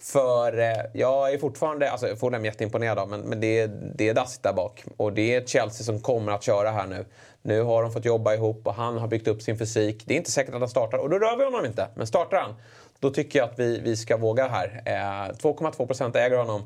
[0.00, 4.08] För eh, jag är fortfarande, alltså Fulham är jätteimponerad av, men, men det, är, det
[4.08, 4.84] är dassigt där bak.
[4.96, 7.04] Och det är Chelsea som kommer att köra här nu.
[7.42, 10.02] Nu har de fått jobba ihop och han har byggt upp sin fysik.
[10.06, 11.88] Det är inte säkert att han startar och då rör vi honom inte.
[11.94, 12.54] Men startar han,
[13.02, 14.82] då tycker jag att vi, vi ska våga här.
[14.86, 14.92] Eh,
[15.34, 16.62] 2,2 procent äger honom.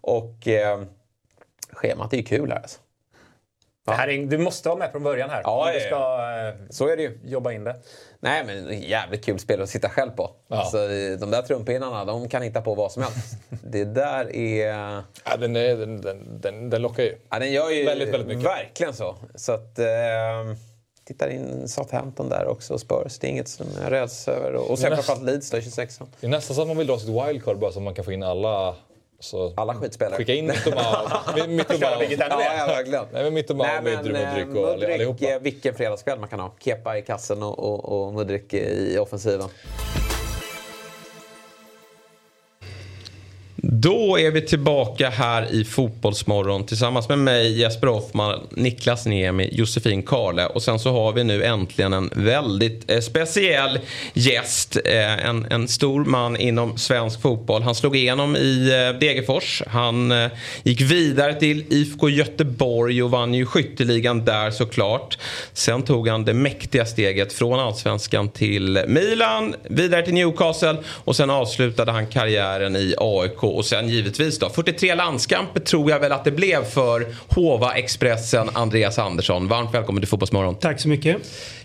[0.00, 0.82] Och eh,
[1.72, 2.80] schemat är ju kul här alltså.
[3.86, 5.40] Det här är, du måste vara med från början här.
[5.44, 7.18] Ja, du ja, ska eh, Så är det ju.
[7.24, 7.76] jobba in det.
[8.20, 10.30] Nej, men jävligt kul spel att sitta själv på.
[10.48, 10.78] Alltså,
[11.20, 13.36] de där trumpinnarna, de kan hitta på vad som helst.
[13.62, 14.66] det där är...
[15.24, 17.16] Ja, den, är, den, den, den, den lockar ju.
[17.30, 18.44] Ja, den gör ju Väldigt, väldigt mycket.
[18.44, 19.16] verkligen så.
[19.34, 19.78] Så att...
[19.78, 19.84] Eh,
[21.04, 23.18] tittar in Southampton där också, Spurs.
[23.18, 24.54] Det är inget som jag räds över.
[24.70, 27.08] Och sen framförallt Leeds då, 26 Det är nästan så att man vill dra sitt
[27.08, 28.74] wildcard bara så man kan få in alla...
[29.20, 30.16] Så Alla skitspelare.
[30.16, 30.80] Skicka in Mittoma.
[31.48, 31.98] Mittoma.
[32.00, 32.18] Vilket.
[32.18, 32.36] Ja,
[32.66, 33.04] verkligen.
[33.12, 35.24] Nej, men eh, och Mudryk, allihopa.
[35.24, 36.52] eh, vilken fredagskväll man kan ha.
[36.58, 39.48] Kepa i kassen och, och, och Mudryk i offensiven.
[43.80, 50.02] Då är vi tillbaka här i Fotbollsmorgon tillsammans med mig, Jesper Hoffman, Niklas Niemi, Josefin
[50.02, 53.78] Karle och sen så har vi nu äntligen en väldigt eh, speciell
[54.12, 54.76] gäst.
[54.84, 57.62] Eh, en, en stor man inom svensk fotboll.
[57.62, 59.62] Han slog igenom i eh, Degerfors.
[59.66, 60.30] Han eh,
[60.62, 65.18] gick vidare till IFK Göteborg och vann ju skytteligan där såklart.
[65.52, 71.30] Sen tog han det mäktiga steget från allsvenskan till Milan, vidare till Newcastle och sen
[71.30, 76.24] avslutade han karriären i AIK och sen givetvis då 43 landskamper tror jag väl att
[76.24, 79.48] det blev för Hova Expressen Andreas Andersson.
[79.48, 80.54] Varmt välkommen till Fotbollsmorgon.
[80.54, 81.16] Tack så mycket.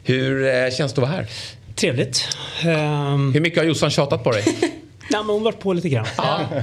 [0.04, 1.28] Hur eh, känns det att vara här?
[1.76, 2.28] Trevligt.
[2.66, 4.44] Um, Hur mycket har Jossan tjatat på dig?
[4.62, 4.72] nej,
[5.10, 6.06] men hon var på lite grann.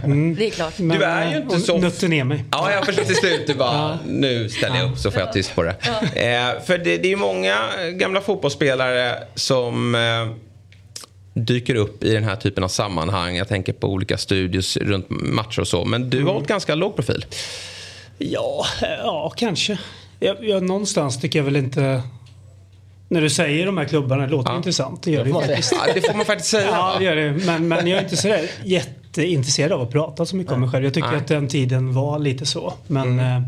[0.04, 0.34] Mm.
[0.34, 0.78] Det är klart.
[0.78, 2.44] Men, Du är ju eh, inte hon så- Nötte ner mig.
[2.50, 3.46] Ja, jag förstår till slut.
[3.46, 5.70] Du bara, nu ställer jag upp så får jag tyst på det.
[5.70, 7.56] Eh, för det, det är ju många
[7.92, 10.00] gamla fotbollsspelare som eh,
[11.36, 13.36] dyker upp i den här typen av sammanhang.
[13.36, 15.84] Jag tänker på olika studios runt matcher och så.
[15.84, 17.24] Men du har hållit ganska låg profil.
[18.18, 19.78] Ja, ja kanske.
[20.20, 22.02] Jag, jag, någonstans tycker jag väl inte...
[23.08, 25.02] När du säger de här klubbarna, det låter intressant.
[25.02, 25.72] Det gör det faktiskt.
[25.72, 26.68] Ja, det får man faktiskt säga.
[26.70, 27.32] Ja, det gör det.
[27.32, 30.84] Men, men jag är inte sådär jätteintresserad av att prata så mycket om mig själv.
[30.84, 31.16] Jag tycker Nej.
[31.16, 32.74] att den tiden var lite så.
[32.86, 33.42] Men eh,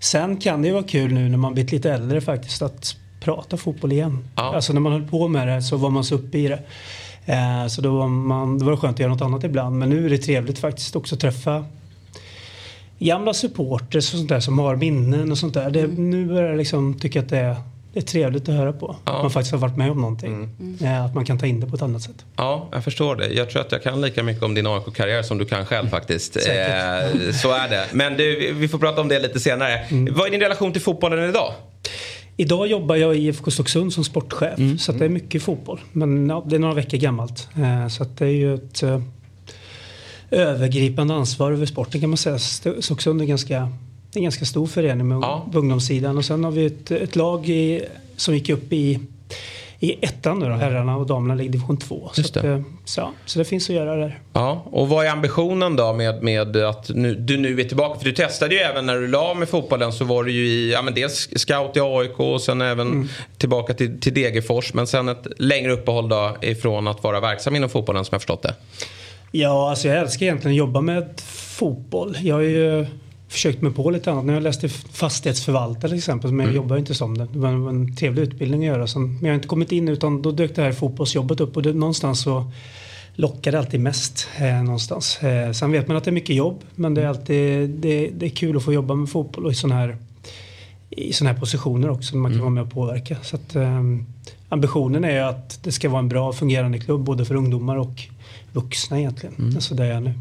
[0.00, 3.56] sen kan det ju vara kul nu när man blivit lite äldre faktiskt att prata
[3.56, 4.28] fotboll igen.
[4.36, 4.54] Ja.
[4.54, 6.62] Alltså när man höll på med det så var man så uppe i det.
[7.28, 9.78] Eh, så då var, man, då var det skönt att göra något annat ibland.
[9.78, 11.64] Men nu är det trevligt faktiskt också att träffa
[12.98, 15.70] gamla supporters och sånt där som har minnen och sånt där.
[15.70, 17.56] Det, nu börjar jag liksom tycka att det är,
[17.92, 18.96] det är trevligt att höra på.
[19.04, 20.48] Att man faktiskt har varit med om någonting.
[20.82, 22.24] Eh, Att man kan ta in det på ett annat sätt.
[22.36, 23.28] Ja, jag förstår det.
[23.28, 26.36] Jag tror att jag kan lika mycket om din AIK-karriär som du kan själv faktiskt.
[26.36, 27.34] Eh, Säkert.
[27.34, 27.84] så är det.
[27.92, 29.86] Men du, vi får prata om det lite senare.
[30.10, 31.52] Vad är din relation till fotbollen idag?
[32.40, 34.58] Idag jobbar jag i IFK Stocksund som sportchef.
[34.80, 35.80] Så att det är mycket fotboll.
[35.92, 37.48] Men ja, det är några veckor gammalt.
[37.56, 39.00] Eh, Så det är ju ett eh,
[40.30, 42.36] övergripande ansvar över sporten kan man säga.
[42.36, 43.72] St- Stocksund är ganska,
[44.14, 45.46] en ganska stor förening med Ja.
[45.54, 46.18] ungdomssidan.
[46.18, 47.82] Och sen har vi ett, ett lag i,
[48.16, 48.98] som gick upp i,
[49.80, 50.52] i ettan nu då.
[50.52, 52.10] Herrarna och damerna ligger i division 2.
[52.12, 52.48] Så, det.
[52.48, 54.20] eh, så, ja, så det finns att göra där.
[54.32, 57.98] Ja, och vad är ambitionen då med, med att nu, du nu är tillbaka?
[57.98, 60.72] För du testade ju även när du la med fotbollen så var du ju i,
[60.72, 64.74] ja men dels scout i AIK och sen även tillbaka till, till Degerfors.
[64.74, 68.42] Men sen ett längre uppehåll då ifrån att vara verksam inom fotbollen som jag förstått
[68.42, 68.54] det.
[69.32, 72.16] Ja, alltså jag älskar egentligen att jobba med fotboll.
[72.22, 72.86] Jag har ju
[73.28, 74.24] försökt mig på lite annat.
[74.24, 77.28] När jag läste fastighetsförvaltare till exempel, men jag jobbar ju inte som det.
[77.32, 78.86] Det var en, trevlig utbildning att göra.
[78.86, 81.62] Som, men jag har inte kommit in utan då dök det här fotbollsjobbet upp och
[81.62, 82.50] det, någonstans så
[83.14, 84.28] lockar det alltid mest.
[84.38, 85.22] Eh, någonstans.
[85.22, 88.26] Eh, sen vet man att det är mycket jobb men det är alltid det, det
[88.26, 89.96] är kul att få jobba med fotboll och i sådana här,
[90.90, 92.14] i här positioner också.
[92.14, 93.16] Där man kan vara med och påverka.
[93.22, 93.82] Så att, eh,
[94.48, 98.02] ambitionen är att det ska vara en bra fungerande klubb både för ungdomar och
[98.52, 99.52] vuxna egentligen.
[99.54, 100.14] Alltså det är jag nu.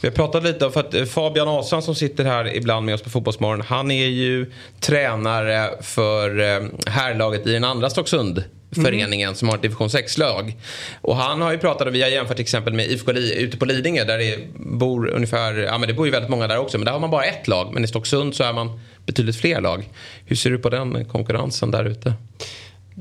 [0.00, 2.94] Vi har pratat lite om, för att eh, Fabian Asan som sitter här ibland med
[2.94, 3.60] oss på Fotbollsmorgon.
[3.60, 8.44] Han är ju tränare för eh, herrlaget i den andra Stocksund
[8.84, 10.56] föreningen som har ett division 6-lag.
[11.00, 13.56] Och han har ju pratat, och vi har jämfört till exempel med IFK Li- ute
[13.56, 16.78] på Lidingö där det bor ungefär, ja men det bor ju väldigt många där också,
[16.78, 17.70] men där har man bara ett lag.
[17.74, 19.88] Men i Stocksund så är man betydligt fler lag.
[20.26, 22.14] Hur ser du på den konkurrensen där ute?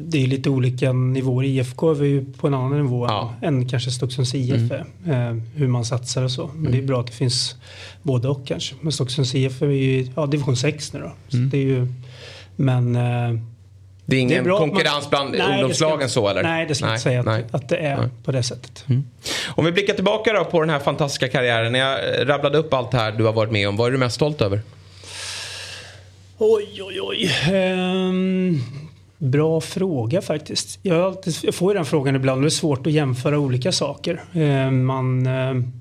[0.01, 1.43] Det är lite olika nivåer.
[1.45, 4.85] IFK är vi ju på en annan nivå än, än kanske Stocksunds IF är.
[5.07, 6.49] Eh, hur man satsar och så.
[6.55, 7.55] Men det är bra att det finns
[8.03, 8.75] både och kanske.
[8.81, 11.11] Men Stocksunds IF är ju ja, division 6 nu då.
[11.29, 11.49] Så Mm.
[11.49, 11.87] det är ju,
[12.55, 12.95] men...
[12.95, 13.41] Eh,
[14.05, 16.43] Det är ingen att man- konkurrens bland Nej, det ungdomslagen så eller?
[16.43, 18.85] Nej, det ska jag inte säga att, att det är på det sättet.
[19.55, 21.71] Om vi blickar tillbaka då på den här fantastiska karriären.
[21.71, 23.91] När jag eh, rabblade upp allt det här du har varit med om, vad är
[23.91, 24.61] du mest stolt över?
[26.37, 27.31] Oj, oj, oj.
[27.53, 28.61] Ehm,
[29.19, 30.79] bra fråga faktiskt.
[30.81, 34.23] Jag, alltid, jag får den frågan ibland och det är svårt att jämföra olika saker.
[34.33, 35.27] Ehm, man...
[35.27, 35.71] ehm,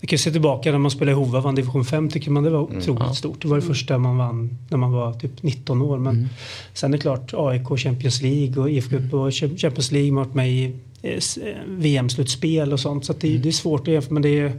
[0.00, 2.50] jag kan se tillbaka när man spelade i Hova vann division 5 tycker man det
[2.50, 3.42] var otroligt stort.
[3.42, 5.98] Det var det första man vann när man var typ 19 år.
[5.98, 6.28] Men
[6.74, 10.10] sen är det klart AIK Champions League och IFK Cup och Champions League.
[10.10, 13.04] Har varit med i eh, eh, VM-slutspel och sånt.
[13.04, 14.52] Så det, det är svårt att jämföra men det är,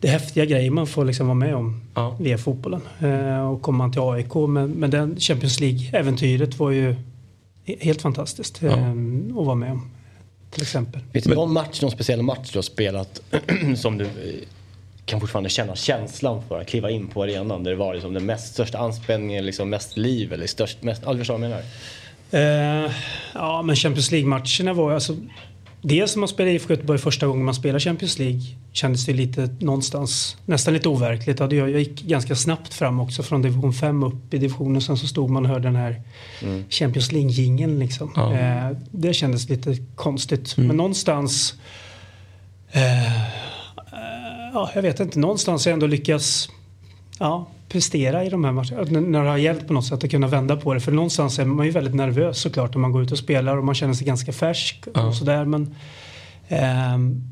[0.00, 1.80] det är häftiga grejer man får liksom vara med om
[2.20, 2.80] via fotbollen.
[3.00, 6.92] Eh, och kommer man till AIK, men, men den Champions League-äventyret var ju
[7.66, 8.90] he- helt fantastiskt eh,
[9.38, 9.90] att vara med om.
[10.50, 11.00] Till exempel.
[11.12, 13.20] Finns det någon match, någon speciell match du har spelat
[13.76, 14.10] som du eh,
[15.04, 18.26] kan fortfarande känna känslan för att kliva in på arenan där det var liksom den
[18.26, 22.84] mest största anspänningen, liksom mest liv eller störst, mest, ja, du förstår vad jag menar?
[22.86, 22.92] Eh,
[23.34, 25.16] ja, men Champions League-matcherna var alltså...
[25.88, 28.40] Dels när man spelade i IFK Göteborg första gången man spelade Champions League
[28.72, 31.40] kändes det lite någonstans nästan lite overkligt.
[31.40, 34.82] Jag jag gick ganska snabbt fram också från division 5 upp i divisionen.
[34.82, 36.02] Sen så stod man och hörde den här
[36.70, 38.12] Champions League-jingeln liksom.
[38.16, 38.34] Ja.
[38.34, 40.56] Eh, det kändes lite konstigt.
[40.56, 40.68] Mm.
[40.68, 41.54] Men någonstans...
[42.70, 43.22] Eh, eh,
[44.54, 45.18] ja, jag vet inte.
[45.18, 46.48] Någonstans har jag ändå lyckats
[47.18, 49.00] ja, prestera i de här matcherna.
[49.00, 50.80] När det har hjälpt på något sätt att kunna vända på det.
[50.80, 53.64] För någonstans är man ju väldigt nervös såklart när man går ut och spelar och
[53.64, 55.06] man känner sig ganska färsk Ja.
[55.06, 55.44] och sådär.
[55.44, 55.74] Men
[56.48, 57.22] ehm,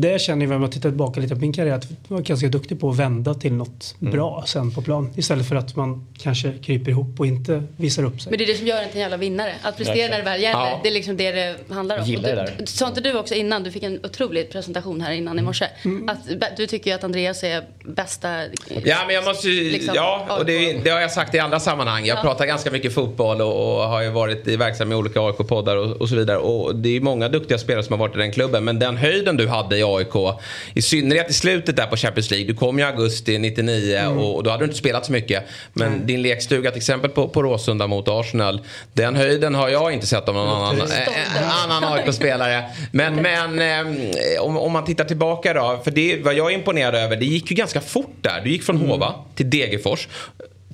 [0.00, 2.48] det känner jag när man tittar tillbaka lite på min karriär att jag var ganska
[2.48, 4.12] duktig på att vända till något Mm.
[4.12, 5.10] bra sen på plan.
[5.16, 8.30] Istället för att man kanske kryper ihop och inte visar upp sig.
[8.30, 9.52] Men det är det som gör en till en jävla vinnare.
[9.62, 10.60] Att prestera när det väl gäller.
[10.60, 10.80] Ja.
[10.82, 12.00] Det är liksom det det handlar om.
[12.00, 15.12] Jag gillar det du, Sa inte du också innan, du fick en otrolig presentation här
[15.12, 15.64] innan i morse.
[15.84, 16.08] Mm.
[16.08, 18.42] Att du tycker ju att Andreas är bästa...
[18.84, 21.60] Ja, men jag måste ju, Liksom, ja, och det, det har jag sagt i andra
[21.60, 22.06] sammanhang.
[22.06, 22.22] Jag Ja.
[22.22, 25.96] pratar ganska mycket fotboll och, och har ju varit i verksam i olika AIK-poddar och,
[25.96, 26.38] och så vidare.
[26.38, 28.64] Och det är många duktiga spelare som har varit i den klubben.
[28.64, 30.38] Men den höjden du hade i AIK,
[30.74, 32.46] i synnerhet i slutet där på Champions League.
[32.46, 34.18] Du kom ju i augusti 99 Mm.
[34.18, 35.44] och, och då hade du inte spelat så mycket.
[35.72, 38.60] Men din lekstuga till exempel på, på Råsunda mot Arsenal.
[38.92, 42.64] Den höjden har jag inte sett av någon annan, eh, annan AIK-spelare.
[42.92, 45.80] Men, men eh, om, om man tittar tillbaka då.
[45.84, 48.40] För det vad jag är imponerad över, det gick ju ganska fort där.
[48.44, 48.90] Du gick från Mm.
[48.90, 50.08] Hova till Degerfors.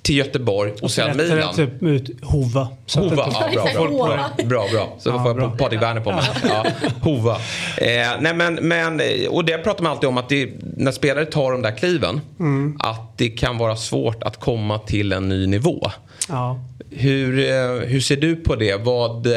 [0.05, 1.55] Till Göteborg och, sen rättade Milan.
[1.55, 2.68] typ ut Hova.
[2.86, 4.44] Så att Hova, ja, bra, bra, det.
[4.44, 4.96] bra, bra.
[4.98, 5.50] Så Ja, får jag bra.
[5.50, 6.24] Patrik Werner på mig.
[6.48, 6.66] Ja,
[7.02, 7.32] Hova.
[7.78, 7.86] Eh,
[8.20, 9.00] nej men, men,
[9.30, 12.76] och det pratar man alltid om att det, när spelare tar de där kliven, Mm.
[12.80, 15.90] att det kan vara svårt att komma till en ny nivå.
[16.28, 16.61] Ja.
[16.90, 18.76] Hur, eh, hur ser du på det?
[18.76, 19.32] Vad, eh,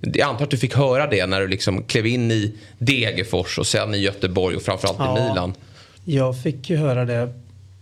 [0.00, 3.66] jag antar att du fick höra det när du liksom klev in i Degerfors och
[3.66, 5.18] sen i Göteborg och framförallt Ja.
[5.18, 5.54] i Milan.
[6.04, 7.28] Jag fick ju höra det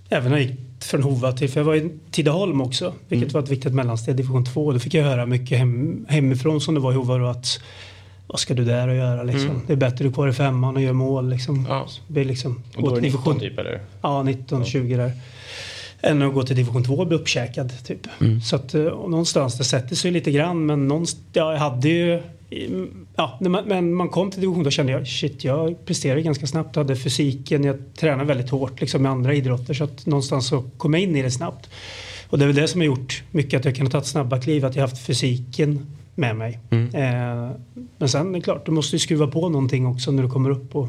[0.09, 3.43] även när jag gick från Hova till, för jag var i Tidaholm också, vilket var
[3.43, 4.73] ett viktigt mellansteg, division 2.
[4.73, 7.61] Då fick jag höra mycket hem, hemifrån som det var i Hova då att
[8.27, 9.51] vad ska du där och göra liksom?
[9.51, 9.61] Mm.
[9.67, 11.85] Det är bättre du är kvar i femman och gör mål liksom.
[12.09, 13.81] Det är liksom Och då är det 19 typ eller?
[14.03, 15.13] Ja, 19, 20 där.
[16.01, 18.01] Än att gå till division 2 och bli uppkäkad typ.
[18.21, 18.41] Mm.
[18.41, 22.13] Så att eh, någonstans, det sätter sig lite grann men någonstans, ja, jag hade ju
[22.13, 22.23] mm,
[23.17, 26.77] Ja, man, men man kom till division då kände jag shit, jag presterade ganska snabbt.
[26.77, 30.95] hade fysiken, jag tränade väldigt hårt liksom med andra idrotter så att någonstans så kom
[30.95, 31.71] jag in i det snabbt.
[32.29, 34.41] Och det är väl det som har gjort mycket att jag kan ta ett snabba
[34.41, 36.59] kliv, att jag haft fysiken med mig.
[36.71, 37.51] Eh,
[37.99, 40.51] men sen är det klart, du måste ju skruva på någonting också när du kommer
[40.51, 40.89] upp och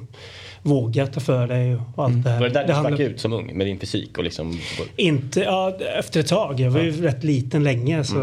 [0.65, 2.39] våga ta för dig och allt det här.
[2.39, 4.59] Var det där du handlar- stack ut som ung med din fysik och liksom?
[4.95, 6.59] inte, ja, efter ett tag.
[6.59, 8.03] Jag var ju rätt liten länge.
[8.03, 8.15] Så,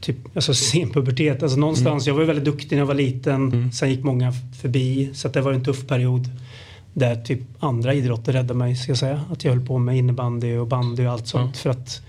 [0.00, 1.42] typ, alltså senpubertet.
[1.42, 3.70] Alltså någonstans, Jag var ju väldigt duktig när jag var liten.
[3.72, 5.10] Sen gick många förbi.
[5.14, 6.28] Så det var en tuff period.
[6.92, 9.20] Där typ andra idrotter räddade mig, ska jag säga.
[9.32, 11.56] Att jag höll på med innebandy och bandy och allt sånt.
[11.58, 12.02] För att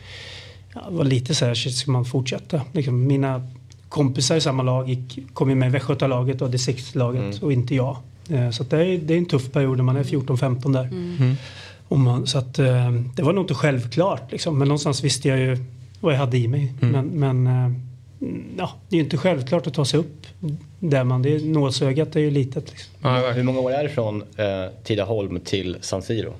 [0.73, 2.61] ja, det var lite så här, ska man fortsätta?
[2.71, 3.47] Liksom, mina
[3.89, 7.97] kompisar i samma lag gick, kom ju med i Västgötalaget och distriktslaget och inte jag.
[8.31, 10.89] Eh, Så att det, är, det är en tuff period när man är 14-15 där.
[11.87, 14.59] Och man, så att, eh, det var nog inte självklart liksom.
[14.59, 15.57] Men någonstans visste jag ju
[15.99, 16.73] vad jag hade i mig.
[16.79, 17.71] Men, men eh,
[18.57, 20.27] ja, det är ju inte självklart att ta sig upp
[20.79, 22.69] där man, det är, nålsögat är ju litet.
[22.71, 22.93] Liksom.
[23.35, 24.45] Hur många år är det från eh,
[24.83, 26.33] Tidaholm till San Siro?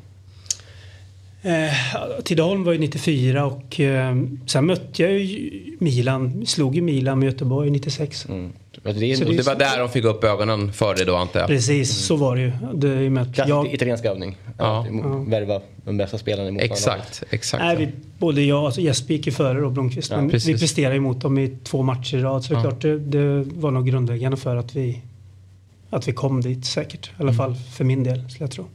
[1.41, 4.15] Eh, Tidaholm var ju 94 och eh,
[4.45, 8.25] sen mötte jag ju Milan, slog ju Milan med Göteborg 96.
[8.29, 8.51] Mm.
[8.93, 11.47] Det, det, det var där de fick upp ögonen för dig då antar jag?
[11.49, 12.51] Precis, så var det ju.
[12.73, 14.37] Det är ju med att Klassisk jag, italiensk övning.
[14.57, 14.85] Ja.
[15.03, 15.25] Ja.
[15.27, 17.63] Värva de bästa spelarna emot Exakt, exakt.
[17.63, 20.11] nej, vi, både jag och Jesper gick ju före och Blomqvist.
[20.11, 20.49] Ja, men precis.
[20.55, 22.43] vi presterade ju mot dem i två matcher i rad.
[22.43, 22.69] Så det är Ja.
[22.69, 25.01] klart det, det var nog grundläggande för att vi,
[25.89, 27.07] att vi kom dit säkert.
[27.07, 27.35] I alla Mm.
[27.37, 28.65] fall för min del, skulle jag tro.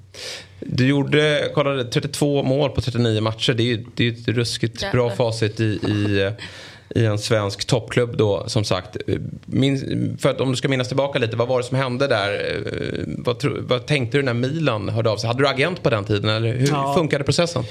[0.61, 3.53] Du gjorde, kollade 32 mål på 39 matcher.
[3.53, 4.93] Det är ju det är ett ruskigt Jävlar.
[5.09, 6.31] bra facit i, i,
[6.95, 8.97] i en svensk toppklubb då som sagt.
[9.47, 12.31] Min, för att om du ska minnas tillbaka lite, vad var det som hände där?
[12.33, 15.29] Eh, Vad, tro, vad tänkte du när Milan hörde av sig?
[15.29, 16.95] Hade du agent på den tiden eller hur Ja.
[16.97, 17.63] funkade processen?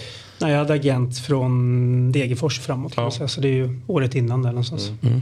[0.42, 3.28] Nej, jag hade agent från Degerfors framåt kan säga.
[3.28, 4.92] Så det är ju året innan där någonstans.
[5.04, 5.22] Mm.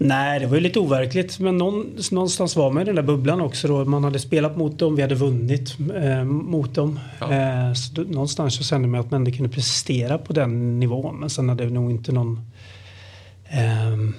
[0.00, 1.38] Nej, det var ju lite overkligt.
[1.38, 3.84] Men någon, någonstans var man i den där bubblan också då.
[3.84, 7.00] Man hade spelat mot dem, vi hade vunnit eh, mot dem.
[7.20, 11.16] Eh, så då, någonstans så kände man att man ändå kunde prestera på den nivån.
[11.20, 12.40] Men sen hade det nog inte någon...
[13.48, 14.14] ehm,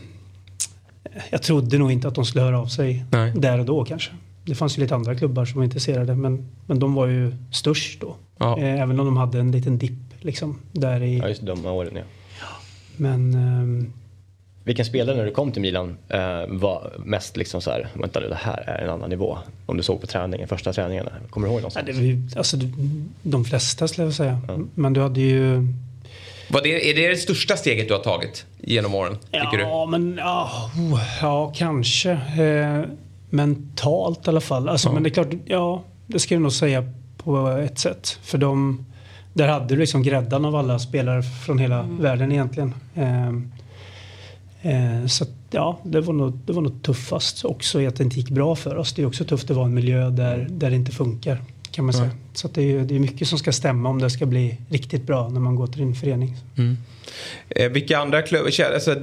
[1.29, 3.33] jag trodde nog inte att de skulle höra av sig Nej.
[3.35, 4.11] där och då kanske.
[4.45, 8.01] Det fanns ju lite andra klubbar som var intresserade men, men de var ju störst
[8.01, 8.15] då.
[8.37, 8.59] Ja.
[8.59, 10.59] Eh, även om de hade en liten dipp liksom.
[10.71, 12.01] Där i, Ja, just de åren ja.
[12.97, 13.93] Men ehm,
[14.63, 18.29] Vilken spelare när du kom till Milan eh, var mest liksom så här, vänta nu
[18.29, 19.37] det här är en annan nivå.
[19.65, 21.11] Om du såg på träningen, första träningarna.
[21.29, 21.85] Kommer du ihåg ja, någonstans?
[21.87, 22.57] det var ju, alltså,
[23.23, 24.41] de flesta skulle jag säga.
[24.75, 25.67] Men du hade ju...
[26.51, 29.17] Var det, är det det största steget du har tagit genom åren?
[29.31, 29.63] Tycker du?
[29.63, 32.11] Ja, men ja, oh, ja kanske.
[32.11, 32.83] Eh,
[33.29, 34.69] mentalt i alla fall.
[34.69, 38.19] Alltså, Men det är klart, ja, det ska jag nog säga på ett sätt.
[38.23, 38.85] För de,
[39.33, 42.73] där hade du liksom gräddan av alla spelare från hela världen egentligen.
[42.95, 43.27] Eh,
[44.61, 48.03] eh, så att, ja, det var, nog, det var nog tuffast också i att det
[48.03, 48.93] inte gick bra för oss.
[48.93, 51.41] Det är också tufft att vara i en miljö där, där det inte funkar.
[51.79, 52.05] Kan man säga.
[52.05, 52.15] Nej.
[52.33, 55.29] Så det, är, det är mycket som ska stämma om det ska bli riktigt bra
[55.29, 56.35] när man går till din förening.
[56.57, 56.77] Mm.
[57.49, 58.51] Eh, vilka andra klubbar?
[58.73, 58.95] Alltså,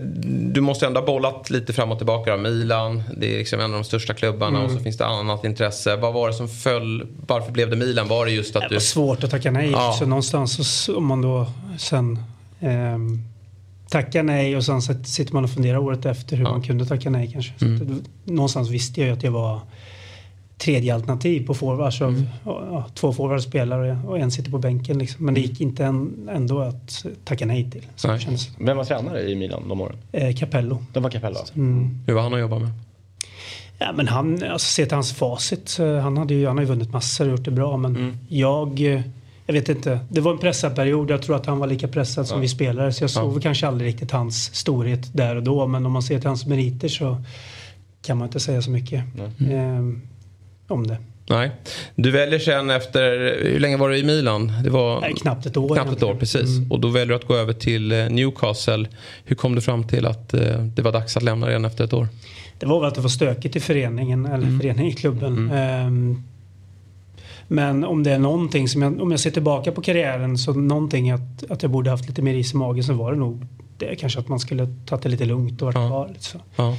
[0.53, 2.31] du måste ändå ha bollat lite fram och tillbaka.
[2.31, 2.37] Då.
[2.43, 4.63] Milan, det är liksom en av de största klubbarna Mm.
[4.65, 5.97] och så finns det annat intresse.
[5.97, 7.07] Vad var det som föll?
[7.27, 8.09] Varför blev det Milan?
[8.09, 8.75] Var det just att Det du...
[8.75, 9.71] var svårt att tacka nej.
[9.71, 9.97] Ja.
[9.99, 11.47] Så någonstans så, om man då
[11.79, 12.19] sen
[12.61, 13.23] ehm,
[13.89, 17.31] tackar nej och sen sitter man och funderar året efter hur man kunde tacka nej
[17.33, 17.53] kanske.
[17.59, 17.83] Så Mm.
[18.25, 19.61] att någonstans visste jag ju att jag var
[20.59, 22.01] tredje alternativ på forwards.
[22.01, 22.23] Mm.
[22.45, 24.99] ja, två forwardspelare och en sitter på bänken.
[24.99, 25.25] Liksom.
[25.25, 27.87] Men det gick inte en, ändå att tacka nej till.
[27.97, 29.97] Så det kändes, Vem var tränare i Milan de åren?
[30.13, 30.79] eh, Capello.
[30.93, 31.37] Det var Capello?
[31.55, 31.99] Mm.
[32.07, 32.71] Hur var han att jobba med?
[33.79, 35.79] Ja, men han, alltså se till hans facit.
[35.81, 37.77] eh, Han, hade ju, han har ju vunnit massor och gjort det bra.
[37.77, 38.17] Men Mm.
[38.29, 39.01] jag, eh,
[39.47, 40.01] jag vet inte.
[40.09, 41.11] Det var en pressad period.
[41.11, 42.43] Jag tror att han var lika pressad som Ja.
[42.43, 42.93] vi spelare.
[42.93, 43.41] Så jag såg Ja.
[43.41, 45.67] kanske aldrig riktigt hans storhet där och då.
[45.67, 47.17] Men om man ser till hans meriter så
[48.03, 49.05] kan man inte säga så mycket
[49.51, 49.81] eh,
[50.69, 50.97] om det.
[51.29, 51.51] Nej.
[51.95, 54.53] Du väljer sen efter, hur länge var du i Milan?
[54.65, 56.57] Det var Nej, knappt ett år knappt ett år, precis.
[56.59, 56.73] Mm.
[56.73, 58.89] Och då väljer du att gå över till eh, Newcastle.
[59.25, 61.93] Hur kom du fram till att eh, det var dags att lämna redan efter ett
[61.93, 62.09] år?
[62.59, 64.61] Det var väl att det var stökigt i föreningen, eller Mm.
[64.61, 65.51] föreningen i klubben.
[65.51, 66.23] Ehm,
[67.49, 71.11] men om det är någonting som jag, om jag ser tillbaka på karriären så någonting
[71.11, 73.47] att, att jag borde haft lite mer is i magen så var det nog
[73.79, 76.09] det kanske att man skulle tagit det lite lugnt och varit kvar.
[76.09, 76.39] Lite så.
[76.57, 76.77] Ja.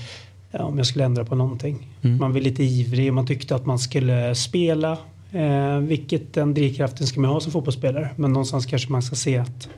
[0.51, 1.87] Ja, om jag skulle ändra på någonting.
[2.01, 2.17] Mm.
[2.17, 4.97] Man var lite ivrig och man tyckte att man skulle spela.
[5.31, 8.09] Eh, vilket den drivkraften ska man ha som fotbollsspelare.
[8.15, 9.69] Men någonstans kanske man ska se att,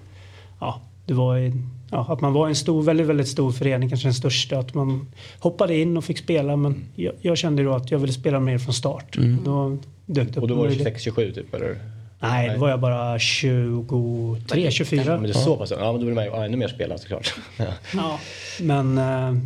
[0.59, 4.07] ja, det var en, ja, att man var en stor, väldigt, väldigt stor förening, kanske
[4.07, 4.59] den största.
[4.59, 5.07] Att man
[5.39, 6.55] hoppade in och fick spela.
[6.55, 9.17] Men jag, jag kände då att jag ville spela mer från start.
[9.17, 9.37] Mm.
[9.45, 10.97] Då dök det upp Och då var du möjlighet.
[10.97, 11.77] 26-27 typ eller?
[12.19, 15.03] Nej, då var jag bara 23, 24.
[15.05, 15.71] Ja, men det är så pass.
[15.79, 17.33] Ja men då vill man ju ännu mer spela såklart.
[17.57, 18.19] Ja, Ja,
[18.61, 18.97] men...
[18.97, 19.41] eh,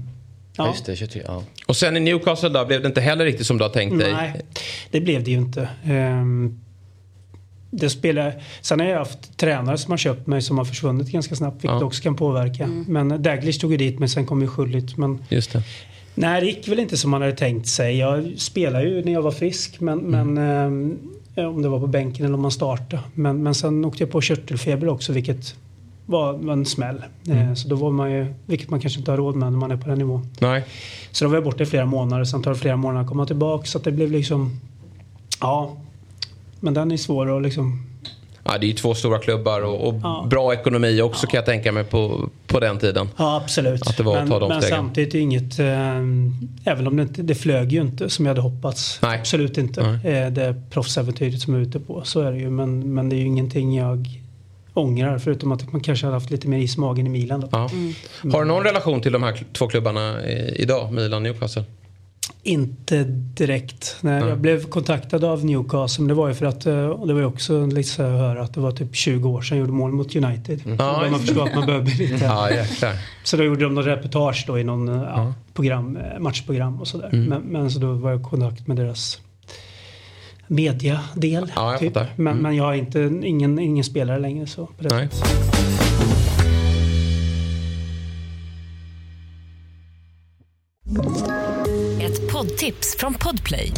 [0.57, 0.67] ja.
[0.67, 1.21] just det, 23.
[1.25, 1.43] Ja.
[1.65, 4.13] Och sen i Newcastle då, blev det inte heller riktigt som du har tänkt dig?
[4.13, 4.41] Nej,
[4.91, 5.69] det blev det ju inte.
[5.85, 6.59] Ehm,
[7.71, 11.35] det spelar, sen har jag haft tränare som har köpt mig som har försvunnit ganska
[11.35, 11.84] snabbt vilket Ja.
[11.85, 12.67] också kan påverka.
[12.67, 14.97] Men Daglish tog ju dit men sen kom ju Schullit.
[14.97, 15.63] Men Just det.
[16.15, 17.97] nej, det gick väl inte som man hade tänkt sig.
[17.97, 20.97] Jag spelade ju när jag var frisk men, men ehm,
[21.35, 23.03] om det var på bänken eller om man startade.
[23.13, 25.55] Men, men sen åkte jag på körtelfeber också vilket
[26.05, 27.03] var, en smäll.
[27.30, 29.71] Eh, så då var man ju, vilket man kanske inte har råd med när man
[29.71, 30.27] är på den nivån.
[30.39, 30.63] Nej.
[31.11, 32.23] Så då var jag borta i flera månader.
[32.23, 33.65] Sen tar det flera månader att komma tillbaka.
[33.65, 34.59] Så det blev liksom...
[35.41, 35.77] Ja.
[36.59, 37.85] Men den är svår att liksom...
[38.45, 40.25] Ja, det är ju två stora klubbar och, och Ja.
[40.30, 43.09] bra ekonomi också kan jag tänka mig på, på den tiden.
[43.17, 43.88] Ja, absolut.
[43.88, 44.77] Att det var att men, ta de men stegen.
[44.77, 45.59] samtidigt inget...
[45.59, 45.67] Eh,
[46.63, 47.21] även om det inte...
[47.21, 48.99] Det flög ju inte som jag hade hoppats.
[49.01, 49.19] Nej.
[49.19, 49.81] Absolut inte.
[49.81, 52.01] Eh, det proffsäventyret som jag är ute på.
[52.03, 52.49] Så är det ju.
[52.49, 54.22] Men, men det är ju ingenting jag
[54.73, 55.17] ångrar.
[55.17, 57.47] Förutom att man kanske hade haft lite mer is i magen i Milan då.
[57.51, 57.69] Ja.
[58.31, 61.63] Har du någon relation till de här två klubbarna i, idag, Milan och Newcastle?
[62.45, 63.95] Inte direkt.
[64.01, 67.13] Nej, Jag blev kontaktad av Newcastle men det var ju för att, eh, och det
[67.13, 69.63] var ju också lite så att höra att det var typ 20 år sedan jag
[69.65, 70.61] gjorde mål mot United.
[70.61, 72.25] Så då Ja, börjar man förstå att man behöver bli lite...
[72.25, 72.93] Ja, jäklar.
[73.23, 76.87] Så då gjorde de någon reportage då i någon eh, ja, program, eh, matchprogram och
[76.87, 77.09] sådär.
[77.13, 77.25] Mm.
[77.25, 79.21] Men, men så då var jag i kontakt med deras
[80.48, 81.52] mediadel.
[81.56, 81.94] Ja, typ.
[81.94, 82.07] fattar.
[82.15, 82.44] Men, Mm.
[82.44, 84.65] men jag är inte, ingen, ingen spelare längre så.
[84.65, 85.10] På det.
[92.02, 93.72] Ett poddtips från Podplay.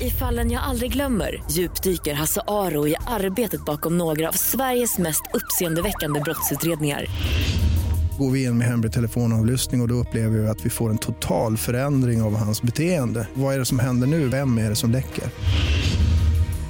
[0.00, 5.22] I fallen jag aldrig glömmer djupdyker Hasse Aro i arbetet bakom några av Sveriges mest
[5.34, 7.06] uppseendeväckande brottsutredningar.
[8.18, 10.98] Går vi in med hemlig telefonavlyssning och, och då upplever vi att vi får en
[10.98, 13.28] total förändring av hans beteende.
[13.34, 14.28] Vad är det som händer nu?
[14.28, 15.24] Vem är det som läcker?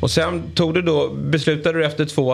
[0.00, 2.32] Och sen tog du då, beslutade du efter två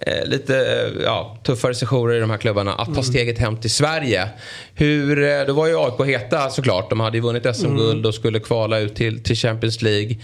[0.00, 3.02] eh, lite eh, ja, tuffare sessioner i de här klubbarna att ta Mm.
[3.02, 4.28] steget hem till Sverige.
[4.74, 6.90] Hur, eh, då var ju AIK heta såklart.
[6.90, 8.04] De hade ju vunnit SM-guld Mm.
[8.04, 10.16] och skulle kvala ut till, till Champions League.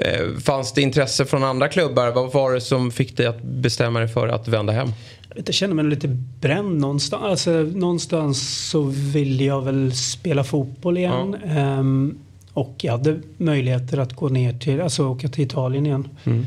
[0.00, 2.10] Eh, fanns det intresse från andra klubbar?
[2.10, 4.88] Vad var det som fick dig att bestämma dig för att vända hem?
[5.46, 6.08] Jag känner mig lite
[6.40, 7.22] bränd någonstans.
[7.24, 8.82] Alltså, någonstans så
[9.12, 11.34] vill jag väl spela fotboll igen.
[11.48, 12.18] Ehm,
[12.58, 16.08] och jag hade möjligheter att gå ner till, alltså åka till Italien igen.
[16.24, 16.46] Mm.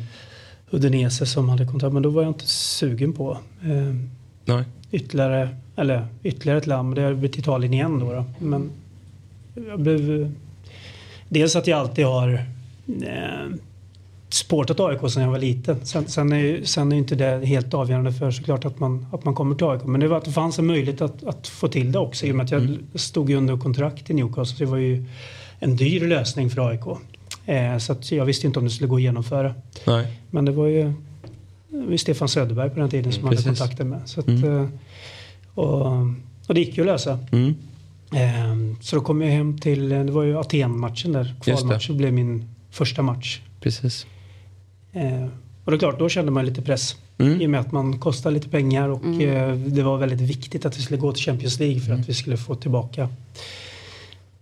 [0.69, 4.09] Udinese som hade kontakt, men då var jag inte sugen på ehm,
[4.45, 4.63] Nej.
[4.91, 6.95] ytterligare, eller ytterligare ett land.
[6.95, 8.13] Det har blivit Italien igen då.
[8.13, 8.25] då.
[8.39, 8.69] Men
[9.69, 10.21] jag blev...
[10.21, 10.27] eh,
[11.29, 12.33] Dels att jag alltid har
[12.87, 13.55] eh,
[14.29, 15.85] supportat AIK sedan jag var liten.
[15.85, 19.25] Sen, sen, är, ju- sen är inte det helt avgörande för såklart att man, att
[19.25, 19.81] man kommer till AIK.
[19.85, 22.31] Men det var att det fanns en möjlighet att, att få till det också i
[22.31, 24.45] och med att jag stod ju under kontrakt i Newcastle.
[24.57, 25.05] Så det var ju
[25.63, 26.81] en dyr lösning för AIK.
[27.45, 29.53] Eh, så att jag visste inte om det skulle gå att genomföra.
[29.87, 30.07] Nej.
[30.29, 30.93] Men det var ju,
[31.89, 33.59] det Stefan Söderberg på den tiden som Mm, hade precis.
[33.59, 34.01] kontakter med.
[34.05, 34.61] Så att, Mm.
[34.63, 34.69] eh,
[35.53, 35.85] och,
[36.47, 37.19] och det gick ju att lösa.
[37.31, 37.55] Mm.
[38.13, 41.35] Ehm, så då kom jag hem till, det var ju Aten-matchen där.
[41.43, 43.39] Kvalmatchen blev min första match.
[43.61, 44.05] Precis.
[45.65, 46.95] Och det är klart, då kände man lite press.
[47.17, 47.41] Mm.
[47.41, 49.21] I och med att man kostar lite pengar och Mm.
[49.29, 52.13] eh, det var väldigt viktigt att vi skulle gå till Champions League för att vi
[52.13, 53.09] skulle få tillbaka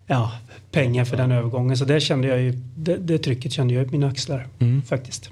[0.09, 0.31] ja,
[0.71, 1.77] pengar för den övergången.
[1.77, 4.81] Så det kände jag ju, det, det trycket kände jag i mina axlar Mm.
[4.81, 5.29] faktiskt.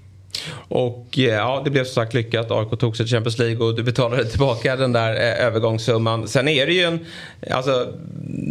[0.70, 2.52] Och eh, ja, det blev som sagt lyckat.
[2.52, 6.28] AIK tog sig till Champions League och du betalade tillbaka den där eh, övergångssumman.
[6.28, 7.00] Sen är det ju en,
[7.52, 7.94] alltså,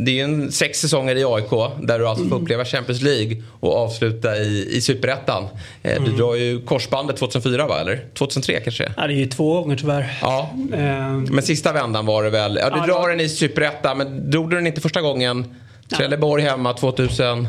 [0.04, 1.50] det är ju en sex säsonger i AIK
[1.82, 5.44] där du alltså får uppleva Champions League och avsluta i, i Superettan.
[5.82, 6.16] Eh, Du Mm.
[6.16, 8.04] drar ju korsbandet 2004 va, eller?
[8.14, 8.92] 2003 kanske?
[8.96, 10.18] Ja, det är ju två gånger tyvärr.
[10.22, 10.50] Ja.
[10.74, 12.58] Ehm, Men sista vändan var det väl.
[12.62, 15.54] Ja, du Ja, drar den i Superettan men drog du den inte första gången?
[15.88, 17.48] Trelleborg hemma 2000?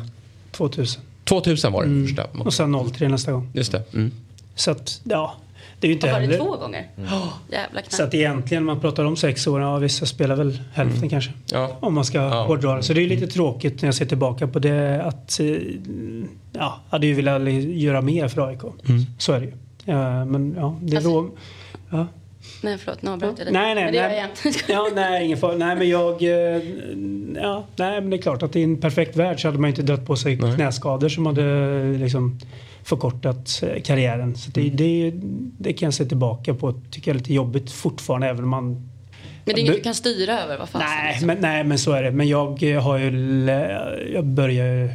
[0.52, 1.02] 2000.
[1.24, 2.08] 2000 var det Mm.
[2.08, 2.26] första.
[2.44, 3.50] Och sen 03 nästa gång.
[3.54, 3.84] Just det.
[3.94, 4.12] Mm.
[4.56, 5.34] Så att, ja.
[5.80, 6.38] Det är ju inte Och var det heller...
[6.38, 6.88] två gånger?
[7.52, 7.92] Jävla knappt.
[7.92, 11.32] Så att egentligen, man pratar om sex år, ja vissa spelar väl hälften kanske.
[11.52, 11.78] Ja.
[11.80, 12.84] Om man ska hårdra det.
[12.84, 15.46] Så det är lite tråkigt när jag ser tillbaka på det att, eh,
[16.54, 18.60] ja, hade ju velat göra mer för AIK.
[18.90, 19.06] Mm.
[19.18, 19.54] Så är det ju.
[19.86, 21.30] Ja, men ja, det är Alltså- då...
[21.90, 22.08] Ja.
[22.62, 23.54] Nej förlåt, nu avbröt jag dig.
[23.54, 24.18] Nej, nej, Men det gör nej.
[24.18, 24.56] jag igen.
[24.68, 25.56] Ja, nej, ingen fara.
[25.56, 26.24] Nej, men jag...
[26.24, 26.62] eh,
[27.42, 29.82] Ja, nej, men det är klart att i en perfekt värld så hade man inte
[29.82, 32.40] dött på sig knäskador som hade liksom
[32.84, 34.36] förkortat eh, karriären.
[34.36, 35.12] Så det, det,
[35.60, 36.74] det kan jag se tillbaka på.
[36.92, 38.74] Tycker jag är lite jobbigt fortfarande även om man...
[39.46, 40.88] Men det är inget du kan styra över, vad fasen.
[40.90, 42.12] Nej, men, nej, men så är det.
[42.12, 43.10] Men jag eh, har ju...
[44.14, 44.90] Jag börjar ju...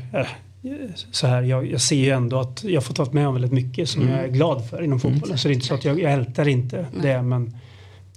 [1.12, 3.52] Så här, jag, jag ser ju ändå att jag har fått vara med om väldigt
[3.52, 4.14] mycket som Mm.
[4.14, 5.38] jag är glad för inom fotbollen.
[5.38, 7.56] Så det är inte så att jag, jag ältar inte det men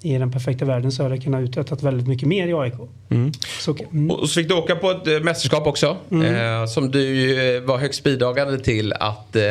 [0.01, 2.73] i den perfekta världen så hade jag kunnat uträttat väldigt mycket mer i AIK.
[3.09, 3.31] Mm.
[3.59, 4.11] Så, mm.
[4.11, 5.97] Och så fick du åka på ett eh, mästerskap också.
[6.11, 6.61] Mm.
[6.61, 9.43] Eh, som du eh, var högst bidragande till att eh,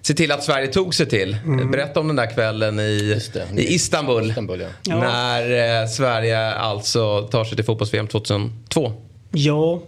[0.00, 1.36] se till att Sverige tog sig till.
[1.44, 1.70] Mm.
[1.70, 3.18] Berätta om den där kvällen i,
[3.56, 4.34] i Istanbul.
[4.36, 4.66] ja.
[4.82, 4.98] Ja.
[5.00, 8.92] När eh, Sverige alltså tar sig till fotbolls-VM 2002.
[9.32, 9.82] Ja,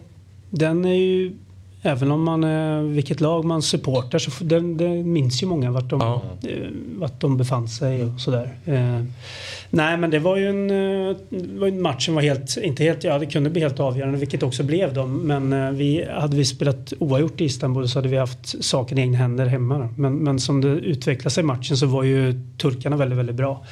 [0.50, 1.32] den är ju...
[1.86, 5.90] Även om man är vilket lag man supportar så den, det minns ju många vart
[5.90, 6.18] de, eh,
[6.98, 8.54] vart de befann sig och sådär.
[8.64, 9.04] Eh,
[9.70, 12.84] nej men det var ju en, eh, det var en match som var helt, inte
[12.84, 15.18] helt, ja det kunde bli helt avgörande vilket också blev de.
[15.18, 19.00] Men eh, vi, hade vi spelat oavgjort i Istanbul så hade vi haft saken i
[19.00, 19.78] egna händer hemma.
[19.78, 19.88] Då.
[19.96, 23.64] Men, men som det utvecklade sig i matchen så var ju turkarna väldigt, väldigt bra.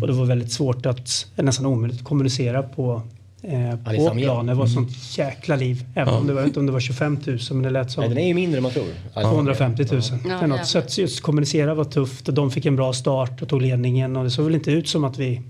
[0.00, 3.02] Och det var väldigt svårt att, nästan omöjligt att kommunicera på
[3.44, 4.16] Eh, på igen.
[4.18, 4.46] planen.
[4.46, 4.74] Det var Mm.
[4.74, 5.84] sånt jäkla liv.
[5.94, 6.20] Även Ja.
[6.20, 8.18] om det var, inte om det var 25 000 men det lät som Nej, den
[8.18, 8.84] är ju mindre än man tror.
[9.14, 10.02] Alltså, 250 000.
[10.28, 10.36] Ja.
[10.38, 10.66] eller något.
[10.66, 14.16] Så att just kommunicera var tufft och de fick en bra start och tog ledningen
[14.16, 15.40] och det såg väl inte ut som att vi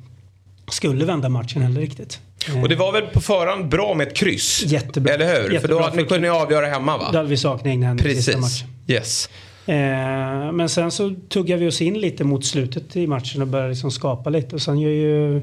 [0.70, 2.20] skulle vända matchen heller riktigt.
[2.62, 4.62] Och det var väl på förhand bra med ett kryss?
[4.66, 5.14] Jättebra.
[5.14, 5.34] Eller hur?
[5.42, 7.08] För då Jättebra hade ni kunnat avgöra hemma va?
[7.12, 8.62] Då hade vi saknat egna händer i sista Precis.
[8.62, 8.74] matchen.
[8.86, 9.28] Yes.
[9.66, 13.68] Eh, men sen så tuggar vi oss in lite mot slutet i matchen och börjar
[13.68, 14.54] liksom skapa lite.
[14.54, 15.40] Och sen gör ju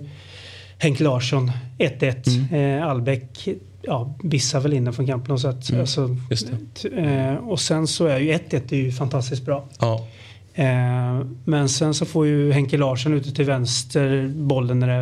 [0.82, 2.78] Henke Larsson 1-1.
[2.80, 3.48] Eh, Albeck
[3.82, 5.32] ja, bissar väl in den från kampen.
[5.32, 6.16] Och, så att, Mm, alltså,
[6.98, 9.66] eh, och sen så är ju 1-1 är ju fantastiskt bra.
[9.80, 10.08] Ja.
[10.54, 14.94] Eh, men sen så får ju Henke Larsson ute till vänster bollen när det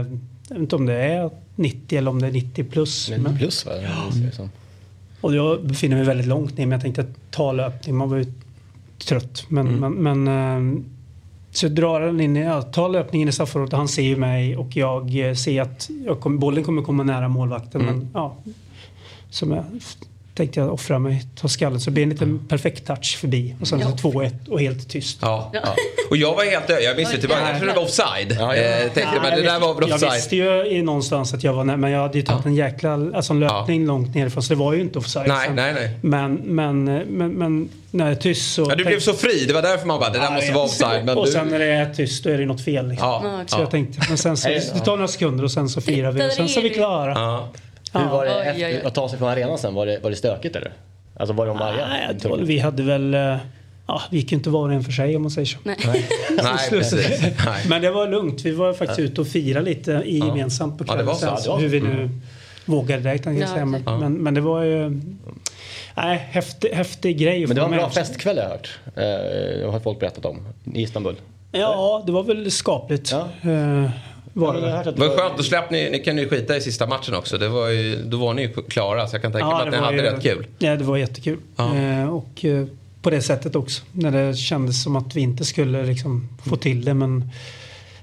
[0.50, 3.12] jag vet inte om det är 90 eller om det är 90 plus.
[3.18, 3.72] Men plus va?
[3.84, 4.48] Ja.
[5.22, 7.96] Och jag befinner mig väldigt långt ner men jag tänkte ta löpning.
[7.96, 8.26] Man var ju
[9.08, 9.46] trött.
[9.48, 9.94] Men, Mm.
[9.94, 10.84] men, men eh,
[11.58, 14.16] så jag drar den in, i- ja, tar löpningen i straffområdet och han ser ju
[14.16, 17.82] mig och jag eh, ser att jag kom, bollen kommer komma nära målvakten.
[17.82, 17.96] Mm.
[17.98, 18.36] Men ja,
[19.30, 19.64] som jag
[20.38, 21.80] tänkte jag offra mig, ta skallen.
[21.80, 23.56] Så det blir en liten perfekt touch förbi.
[23.62, 25.18] Och sen så 2-1 och helt tyst.
[25.22, 25.60] Ja, ja.
[26.10, 27.42] Och jag var helt Jag visste tillbaka.
[27.50, 28.32] Jag trodde det var offside.
[28.32, 28.38] Eh,
[28.94, 30.14] tänkte, men jag det där var väl Jag offside.
[30.14, 33.34] visste ju i någonstans att jag var men jag hade ju tagit en jäkla alltså
[33.34, 35.28] en löpning långt nerifrån så det var ju inte offside.
[35.28, 35.92] Nej, Sen- nej, nej.
[36.02, 38.66] Men, men, men, men när det är tyst så...
[38.70, 39.46] Ja, du blev så fri.
[39.48, 41.06] Det var därför man bara, det där Ja, måste jag vara offside.
[41.06, 41.32] Men och du...
[41.32, 42.88] sen när det är tyst då är det något fel.
[42.90, 43.08] Liksom.
[43.08, 43.62] Ja, Så ja.
[43.62, 46.32] jag tänkte, men sen så, det tar några sekunder och sen så firar vi och
[46.32, 47.40] sen så är vi klara.
[47.94, 48.00] Ja.
[48.00, 48.88] Hur var det Oj, efter, oj, oj.
[48.88, 49.74] att ta sig från arenan sen?
[49.74, 50.72] Var det, var det stökigt eller?
[51.20, 51.88] Alltså var de arga?
[51.88, 53.14] Nej, vi hade väl...
[53.14, 53.38] eh,
[53.90, 55.58] Ja, vi gick ju inte var och en för sig om man säger så.
[55.64, 55.78] Nej.
[56.44, 57.22] Nej, precis.
[57.22, 57.66] Nej.
[57.70, 58.42] Men det var lugnt.
[58.46, 60.26] Vi var faktiskt ute och firade lite i Ja.
[60.28, 61.38] gemensamt på Ja, det var kvällen.
[61.38, 61.44] så.
[61.44, 61.86] sen, Ja, det var hur vi så.
[61.86, 62.22] nu Mm.
[62.66, 63.66] vågade jag Ja, säga.
[63.66, 63.98] Men, okej.
[64.00, 65.02] men, men det var ju...
[65.96, 67.48] Nej, häftig, häftig grej.
[67.48, 68.80] Men det var en bra festkväll har jag hört.
[68.86, 69.02] Eh,
[69.62, 71.16] Det har folk berättat om i Istanbul.
[71.52, 73.12] Ja, det var väl skapligt.
[73.12, 73.90] Eh,
[74.40, 74.86] var det väl.
[74.96, 77.38] Det var skönt, då slapp ni, ni kan ju skita i sista matchen också.
[77.38, 79.78] Det var ju, då var ni ju klara så jag kan tänka mig att ni
[79.78, 80.48] hade ju- rätt kul.
[80.60, 81.38] Ja, det var jättekul.
[81.56, 81.76] Ja.
[81.76, 82.66] Eh, och eh,
[83.02, 83.84] på det sättet också.
[83.92, 87.30] När det kändes som att vi inte skulle liksom få till det men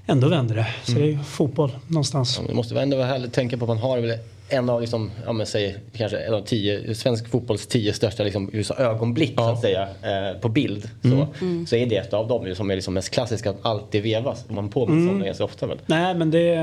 [0.07, 0.67] ändå vände det.
[0.83, 1.03] Så Mm.
[1.03, 2.39] det är ju fotboll någonstans.
[2.41, 4.17] Ja, det måste ändå vara härligt att tänka på att man har väl
[4.49, 8.51] en av, liksom, ja, men säg, kanske en av tio, svensk fotbolls tio största liksom,
[8.77, 10.89] ögonblick så att säga, eh, på bild.
[11.01, 11.27] Så, Mm.
[11.41, 11.67] Mm.
[11.67, 14.45] så är det ett av dem som är liksom mest klassiska, att alltid vevas.
[14.49, 15.13] Man påminns Mm.
[15.13, 15.77] om det ganska ofta väl.
[15.85, 16.55] Nej men det,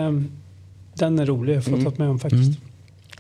[0.95, 1.85] den är rolig att få Mm.
[1.85, 2.61] ta med om faktiskt.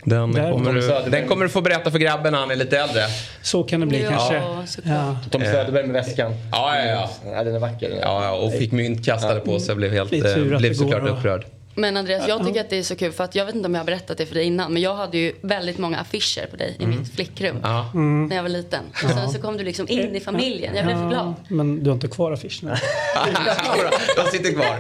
[0.05, 2.78] Den Där- kommer, du, den kommer du få berätta för grabben när han är lite
[2.78, 3.01] äldre.
[3.43, 4.43] Så kan det bli Ja, kanske.
[4.84, 5.16] Ja.
[5.30, 6.32] Tom Söderberg med väskan.
[6.52, 7.10] Ja, ja, ja.
[7.32, 7.89] ja den är vacker.
[7.89, 7.98] Den.
[7.98, 11.44] Ja, ja, och fick mynt kastade på sig och blev, helt, eh, blev såklart upprörd.
[11.74, 13.74] Men Andreas, jag tycker att det är så kul för att jag vet inte om
[13.74, 16.57] jag har berättat det för dig innan men jag hade ju väldigt många affischer på
[16.57, 16.99] dig i Mm.
[16.99, 17.90] mitt flickrum Ja.
[18.28, 18.81] när jag var liten.
[19.05, 20.74] Och sen så kom du liksom in i familjen.
[20.77, 21.35] Jag blev så glad.
[21.49, 22.77] Men du har inte kvar affischerna?
[24.16, 24.78] De sitter kvar.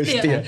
[0.00, 0.46] Usch, det.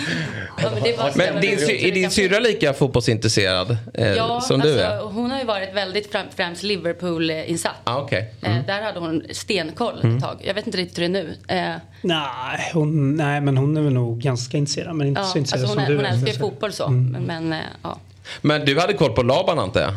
[0.62, 4.86] Ja, men det Men din, är din syrra lika fotbollsintresserad eh, Ja, som du är?
[4.90, 7.74] alltså, hon har ju varit väldigt fram, främst Liverpool-insatt.
[7.84, 8.34] Ah, okej.
[8.42, 8.66] Eh, Mm.
[8.66, 10.16] Där hade hon stenkoll Mm.
[10.16, 10.40] ett tag.
[10.44, 11.36] Jag vet inte riktigt hur det är nu.
[11.48, 14.96] Eh, Nej, hon, nej, men hon är väl nog ganska intresserad.
[14.96, 16.10] Men inte ja, så intresserad alltså hon, som är, du hon är.
[16.10, 16.86] älskar ju fotboll så.
[16.86, 17.22] Mm.
[17.22, 17.98] Men eh, ja.
[18.40, 19.92] Men du hade koll på Laban antar jag?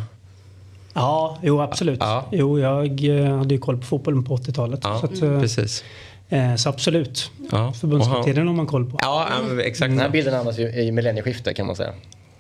[0.93, 2.01] Ja, jo absolut.
[2.31, 4.79] Jo, jag eh, hade ju koll på fotbollen på 80-talet.
[4.83, 5.83] Ja, så, att, eh, precis.
[6.29, 7.31] eh, så absolut.
[7.51, 7.73] Ja.
[7.73, 8.97] Förbundskaptenen har man koll på.
[9.01, 9.27] Ja,
[9.63, 9.91] exakt.
[9.91, 11.93] Den här bilden användas ju i millennieskiftet kan man säga.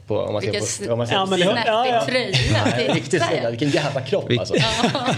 [0.07, 2.05] På, om man ser Vilken på, om man ser Ja, det- snärtig ja, ja.
[2.05, 2.93] tröja.
[2.93, 3.49] Riktigt snygg.
[3.49, 4.53] Vilken jävla kropp alltså.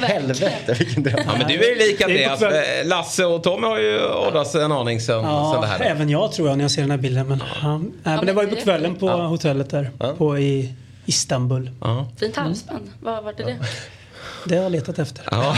[0.02, 1.20] Helvete vilken dröm.
[1.26, 2.40] Ja, men du är ju lik Andreas.
[2.40, 2.52] på Eh,
[2.88, 5.80] Lasse och Tommy har ju åldrats en aning sen, sen Ja, det här.
[5.80, 5.86] då.
[5.86, 7.28] även jag tror jag när jag ser den här bilden.
[7.28, 9.90] Men, ja, men det var ju på kvällen på hotellet där.
[10.18, 10.74] På i
[11.06, 11.72] Istanbul.
[12.20, 12.91] Fint halsband.
[13.02, 13.57] Vad var det det?
[14.45, 15.23] Det har jag letat efter.
[15.31, 15.57] Ja.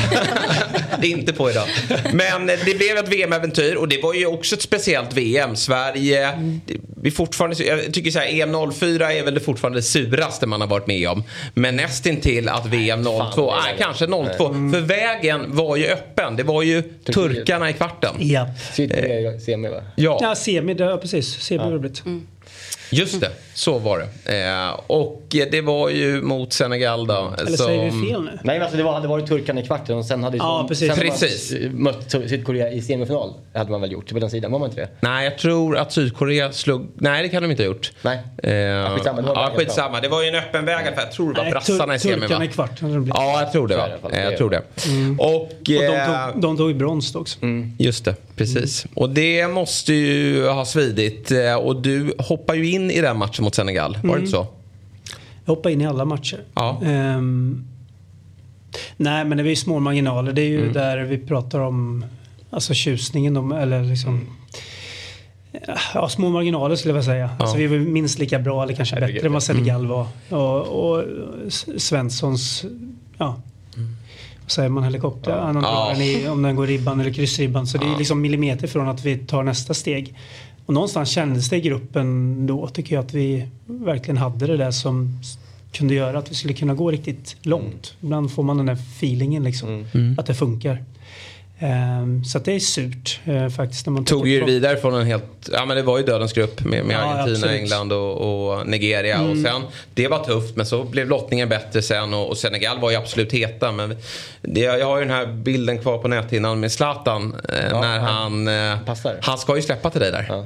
[1.02, 1.68] det är inte på idag.
[2.14, 5.56] Men det blev ett VM-äventyr och det var ju också ett speciellt VM.
[5.56, 6.32] Sverige,
[6.66, 10.46] det- vi fortfarande, jag tycker så här, EM 04 är väl det fortfarande det suraste
[10.48, 11.24] man har varit med om.
[11.54, 13.84] Men nästintill att VM 02, fan, det är nej det.
[13.84, 14.54] kanske 02.
[14.74, 16.36] För vägen var ju öppen.
[16.36, 18.16] Det var ju turkarna i kvarten.
[18.20, 18.48] Ja.
[18.74, 19.82] Sydkorea semi va?
[19.96, 20.20] Ja.
[20.22, 21.40] Ja, semi, det, ja, precis.
[21.42, 22.04] Semi har det blivit.
[22.92, 24.44] Just det, så var det.
[24.46, 27.34] Eh, och det var ju mot Senegal då.
[27.40, 28.32] Eller säger vi fel nu?
[28.32, 30.66] Nej men alltså det var, hade varit turkarna i kvarten och sen hade ju Ja,
[30.68, 30.88] precis.
[30.96, 31.54] sen Precis.
[31.72, 33.34] Mött Sydkorea i semifinal.
[33.54, 34.90] hade man väl gjort på den sidan, var man inte det?
[35.00, 36.88] Nej, jag tror att Sydkorea slog...
[36.96, 37.92] Nej, det kan de inte ha gjort.
[38.02, 38.18] Nej.
[38.18, 40.02] Eh, skitsamma, det var ja, skitsamma.
[40.02, 40.86] Det var ju en öppen väg.
[40.96, 42.20] för Jag tror det var Nej, brassarna i semin?
[42.22, 43.16] Turkarna i kvart hade det blivit.
[43.18, 43.74] Ja, jag tror det.
[43.74, 43.88] Så Va?
[44.10, 44.62] det Det Jag tror det.
[45.20, 45.42] Och...
[45.42, 47.38] Och de eh, tog, de tog ju brons också.
[47.80, 48.86] Just det, precis.
[48.94, 51.32] Och det måste ju ha svidit.
[51.32, 53.94] Eh, Och du hoppar ju in i den matchen mot Senegal.
[53.94, 54.20] Var det Mm.
[54.20, 54.48] inte så?
[55.46, 56.40] Jag hoppade in i alla matcher.
[56.54, 56.82] Ja.
[56.86, 57.64] Ehm,
[58.98, 60.34] nej, men det är ju små marginaler.
[60.34, 60.74] Det är ju Mm.
[60.74, 62.06] där vi pratar om
[62.50, 63.38] alltså tjusningen.
[63.38, 64.28] Om, eller liksom,
[65.94, 67.30] Ja, små marginaler skulle jag vilja säga.
[67.40, 69.90] Alltså, vi var minst lika bra eller kanske bättre än vad Senegal Mm.
[69.90, 70.08] var.
[70.30, 71.04] Och, och
[71.78, 72.66] Svenssons,
[73.18, 73.42] ja.
[74.42, 74.84] Vad säger man?
[74.84, 75.32] Helikopter?
[75.32, 75.62] Ja.
[75.96, 76.02] Ja.
[76.04, 77.68] i, om den går ribban eller kryssribban.
[77.68, 80.16] Så det är liksom millimeter från att vi tar nästa steg.
[80.68, 84.72] Och någonstans kändes det i gruppen då tycker jag att vi verkligen hade det där
[84.72, 85.20] som
[85.72, 87.96] kunde göra att vi skulle kunna gå riktigt långt.
[88.02, 89.86] Ibland får man den där feelingen liksom.
[89.94, 90.16] Mm.
[90.20, 90.84] Att det funkar.
[91.60, 93.86] Ehm, så att det är surt eh, faktiskt.
[93.86, 96.64] När man Tog ju vidare från en helt, ja men det var ju dödens grupp
[96.66, 97.62] med, med Ja, Argentina, absolut.
[97.62, 99.20] England och, och Nigeria.
[99.22, 99.44] Och Mm.
[99.44, 99.62] sen,
[99.94, 103.32] det var tufft men så blev lottningen bättre sen och, och Senegal var ju absolut
[103.34, 103.72] heta.
[103.72, 103.98] Men
[104.42, 108.48] det, jag har ju den här bilden kvar på näthinnan med Zlatan eh, när han,
[108.48, 108.78] eh,
[109.22, 110.46] han ska ju släppa till dig där.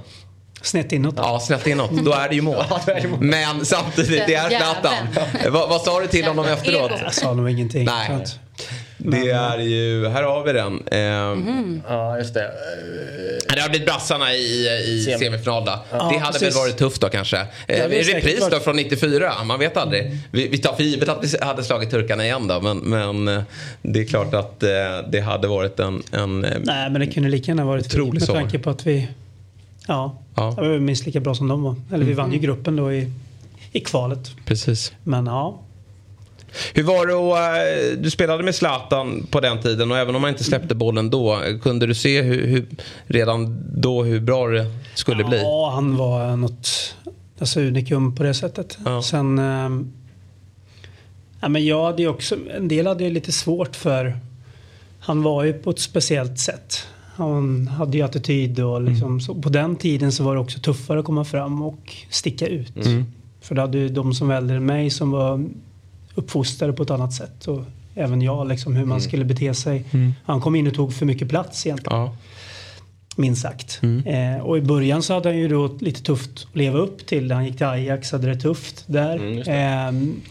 [0.62, 1.16] Snett inåt.
[1.18, 1.92] Ja, snett inåt.
[1.92, 2.64] Då är det ju mål.
[3.20, 5.08] Men samtidigt, det är Zlatan.
[5.50, 6.92] vad, vad sa du till honom efteråt?
[7.04, 7.86] Jag sa nog ingenting.
[7.86, 8.26] Nej.
[9.04, 10.84] Det är ju, här har vi den.
[10.92, 12.52] Eh, Ja, just det.
[13.56, 15.18] Det har blivit brassarna i, i Semi.
[15.18, 15.72] semifinal då.
[15.92, 16.56] Ja, det hade precis.
[16.56, 17.38] väl varit tufft då kanske.
[17.38, 20.18] Eh, det är säkert repris då från 94, man vet aldrig.
[20.32, 22.62] Vi, vi tar för givet att vi hade slagit turkarna igen då.
[22.62, 23.44] Men, men eh,
[23.82, 24.70] det är klart att eh,
[25.12, 26.04] det hade varit en...
[26.12, 29.08] en Nej, men det kunde lika gärna varit Otrolig med tanke på att vi
[29.88, 30.54] ja, Ja.
[30.62, 31.76] det var minst lika bra som de var.
[31.94, 33.12] Eller vi vann ju gruppen då i,
[33.72, 34.32] i kvalet.
[34.46, 34.94] Precis.
[35.04, 35.60] Men ja,
[36.74, 40.22] Hur var det att, eh, du spelade med Zlatan på den tiden och även om
[40.22, 41.42] man inte släppte bollen då.
[41.62, 42.68] Kunde du se hur, hur,
[43.08, 45.42] redan då hur bra det skulle bli?
[45.42, 46.96] ja han var något
[47.40, 48.78] alltså, unikum på det sättet.
[49.04, 49.92] Sen ehm,
[51.42, 54.20] ja, men jag hade ju också, en del hade ju lite svårt för
[55.00, 56.88] han var ju på ett speciellt sätt.
[57.16, 61.00] Han hade ju attityd och liksom, så på den tiden så var det också tuffare
[61.00, 62.86] att komma fram och sticka ut.
[62.86, 63.06] Mm.
[63.42, 65.46] För då hade ju de som var äldre än mig som var
[66.16, 67.48] uppfostrade på ett annat sätt.
[67.48, 67.64] Och
[67.96, 69.02] även jag, liksom, hur man Mm.
[69.02, 69.84] skulle bete sig.
[69.92, 70.14] Mm.
[70.26, 72.00] Han kom in och tog för mycket plats egentligen.
[72.00, 72.16] Ja.
[73.16, 73.80] Minst sagt.
[73.84, 74.06] Mm.
[74.36, 77.32] Eh, och i början så hade han ju då lite tufft att leva upp till.
[77.32, 79.16] Han gick till Ajax, hade det tufft där.
[79.16, 79.52] Mm, det.
[79.52, 80.22] Ehm,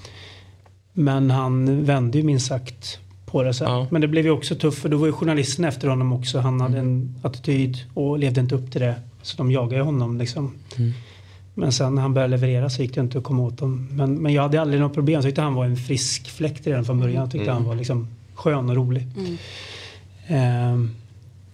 [0.92, 3.86] men han vände ju minst sagt på det sen.
[3.90, 6.38] Men det blev ju också tufft för då var ju journalisten efter honom också.
[6.38, 8.94] Han hade en attityd och levde inte upp till det.
[9.22, 10.52] Så de jagade honom liksom.
[11.56, 11.64] Mm.
[11.66, 13.88] Men sen när han började leverera så gick det inte att komma åt dem.
[13.92, 15.14] Men, men jag hade aldrig något problem.
[15.14, 17.16] Jag tyckte han var en frisk fläkt redan från början.
[17.22, 17.54] Jag tyckte Mm.
[17.54, 19.06] han var liksom skön och rolig.
[19.16, 19.36] Mm.
[20.26, 20.90] Ehm,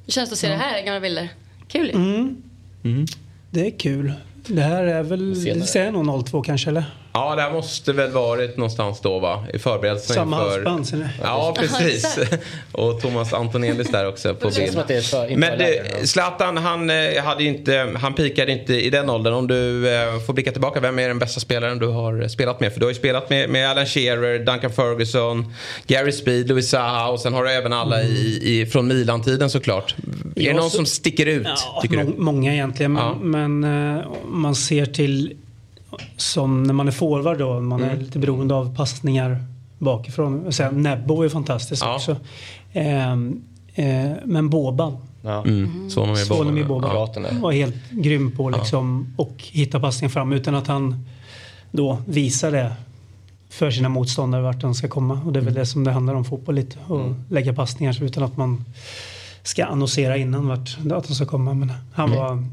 [0.06, 1.28] Hur känns det att se det här, gamla bilder?
[1.68, 1.92] Kul ju.
[1.94, 3.06] Mm.
[3.50, 4.12] Det är kul.
[4.46, 6.84] Det här är väl, det säger nog 02 kanske eller?
[7.16, 9.44] Ja, det här måste väl varit någonstans då va?
[9.54, 10.64] I förberedelserna Samma inför...
[10.70, 11.08] halsband?
[11.22, 12.18] Ja, precis.
[12.72, 15.38] Och Thomas Antonelis där också på bild.
[15.38, 19.34] Men det, Zlatan, han, eh, hade ju inte, han pikade inte i den åldern.
[19.34, 22.72] Om du eh, får blicka tillbaka, vem är den bästa spelaren du har spelat med?
[22.72, 25.52] För du har ju spelat med, med Alan Shearer, Duncan Ferguson,
[25.86, 29.94] Gary Speed, Louis Zaha och sen har du även alla i, i, från Milan-tiden såklart.
[30.36, 32.04] är det någon så- som sticker ut, Ja, tycker du?
[32.16, 32.92] Många egentligen.
[32.92, 33.14] Men, Ja.
[33.20, 33.64] men
[33.98, 35.36] eh, om man ser till
[36.16, 37.60] som när man är forward då.
[37.60, 37.98] Man är Mm.
[38.04, 39.44] lite beroende av passningar
[39.78, 40.52] bakifrån.
[40.52, 42.16] Sen, Nebbo är fantastisk också.
[42.72, 43.42] Ehm,
[43.74, 44.96] eh, men Boban.
[45.24, 45.90] Mm.
[45.90, 46.38] Sonomir Boban.
[46.38, 47.22] Sonomir Boban Ja.
[47.40, 51.04] var helt grym på liksom och hitta passningen fram utan att han
[51.70, 52.72] då visar det
[53.50, 55.20] för sina motståndare vart de ska komma.
[55.26, 56.78] Och det är väl det som det handlar om fotboll lite.
[56.88, 58.64] Och lägga passningar så utan att man
[59.42, 61.54] ska annonsera innan vart att de ska komma.
[61.54, 62.18] Men han Mm.
[62.20, 62.44] var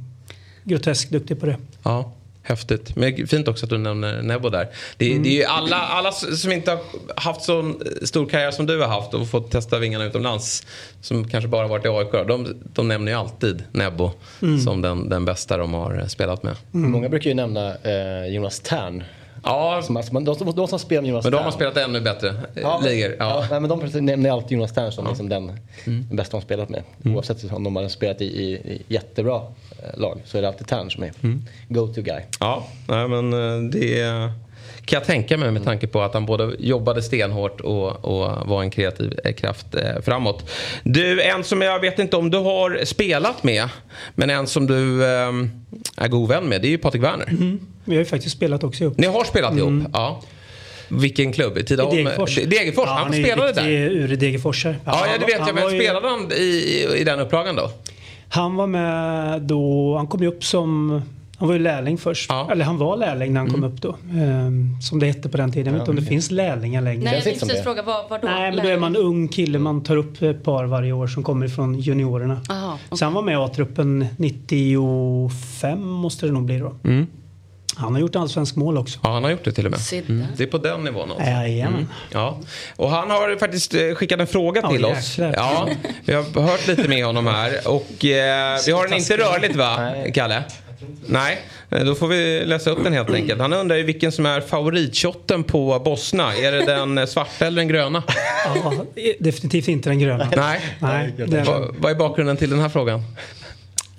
[0.63, 1.57] groteskt duktig på det.
[1.83, 2.11] Ja,
[2.43, 2.95] häftigt.
[2.95, 4.67] Men fint också att du nämner Nebo där.
[4.97, 5.23] Det, Mm.
[5.23, 6.79] det är ju alla, alla som inte har
[7.15, 10.65] haft så stor karriär som du har haft och fått testa vingarna utomlands.
[11.01, 12.11] Som kanske bara varit i AIK.
[12.27, 14.11] De, de nämner ju alltid Nebo
[14.41, 14.59] Mm.
[14.59, 16.55] som den, den bästa de har spelat med.
[16.71, 19.03] Många brukar ju nämna eh, Jonas Tern.
[19.43, 19.81] Ja.
[19.83, 22.27] Som, alltså, de, de, de som spelar med Jonas Men de har spelat ännu bättre
[22.29, 23.15] eh, Ja, ligor.
[23.19, 23.45] Ja.
[23.51, 25.51] Ja, men de nämner alltid Jonas Tern som liksom den,
[25.85, 26.83] den bästa de spelat med.
[27.05, 29.41] Oavsett om de har spelat i, i, i jättebra
[29.83, 31.11] eh, lag så är det alltid Tern som är
[31.67, 32.21] go-to guy.
[32.39, 34.01] Ja, nej, men eh, det
[34.85, 38.61] kan jag tänka mig med tanke på att han både jobbade stenhårt och, och var
[38.61, 40.49] en kreativ eh, kraft eh, framåt.
[40.83, 43.69] Du, en som jag vet inte om du har spelat med,
[44.15, 45.31] men en som du eh,
[45.97, 47.27] är god vän med, det är ju Patrik Werner.
[47.29, 47.59] Mm.
[47.85, 48.97] Vi har ju faktiskt spelat också ihop.
[48.97, 49.83] Ni har spelat ihop?
[49.93, 50.21] Ja.
[50.87, 51.57] Vilken klubb?
[51.57, 51.95] I Tidaholm?
[51.97, 52.35] Degerfors.
[52.35, 53.69] Degerfors, Ja, han, är ju spelade där?
[53.69, 54.75] ur Degerforsare.
[54.85, 55.45] Ja, ja, det vet jag.
[55.45, 57.71] han Men var ju- spelade han i, i, i den upplagan då?
[58.29, 61.01] Han var med då, han kom ju upp som,
[61.43, 62.31] han var ju lärling först.
[62.51, 63.61] Eller han var lärling när han Mm.
[63.61, 63.95] kom upp då.
[64.21, 65.65] Ehm, som det hette på den tiden.
[65.65, 67.03] Jag vet inte om det finns lärlingar längre.
[67.03, 68.27] Nej, jag tänkte precis fråga, vad, vad då?
[68.27, 69.59] Nej, men då är man ung kille.
[69.59, 72.41] Man tar upp ett par varje år som kommer ifrån juniorerna.
[72.49, 76.75] Aha, Så han var med i A-truppen 95 måste det nog bli då.
[76.83, 77.07] Mm.
[77.75, 78.99] Han har gjort allsvensk mål också.
[79.03, 79.79] Ja, han har gjort det till och med.
[80.09, 80.25] Mm.
[80.37, 81.29] Det är på den nivån alltså.
[81.29, 81.87] Jajamän.
[82.11, 82.37] Ja.
[82.75, 85.17] Och han har faktiskt eh, skickat en fråga Ja, till oss.
[85.17, 85.67] Ja,
[86.05, 87.67] vi har hört lite med honom här.
[87.67, 90.43] Och eh, vi har den inte rörligt va, Kalle?
[91.05, 91.39] Nej,
[91.69, 93.41] eh, då får vi läsa upp den helt enkelt.
[93.41, 96.35] Han undrar ju vilken som är favoritshotten på Bosna.
[96.35, 98.03] Är det den eh, svarta eller den gröna?
[98.55, 98.73] Ja,
[99.19, 100.27] definitivt inte den gröna.
[100.35, 100.59] Nej.
[100.79, 103.01] Nej, den- Vad, vad är bakgrunden till den här frågan?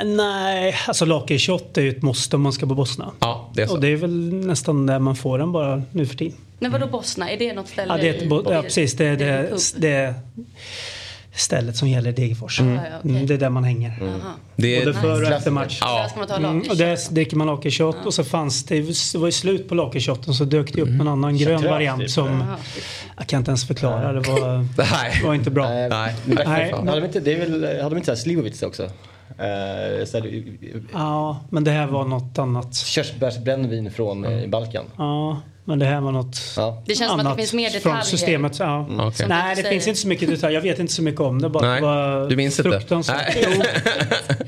[0.05, 3.11] Nej, alltså lakritsshot är ju ett måste om man ska på Bosna.
[3.21, 3.73] Ja, det är så.
[3.75, 6.37] Och det är väl nästan där man får den bara nu för tiden.
[6.59, 7.31] Men vadå Bosna?
[7.31, 8.93] Är det något ställe Ja, det är ett, i- bo- ja precis.
[8.95, 9.59] Det är är det det, pub?
[9.77, 10.15] det är
[11.35, 12.61] stället som gäller Degerfors.
[12.61, 12.75] Mm.
[12.75, 13.09] Ja, ja.
[13.11, 13.99] Mm, Det är där man hänger.
[14.57, 15.35] Det är Både före och nice.
[15.35, 15.81] efter match.
[15.81, 18.81] Ta Mm, och där dricker man lakritsshot och så fanns det,
[19.13, 22.11] det var ju slut på lakritsshoten så dök det upp en annan grön variant typ.
[22.11, 22.57] som Jaha.
[23.17, 24.13] jag kan inte ens förklara.
[24.13, 25.23] Det var, Nej.
[25.25, 25.69] var inte bra.
[25.69, 25.89] Nej.
[25.89, 26.15] Nej.
[26.47, 26.73] Nej.
[26.73, 28.83] Hade de inte, det är väl, hade de inte såhär Slivovitz också?
[28.83, 30.43] Eh, så här,
[30.93, 32.75] Ja, men det här var något annat.
[32.75, 34.85] körsbärsbrännvin från eh, Balkan.
[34.99, 36.83] Ja, men det här var något Ja.
[36.87, 38.03] Det känns som att det annat finns mer från detaljer.
[38.03, 38.59] systemet.
[38.59, 38.87] Ja.
[38.87, 39.13] Mm.
[39.13, 39.71] Som Nej, det säger.
[39.71, 40.55] finns inte så mycket detaljer.
[40.59, 41.49] Jag vet inte så mycket om det.
[41.49, 42.71] Bara Nej, var du minns inte?
[42.71, 43.35] fruktansvärt.
[43.35, 43.65] Nej.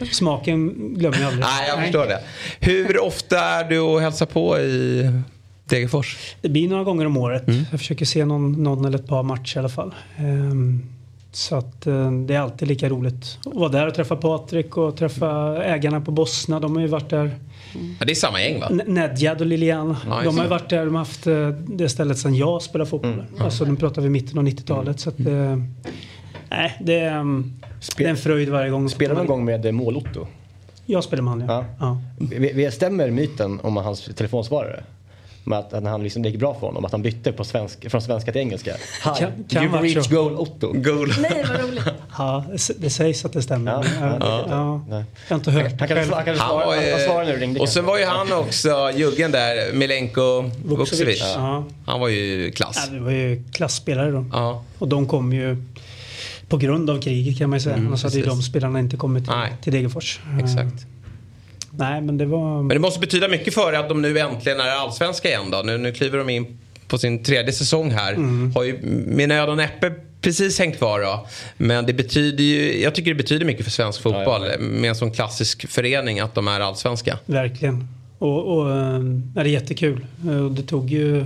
[0.00, 1.44] Jo, smaken glömmer jag aldrig.
[1.44, 2.20] Nej, jag förstår det.
[2.60, 5.10] Hur ofta är du och hälsar på i
[5.64, 6.34] Degerfors?
[6.40, 7.48] Det blir några gånger om året.
[7.48, 7.64] Mm.
[7.70, 9.94] Jag försöker se någon, någon eller ett par matcher i alla fall.
[10.18, 10.82] Ehm,
[11.36, 14.96] så att eh, det är alltid lika roligt att vara där och träffa Patrik och
[14.96, 16.60] träffa ägarna på Bosna.
[16.60, 17.30] De har ju varit där.
[17.98, 18.66] Ja, det är samma gäng va?
[18.70, 19.96] N- Nedjad och Lilian.
[20.08, 20.84] Ja, de har ju varit där.
[20.84, 23.12] De har haft eh, det stället sedan jag spelade fotboll.
[23.12, 23.24] Mm.
[23.38, 25.00] Alltså nu pratar vi mitten av 90-talet.
[25.00, 25.56] Så att, eh,
[26.50, 27.52] nej, det, är, mm,
[27.96, 28.88] det är en fröjd varje gång.
[28.88, 30.26] Spelar någon gång med eh, Mål-Otto?
[30.86, 31.64] Jag spelar med han ja.
[31.80, 31.98] ja.
[32.18, 34.82] Vi- vi- Stämmer myten om hans telefonsvarare?
[35.48, 37.44] Med att, att när han liksom, det gick bra för honom, att han bytte på
[37.44, 38.70] svensk, från svenska till engelska.
[38.72, 40.14] Hi, Kan- kan reached så.
[40.14, 40.72] goal Otto.
[40.72, 41.12] Goal.
[41.20, 41.84] Nej, vad roligt.
[42.18, 42.44] Ja,
[42.78, 43.72] det sägs att det stämmer.
[43.72, 45.04] Ja, men, ja, ja, det- ja.
[45.28, 47.60] Jag har inte hört Han kan, han kan Han svara, var han, svarar nu, ringde
[47.60, 51.22] Och sen var ju han också juggen där, Milenko Vukcevic.
[51.36, 51.64] Ja.
[51.86, 52.82] Han var ju klass.
[52.88, 54.24] Ja, det var ju klassspelare då.
[54.32, 54.64] Ja.
[54.78, 55.56] Och de kom ju
[56.48, 57.74] på grund av kriget kan man ju säga.
[57.76, 58.38] Mm, Annars hade ju precis.
[58.38, 59.52] de spelarna inte kommit till, Nej.
[59.62, 60.20] till Degerfors.
[60.42, 60.86] Exakt.
[61.78, 62.58] Nej men det var...
[62.62, 65.62] Men det måste betyda mycket för att de nu äntligen är allsvenska igen då.
[65.64, 66.58] Nu, nu kliver de in
[66.88, 68.12] på sin tredje säsong här.
[68.12, 68.52] Mm.
[68.54, 71.26] Har ju med nöd och näppe precis hängt kvar då.
[71.56, 75.10] Men det betyder ju, jag tycker det betyder mycket för svensk fotboll med en sån
[75.10, 77.18] klassisk förening att de är allsvenska.
[77.26, 77.88] Verkligen.
[78.18, 79.00] Och, och eh,
[79.34, 80.06] ja, det är jättekul.
[80.44, 81.24] Och det tog ju...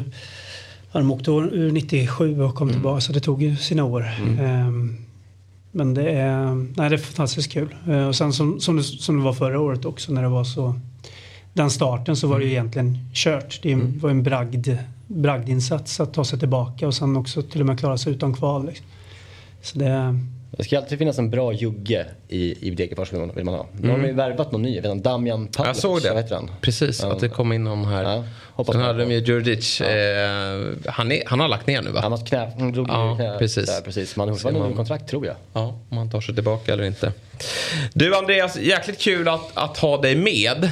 [0.92, 2.74] Ja, de åkte år- ur 97 och kom Mm.
[2.80, 4.10] tillbaka så det tog ju sina år.
[4.40, 4.96] Ehm,
[5.72, 7.74] Men det är, nej, det är fantastiskt kul.
[7.88, 10.44] Eh, Och sen som, som, det, som det var förra året också när det var
[10.44, 10.74] så...
[11.52, 12.58] Den starten så var det ju Mm.
[12.60, 13.60] egentligen kört.
[13.62, 14.68] Det var en bragd,
[15.06, 18.66] bragdinsats att ta sig tillbaka och sen också till och med klara sig utan kval.
[18.66, 18.86] Liksom.
[19.62, 20.18] Så det,
[20.50, 23.66] Det ska alltid finnas en bra jugge i, i Degerfors vill man, ha.
[23.80, 24.06] De har Mm.
[24.06, 25.66] ju värvat någon ny, jag vet inte, Damian Pavlovic.
[25.66, 26.08] Jag såg det.
[26.14, 26.50] Vad heter han?
[26.60, 27.12] Precis, Ja.
[27.12, 28.24] att det kom in någon här.
[28.60, 29.80] Hoppas Sen hade de ju Djurdjic.
[29.80, 32.00] Eh, han, är, han har lagt ner nu va?
[32.00, 33.66] Han har knä, han drog Ja, knä, precis.
[33.66, 34.16] Där, precis.
[34.16, 35.34] Man har man- kontrakt tror jag.
[35.52, 37.12] Ja, om han tar sig tillbaka eller inte.
[37.92, 40.64] Du Andreas, jäkligt kul att, att ha dig med.
[40.64, 40.70] Eh,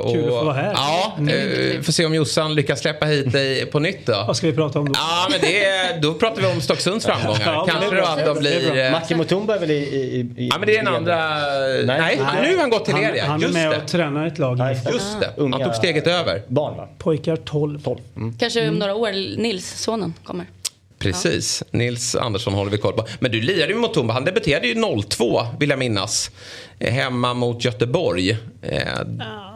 [0.00, 0.12] och, Mm.
[0.12, 0.72] Kul att få vara här.
[0.74, 1.72] Ja, Mm.
[1.76, 4.24] eh, får se om Jossan lyckas släppa hit dig på nytt då.
[4.26, 4.92] vad ska vi prata om då?
[4.96, 7.40] Ja, men det är, då pratar vi om Stocksunds framgångar.
[7.44, 8.84] Ja, Kanske då att de blir...
[8.86, 9.74] eh, Macke Mutumba är väl i...
[9.74, 11.16] i, i Ja, men det är den i- andra...
[11.84, 13.24] Nej, nu har han gått till han, er ja.
[13.24, 13.76] han är med det.
[13.76, 14.58] och tränar ett lag.
[14.92, 15.30] Just det.
[15.38, 16.42] Han tog steget över.
[16.48, 16.88] Barn va?
[16.98, 17.80] Pojkar 12.
[17.82, 17.98] 12.
[18.16, 18.38] Mm.
[18.38, 20.46] Kanske om några år Nils, sonen, kommer.
[20.98, 21.62] Precis.
[21.70, 23.06] Nils Andersson håller vi koll på.
[23.18, 24.14] Men du lirade ju mot Tumba.
[24.14, 26.30] Han debuterade ju 02 vill jag minnas.
[26.78, 28.30] Eh, Hemma mot Göteborg.
[28.62, 28.78] Eh,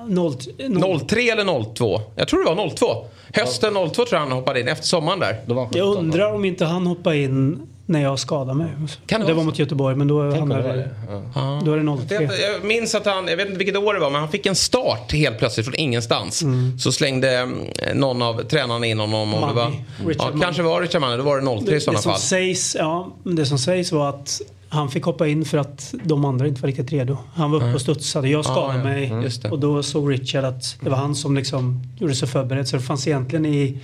[0.08, 2.00] Noll, 03 eller 02?
[2.16, 3.04] Jag tror det var 02.
[3.34, 5.36] Hösten 02 tror jag han hoppade in efter sommaren där.
[5.72, 8.66] Jag undrar om inte han hoppade in när jag skadade mig.
[9.06, 10.90] Kan det det var mot Göteborg men då hamnade det det,
[11.34, 11.62] Ja.
[11.64, 12.18] då är det Jag 03.
[12.18, 14.46] vet- Jag minns att han, jag vet inte vilket år det var, men han fick
[14.46, 16.42] en start helt plötsligt från ingenstans.
[16.42, 16.78] Mm.
[16.78, 17.58] Så slängde mm,
[17.94, 19.34] någon av tränarna in honom.
[19.34, 19.72] Om det var,
[20.18, 22.20] ja, kanske var Richard Manny, då var det 03 i Det, sådana det, som fall.
[22.20, 26.46] sägs, ja, det som sägs var att han fick hoppa in för att de andra
[26.46, 27.16] inte var riktigt redo.
[27.34, 28.28] Han var uppe och studsade.
[28.28, 28.84] Jag skadade Ah, ja.
[28.84, 29.52] mig Mm.
[29.52, 32.68] Och då såg Richard att det var han som liksom gjorde sig förberedd.
[32.68, 33.78] Så det fanns egentligen i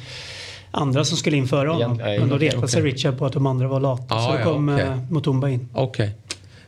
[0.77, 1.99] andra som skulle in före honom.
[2.01, 2.93] Ja, Men då retade sig okej.
[2.93, 4.15] Richard på att de andra var lata.
[4.15, 4.87] Ah, så då ja, kom okej.
[4.87, 5.69] eh, Mutumba in.
[5.73, 6.11] Okej.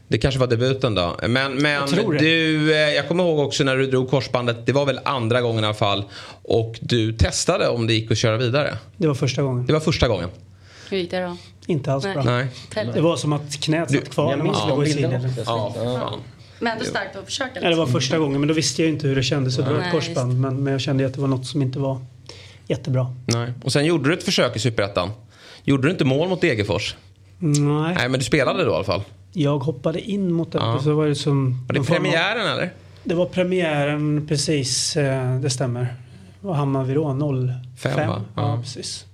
[0.09, 1.17] Det kanske var debuten då.
[1.29, 4.87] Men, men Jag du, eh, jag kommer ihåg också när du drog korsbandet, det var
[4.87, 6.05] väl andra gången i alla fall.
[6.43, 8.79] Och du testade om det gick att köra vidare.
[8.97, 9.67] Det var första gången.
[9.67, 10.29] Det var första gången.
[10.91, 11.37] Hur gick det då?
[11.67, 12.15] Inte alls Nej.
[12.15, 12.23] bra.
[12.23, 12.47] Nej.
[12.95, 14.31] Det var som att knät satt kvar.
[14.31, 16.21] jag när minns man de slog i fan.
[16.59, 17.61] Men ändå starkt att försöka.
[17.63, 19.85] Ja, det var första gången men då visste jag inte hur det kändes att dra
[19.85, 20.41] ett korsband.
[20.41, 22.01] Men, men jag kände att det var något som inte var
[22.69, 23.15] jättebra.
[23.27, 23.53] Nej.
[23.65, 25.11] Och sen gjorde du ett försök i Superettan.
[25.65, 26.97] Gjorde du inte mål mot Degerfors?
[27.39, 29.03] Nej, Nej, men du spelade då i alla fall.
[29.33, 30.59] jag hoppade in mot det.
[30.59, 30.81] Ja.
[30.83, 32.71] Så var det som Var det form av- premiären eller?
[33.05, 35.95] Det var premiären precis, eh, det stämmer.
[36.41, 37.15] Vad hamnade vi då?
[37.15, 37.93] 05?
[37.95, 38.23] Fem, va?
[38.37, 38.59] Ja, Ja.
[38.63, 39.05] precis.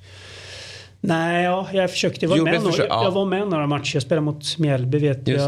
[1.00, 2.24] Nej, ja, jag försökte.
[2.26, 3.04] Jag var, med ett några, försök, ja.
[3.04, 3.96] jag var med några matcher.
[3.96, 5.44] Jag spelade mot Mjällby vet Just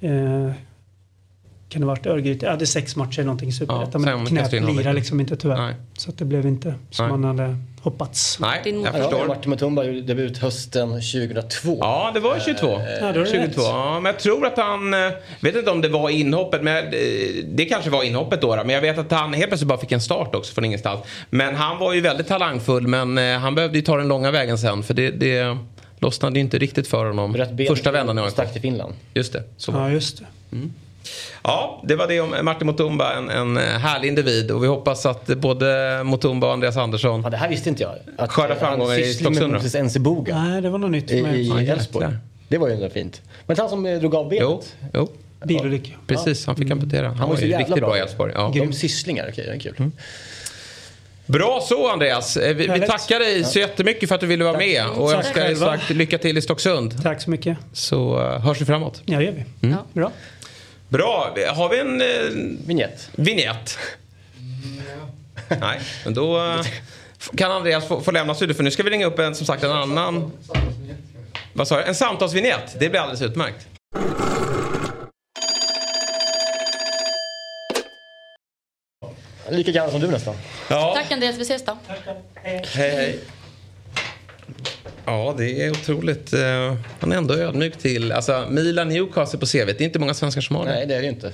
[0.00, 0.46] jag.
[0.46, 0.52] Eh,
[1.68, 2.46] kan det ha varit Örgryte?
[2.46, 3.92] Jag hade sex matcher eller någonting i Superettan.
[3.92, 4.92] sen men knät vecka.
[4.92, 5.74] liksom inte tyvärr.
[5.98, 7.18] Så att det blev inte som Nej.
[7.18, 8.38] man hade hoppats.
[8.40, 9.26] Nej, jag mor- förstår.
[9.26, 11.76] Martin Mutumba gjorde debut hösten 2002.
[11.80, 12.66] Ja, det var ju 22.
[13.00, 13.42] Ja, då är det 22.
[13.46, 13.52] rätt.
[13.56, 14.94] Ja, men jag tror att han...
[14.94, 15.10] eh,
[15.40, 16.90] vet inte om det var inhoppet, men eh,
[17.54, 18.56] det kanske var inhoppet då.
[18.56, 21.00] då, Men jag vet att han helt plötsligt bara fick en start också från ingenstans.
[21.30, 24.58] Men han var ju väldigt talangfull, men eh, han behövde ju ta den långa vägen
[24.58, 24.82] sen.
[24.82, 25.56] För det, det
[25.98, 27.34] lossnade ju inte riktigt för honom.
[27.68, 28.30] Första vändan i AIK.
[28.30, 28.94] Stack till Finland.
[29.14, 29.42] Just det.
[29.56, 29.72] Så.
[29.72, 30.56] Ja, just det.
[31.42, 33.12] Ja, det var det om Martin Mutumba.
[33.14, 34.50] En, en härlig individ.
[34.50, 37.94] Och vi hoppas att både Mutumba och Andreas Andersson Ja, det här visste inte jag.
[38.18, 39.52] Att skördar eh, framgångar i Stocksund.
[40.28, 41.40] Nej, det var något nytt i, för mig.
[41.40, 42.06] i Ja, Elfsborg.
[42.48, 43.22] Det var ju ändå fint.
[43.46, 44.42] Men han som eh, drog av benet.
[44.42, 44.62] Jo,
[44.94, 45.08] jo.
[45.44, 45.90] Bilolycka.
[46.06, 47.08] Precis, han fick amputera.
[47.08, 48.32] Han, Han var ju riktigt bra i Elfsborg.
[48.34, 48.52] Ja.
[48.54, 49.90] De sysslingar, okej, det är kul.
[51.26, 52.36] Bra så Andreas.
[52.36, 54.86] Eh, Vi, vi tackar dig så jättemycket för att du ville vara med.
[54.88, 57.02] Och Tack önskar dig lycka till i Stocksund.
[57.02, 57.58] Tack så mycket.
[57.72, 59.02] Så eh, hörs vi framåt.
[59.04, 59.66] Ja, det gör vi.
[59.68, 59.78] Mm.
[59.92, 60.12] Bra.
[60.88, 61.34] Bra.
[61.54, 62.06] Har vi en eh,
[62.66, 63.10] Vignett.
[63.16, 63.78] vignett?
[65.60, 66.66] Nej, men då eh,
[67.36, 68.54] kan Andreas få, få lämna studion.
[68.56, 70.32] För nu ska vi ringa upp en, som sagt en annan...
[71.52, 71.82] Vad sa du?
[71.82, 72.76] En samtalsvignett.
[72.78, 73.66] Det blir alldeles utmärkt.
[79.50, 80.34] Lika gammal som du nästan.
[80.70, 80.92] Ja.
[80.96, 81.78] Tack Andreas, vi ses då.
[82.34, 83.20] Hej, hej.
[85.06, 86.32] Ja, det är otroligt.
[86.32, 88.12] eh, Han är ändå ödmjuk till...
[88.12, 89.66] Alltså, Milan Newcastle på CV.
[89.66, 90.70] Det är inte många svenskar som har det.
[90.70, 91.32] Nej, det är det ju inte.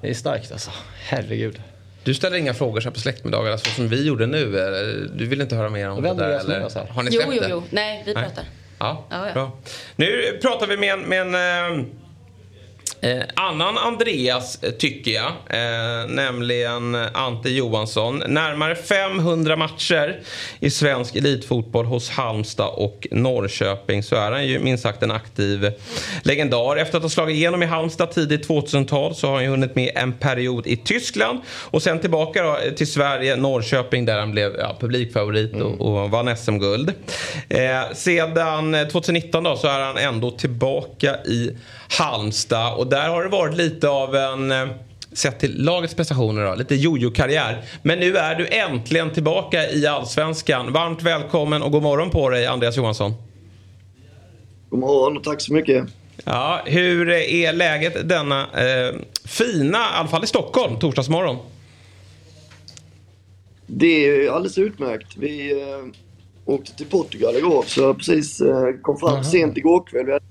[0.00, 0.70] Det är starkt alltså.
[1.08, 1.60] Herregud.
[2.04, 4.58] Du ställer inga frågor så här på släktmiddagar alltså, som vi gjorde nu.
[4.60, 5.08] eller?
[5.14, 6.28] Du vill inte höra mer om det vem där?
[6.28, 6.70] det som Eller?
[6.74, 6.86] här?
[6.86, 7.48] Har ni Jo, släppt jo, det?
[7.50, 7.62] jo.
[7.70, 8.24] Nej, vi Nej.
[8.24, 8.44] pratar.
[8.78, 9.32] Ja, Ja, ja.
[9.32, 9.58] bra.
[9.96, 11.34] Nu pratar vi med en, med en
[13.00, 15.26] eh, eh, annan Andreas, eh, tycker jag.
[15.26, 18.22] Eh, nämligen Ante Johansson.
[18.26, 20.20] Närmare 500 matcher
[20.60, 24.02] i svensk elitfotboll hos Halmstad och Norrköping.
[24.02, 25.72] Så är han ju minst sagt en aktiv
[26.22, 26.76] legendar.
[26.76, 29.90] Efter att ha slagit igenom i Halmstad tidigt 2000-tal så har han ju hunnit med
[29.94, 31.40] en period i Tyskland.
[31.48, 36.36] Och sen tillbaka då, till Sverige, Norrköping där han blev ja, publikfavorit och, och vann
[36.36, 36.92] SM-guld.
[37.48, 41.50] Eh, sedan eh, 2019 då så är han ändå tillbaka i
[41.98, 44.68] Halmstad och där har det varit lite av en eh,
[45.14, 47.64] Sett till lagets prestationer då, lite jojo-karriär.
[47.82, 50.72] Men nu är du äntligen tillbaka i Allsvenskan.
[50.72, 53.12] Varmt välkommen och god morgon på dig Andreas Johansson.
[54.70, 55.84] God morgon och tack så mycket.
[56.24, 58.94] Ja, hur är läget denna eh,
[59.24, 61.36] fina, i alla fall i Stockholm, torsdagsmorgon?
[63.66, 65.16] Det är alldeles utmärkt.
[65.16, 65.84] Vi eh,
[66.44, 70.06] åkte till Portugal igår så jag precis eh, kom fram sent igår kväll.
[70.06, 70.24] Vi hade,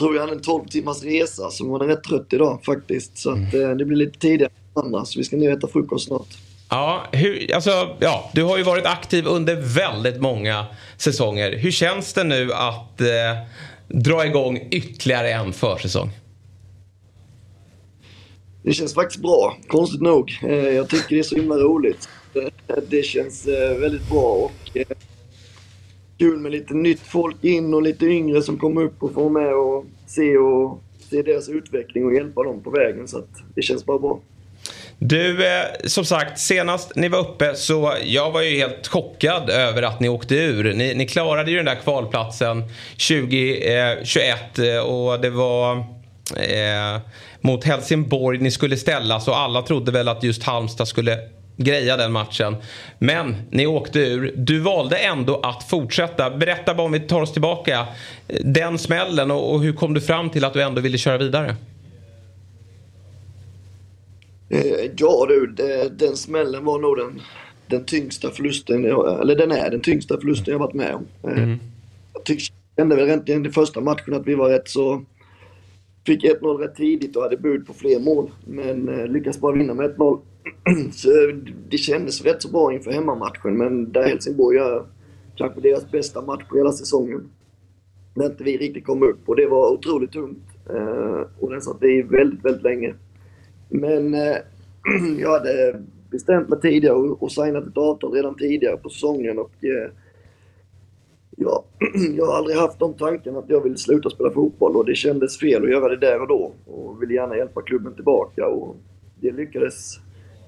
[0.00, 3.18] tror jag en 12 timmars resa så man är rätt trött idag faktiskt.
[3.18, 6.06] Så att, eh, det blir lite tidigare än andra så vi ska nu äta frukost
[6.06, 6.26] snart.
[6.70, 10.66] Ja, hur, alltså, ja, du har ju varit aktiv under väldigt många
[10.96, 11.56] säsonger.
[11.58, 13.06] Hur känns det nu att eh,
[13.88, 16.10] dra igång ytterligare en försäsong?
[18.62, 20.38] Det känns faktiskt bra, konstigt nog.
[20.42, 22.08] Eh, Jag tycker det är så himla roligt.
[22.34, 24.52] Eh, Det känns eh, väldigt bra och
[26.20, 29.54] kul med lite nytt folk in och lite yngre som kommer upp och får med
[29.54, 33.08] och se, och se deras utveckling och hjälpa dem på vägen.
[33.08, 34.20] Så att det känns bara bra.
[34.98, 39.82] Du, eh, som sagt, senast ni var uppe så jag var ju helt chockad över
[39.82, 40.74] att ni åkte ur.
[40.74, 42.62] Ni, ni klarade ju den där kvalplatsen
[43.08, 45.76] 2021 eh, och det var
[46.36, 47.00] eh,
[47.40, 51.18] mot Helsingborg ni skulle ställas och alla trodde väl att just Halmstad skulle
[51.64, 52.56] greja den matchen.
[52.98, 54.32] Men ni åkte ur.
[54.36, 56.30] Du valde ändå att fortsätta.
[56.30, 57.86] Berätta bara om vi tar oss tillbaka.
[58.28, 61.18] eh, Den smällen och, och hur kom du fram till att du ändå ville köra
[61.18, 61.56] vidare?
[64.48, 67.20] Eh, Ja du, det, den smällen var nog den,
[67.66, 71.06] den tyngsta förlusten, jag- eller den är den tyngsta förlusten jag varit med om.
[71.30, 71.56] Eh,
[72.14, 72.40] Jag tyck,
[72.76, 75.04] kände väl egentligen i första matchen att vi var rätt så...
[76.06, 78.30] Fick 1-0 rätt tidigt och hade bud på fler mål.
[78.44, 80.20] Men lyckades bara vinna med 1-0.
[80.92, 81.36] så eh,
[81.68, 83.56] det kändes rätt så bra inför hemmamatchen.
[83.56, 84.86] Men där Helsingborg gör
[85.36, 87.30] kanske deras bästa match på hela säsongen.
[88.14, 90.48] När inte vi riktigt kom upp och det var otroligt tungt.
[90.70, 92.94] Eh, och den satt i väldigt, väldigt länge.
[93.68, 94.36] Men eh,
[95.18, 99.52] jag hade bestämt mig tidigare och, signat ett avtal redan tidigare på säsongen och
[101.36, 101.64] ja,
[102.16, 105.38] jag har aldrig haft de tankarna att jag vill sluta spela fotboll och det kändes
[105.38, 108.76] fel att göra det där och då och ville gärna hjälpa klubben tillbaka och
[109.20, 110.00] det lyckades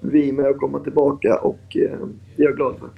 [0.02, 1.98] vi med att komma tillbaka och eh,
[2.36, 2.88] det är jag glad för.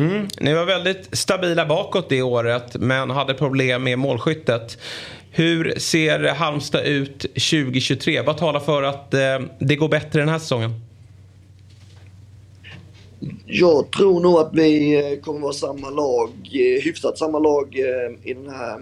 [0.00, 0.26] Mm.
[0.40, 4.78] Ni var väldigt stabila bakåt det året men hade problem med målskyttet.
[5.30, 8.22] Hur ser Halmstad ut 2023?
[8.22, 9.20] Vad talar för att eh,
[9.58, 10.70] det går bättre den här säsongen?
[13.46, 18.30] Jag tror nog att vi eh, kommer vara samma lag, eh, hyfsat samma lag eh,
[18.30, 18.80] i den här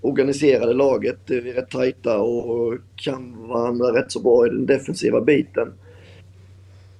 [0.00, 1.18] organiserade laget.
[1.26, 5.72] Vi är rätt tajta och kan varandra rätt så bra i den defensiva biten.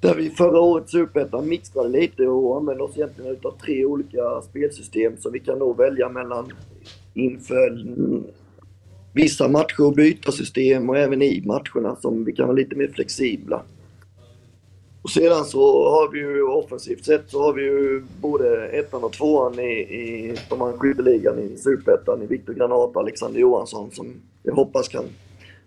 [0.01, 5.17] Där vi förra året Superettan mixade lite och använde oss egentligen utav tre olika spelsystem
[5.17, 6.53] som vi kan då välja mellan
[7.15, 7.87] inför
[9.13, 12.89] vissa matcher och byta system och även i matcherna som vi kan vara lite mer
[12.89, 13.63] flexibla.
[15.03, 19.13] Och sedan så har vi ju offensivt sett så har vi ju både ettan och
[19.13, 24.07] tvåan i, i de här skytteligan i Superettan i Viktor Granat och Alexander Johansson som
[24.43, 25.05] jag hoppas kan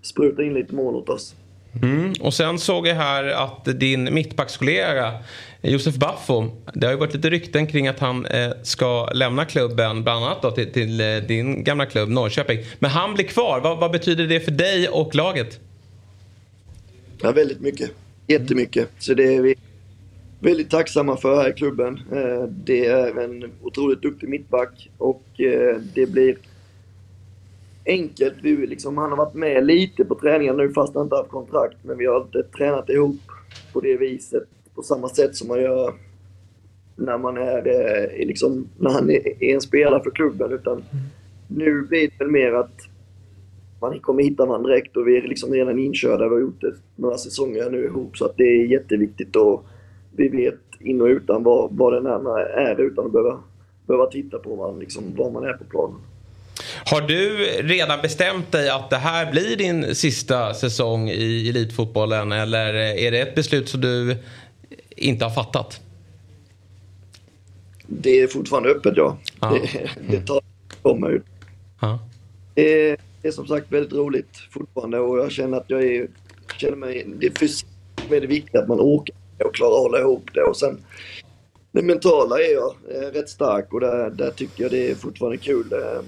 [0.01, 1.35] spruta in lite mål åt oss.
[1.81, 2.13] Mm.
[2.19, 5.13] Och sen såg jag här att din mittbackskollega
[5.61, 10.03] Josef Baffo, det har ju varit lite rykten kring att han eh, ska lämna klubben,
[10.03, 12.59] bland annat då, till, till eh, din gamla klubb Norrköping.
[12.79, 13.59] Men han blir kvar.
[13.59, 15.59] Vad, vad betyder det för dig och laget?
[17.21, 17.91] Ja, väldigt mycket.
[18.27, 18.89] Jättemycket.
[18.99, 19.55] Så det är vi
[20.39, 22.01] väldigt tacksamma för här i klubben.
[22.11, 26.35] Eh, Det är en otroligt duktig mittback och eh, det blir
[27.85, 28.33] enkelt.
[28.41, 31.77] Vi liksom, han har varit med lite på träningen nu fast han inte haft kontrakt.
[31.81, 33.21] Men vi har inte tränat ihop
[33.73, 34.43] på det viset.
[34.75, 35.93] På samma sätt som man gör
[36.95, 40.51] när man är, eh, liksom, när han är är en spelare för klubben.
[40.51, 40.83] Utan
[41.47, 42.81] nu blir det väl mer att
[43.81, 46.27] man kommer hitta varandra direkt och vi är liksom redan inkörda.
[46.27, 49.65] Vi har gjort det några säsonger nu ihop så att det är jätteviktigt och
[50.11, 53.39] vi vet in och utan vad, vad den andra är utan att behöva,
[53.87, 55.95] behöva titta på varandra, liksom, var man är på planen.
[56.85, 62.73] Har du redan bestämt dig att det här blir din sista säsong i elitfotbollen eller
[62.73, 64.17] är det ett beslut som du
[64.89, 65.81] inte har fattat?
[67.87, 69.17] Det är fortfarande öppet ja.
[69.41, 69.59] Ja.
[69.73, 70.41] Det, det tar
[70.81, 71.25] kommer ut.
[71.81, 71.99] Ja.
[72.53, 76.07] Det är, det är som sagt väldigt roligt fortfarande och jag känner att jag är,
[76.57, 77.67] känner mig, det är fysiskt
[78.05, 79.15] som är det viktiga att man orkar
[79.45, 80.77] och klarar att hålla ihop det och sen
[81.71, 85.37] det mentala är jag eh, rätt stark och där, där tycker jag det är fortfarande
[85.37, 85.73] kul.
[85.73, 86.01] Eh,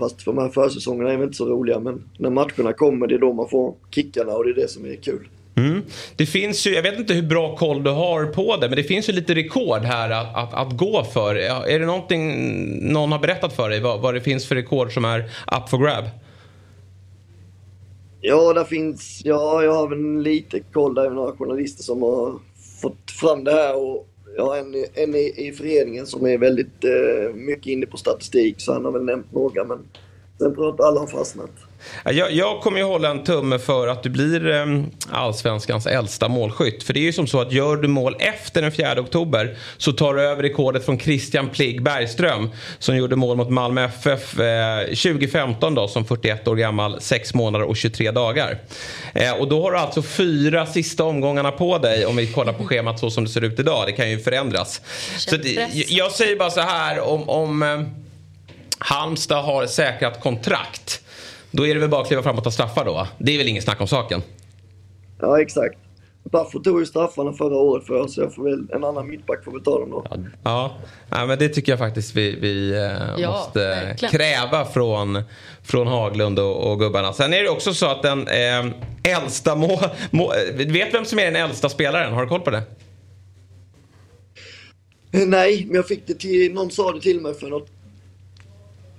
[0.00, 3.14] Fast för de här försäsongerna är väl inte så roliga men när matcherna kommer det
[3.14, 5.28] är då man får kickarna och det är det som är kul.
[5.56, 5.82] Mm.
[6.16, 8.82] Det finns ju, jag vet inte hur bra koll du har på det, men det
[8.82, 11.34] finns ju lite rekord här att, att, att gå för.
[11.68, 15.04] Är det någonting någon har berättat för dig vad, vad det finns för rekord som
[15.04, 15.20] är
[15.56, 16.04] up for grab?
[18.20, 20.94] Ja, där finns, ja, jag har väl lite koll.
[20.94, 22.34] Det är några journalister som har
[22.82, 26.84] fått fram det här och jag har en, en i, i föreningen som är väldigt
[26.84, 29.78] eh, mycket inne på statistik så han har väl nämnt några men
[30.38, 31.50] sen tror jag inte alla har fastnat.
[32.04, 34.66] Jag, jag kommer ju hålla en tumme för att du blir eh,
[35.10, 36.82] allsvenskans äldsta målskytt.
[36.82, 39.92] För det är ju som så att gör du mål efter den 4 oktober så
[39.92, 44.84] tar du över rekordet från Christian Pligg Bergström som gjorde mål mot Malmö FF eh,
[44.84, 48.58] 2015 då som 41 år gammal, 6 månader och 23 dagar.
[49.14, 52.64] Eh, och då har du alltså fyra sista omgångarna på dig om vi kollar på
[52.64, 53.86] schemat så som det ser ut idag.
[53.86, 54.80] Det kan ju förändras.
[55.16, 55.36] Så
[55.88, 57.82] jag säger bara så här om, om eh,
[58.78, 60.99] Halmstad har säkrat kontrakt
[61.50, 63.06] då är det väl bara att kliva fram och ta straffar då?
[63.18, 64.22] Det är väl inget snack om saken?
[65.20, 65.78] Ja, exakt.
[66.24, 69.44] Baffo tog ju straffarna förra året för oss så jag får väl, en annan mittback
[69.44, 70.04] får väl ta dem då.
[70.44, 70.76] Ja,
[71.10, 74.12] ja men det tycker jag faktiskt vi, vi eh, Ja, måste verkligen.
[74.12, 75.22] kräva från,
[75.62, 77.12] från Haglund och, och gubbarna.
[77.12, 78.66] Sen är det också så att den eh,
[79.16, 82.12] äldsta må, må, Vet vem som är den äldsta spelaren?
[82.12, 82.62] Har du koll på det?
[85.12, 87.68] Eh, Nej, men jag fick det till, någon sa det till mig för något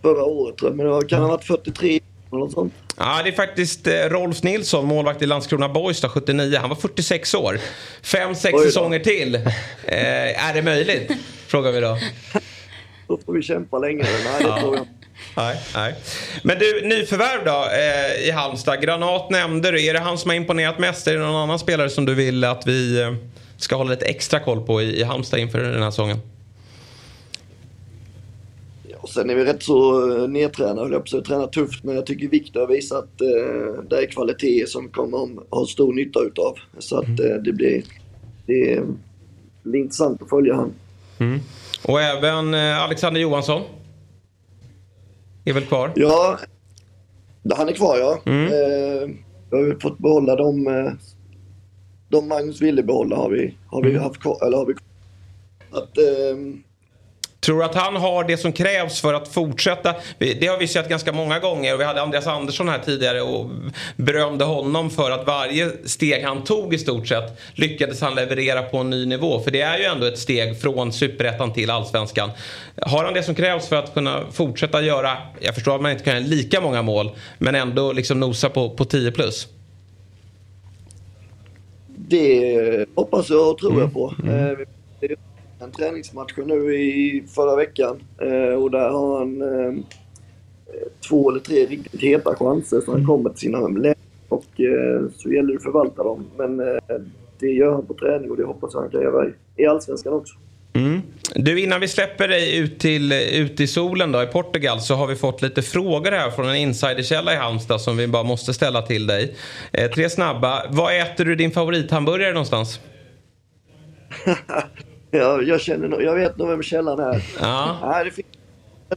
[0.01, 2.01] förra året tror jag, men det kan ha varit 43 eller
[2.37, 2.73] något sånt.
[2.97, 6.57] Ja, det är faktiskt eh, Rolf Nilsson, målvakt i Landskrona Boys, då, 79.
[6.59, 7.59] Han var 46 år.
[8.01, 9.35] Fem, sex säsonger till.
[9.35, 11.11] Eh, är det möjligt?
[11.47, 11.97] Frågar vi då.
[13.07, 14.03] Då får vi kämpa längre.
[14.03, 14.87] Nej, det tror jag
[15.35, 15.95] Nej, nej.
[16.43, 18.81] Men du, nyförvärv då eh, i Halmstad.
[18.81, 19.85] Granat nämnde du.
[19.85, 21.07] Är det han som har imponerat mest?
[21.07, 23.13] Är det någon annan spelare som du vill att vi eh,
[23.57, 26.19] ska hålla lite extra koll på i, i Halmstad inför den här säsongen?
[29.13, 31.83] Sen är vi rätt så eh, nedtränade, höll jag på att säga, tränar tufft.
[31.83, 35.65] Men jag tycker Viktor har visat att eh, det är kvalitet som kommer att ha
[35.65, 36.55] stor nytta utav.
[36.79, 37.83] Så att eh, det blir,
[38.45, 38.81] det
[39.63, 40.73] blir intressant att följa han.
[41.19, 41.39] Mm.
[41.87, 43.61] Och även eh, Alexander Johansson.
[45.45, 45.91] Är väl kvar?
[45.95, 46.39] Ja,
[47.55, 48.19] han är kvar ja.
[48.25, 48.45] Mm.
[48.45, 49.09] Eh,
[49.51, 50.91] vi har fått behålla de, eh,
[52.09, 54.03] de Magnus ville behålla har vi, har vi Mm.
[54.03, 54.45] haft kvar.
[54.45, 54.73] Eller har vi
[55.71, 56.63] att, ehm,
[57.45, 59.95] Tror du att han har det som krävs för att fortsätta?
[60.17, 63.49] Det har vi sett ganska många gånger och vi hade Andreas Andersson här tidigare och
[63.95, 68.77] berömde honom för att varje steg han tog i stort sett lyckades han leverera på
[68.77, 69.39] en ny nivå.
[69.39, 72.29] För det är ju ändå ett steg från superettan till allsvenskan.
[72.81, 76.03] Har han det som krävs för att kunna fortsätta göra, jag förstår att man inte
[76.03, 79.47] kan göra lika många mål, men ändå liksom nosa på, på 10 plus?
[81.87, 83.81] Det hoppas jag och tror Mm.
[83.83, 84.13] jag på.
[84.27, 84.80] Eh, vi- det är
[85.61, 89.83] en träningsmatch nu i förra veckan eh, och där har han eh,
[91.09, 93.95] två eller tre riktigt heta chanser så han kommer till sina lägen
[94.29, 96.25] och eh, så gäller det att förvalta dem.
[96.37, 96.57] Men
[97.39, 99.25] det gör han på träning och det hoppas jag han kan göra
[99.57, 100.35] i, Allsvenskan också.
[100.73, 101.01] Mm.
[101.35, 105.07] Du, innan vi släpper dig ut, till, ut i solen då, i Portugal så har
[105.07, 108.81] vi fått lite frågor här från en insiderkälla i Halmstad som vi bara måste ställa
[108.81, 109.35] till dig.
[109.73, 110.63] Eh, tre snabba.
[110.69, 112.79] Var äter du din favorithamburgare någonstans?
[115.11, 117.23] jag, jag känner nog, jag vet nog vem källan är.
[117.39, 117.77] Ja.
[117.83, 118.27] Nej, det finns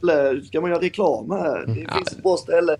[0.01, 1.65] eller ska man göra reklam här?
[1.67, 2.77] Det finns ett bra ställe.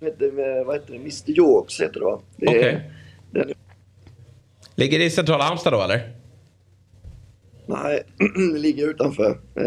[0.00, 0.98] heter, vad heter det?
[0.98, 2.20] Mr Yorks heter det va?
[2.36, 2.90] Det Okej.
[3.30, 3.52] den-
[4.74, 6.10] Ligger det i centrala Halmstad då eller?
[7.66, 8.02] Nej,
[8.52, 9.38] det ligger utanför.
[9.54, 9.66] Eh,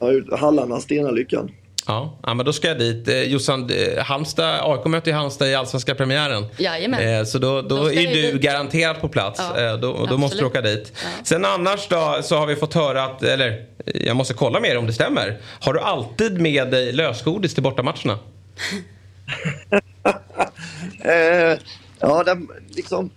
[0.00, 1.50] ja, ut- Hallarna, Stenalyckan.
[1.86, 3.08] Ja, ja men då ska jag dit.
[3.08, 6.46] Eh, Jossan, eh, Halmstad, AIK möter ju Halmstad i Allsvenska premiären.
[6.58, 7.18] Jajamän.
[7.18, 8.42] Eh, så då, då, Då är du dit.
[8.42, 9.40] garanterat på plats.
[9.56, 10.92] Ja, eh, då då måste du åka dit.
[11.24, 14.78] Sen annars då så har vi fått höra att, eller jag måste kolla med er
[14.78, 15.36] om det stämmer.
[15.60, 18.18] Har du alltid med dig lösgodis till bortamatcherna?
[21.04, 21.58] Eh,
[22.00, 23.10] ja, den, liksom,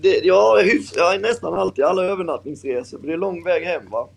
[0.00, 0.66] det, jag,
[0.96, 4.08] jag är nästan alltid alla övernattningsresor, för det är lång väg hem va.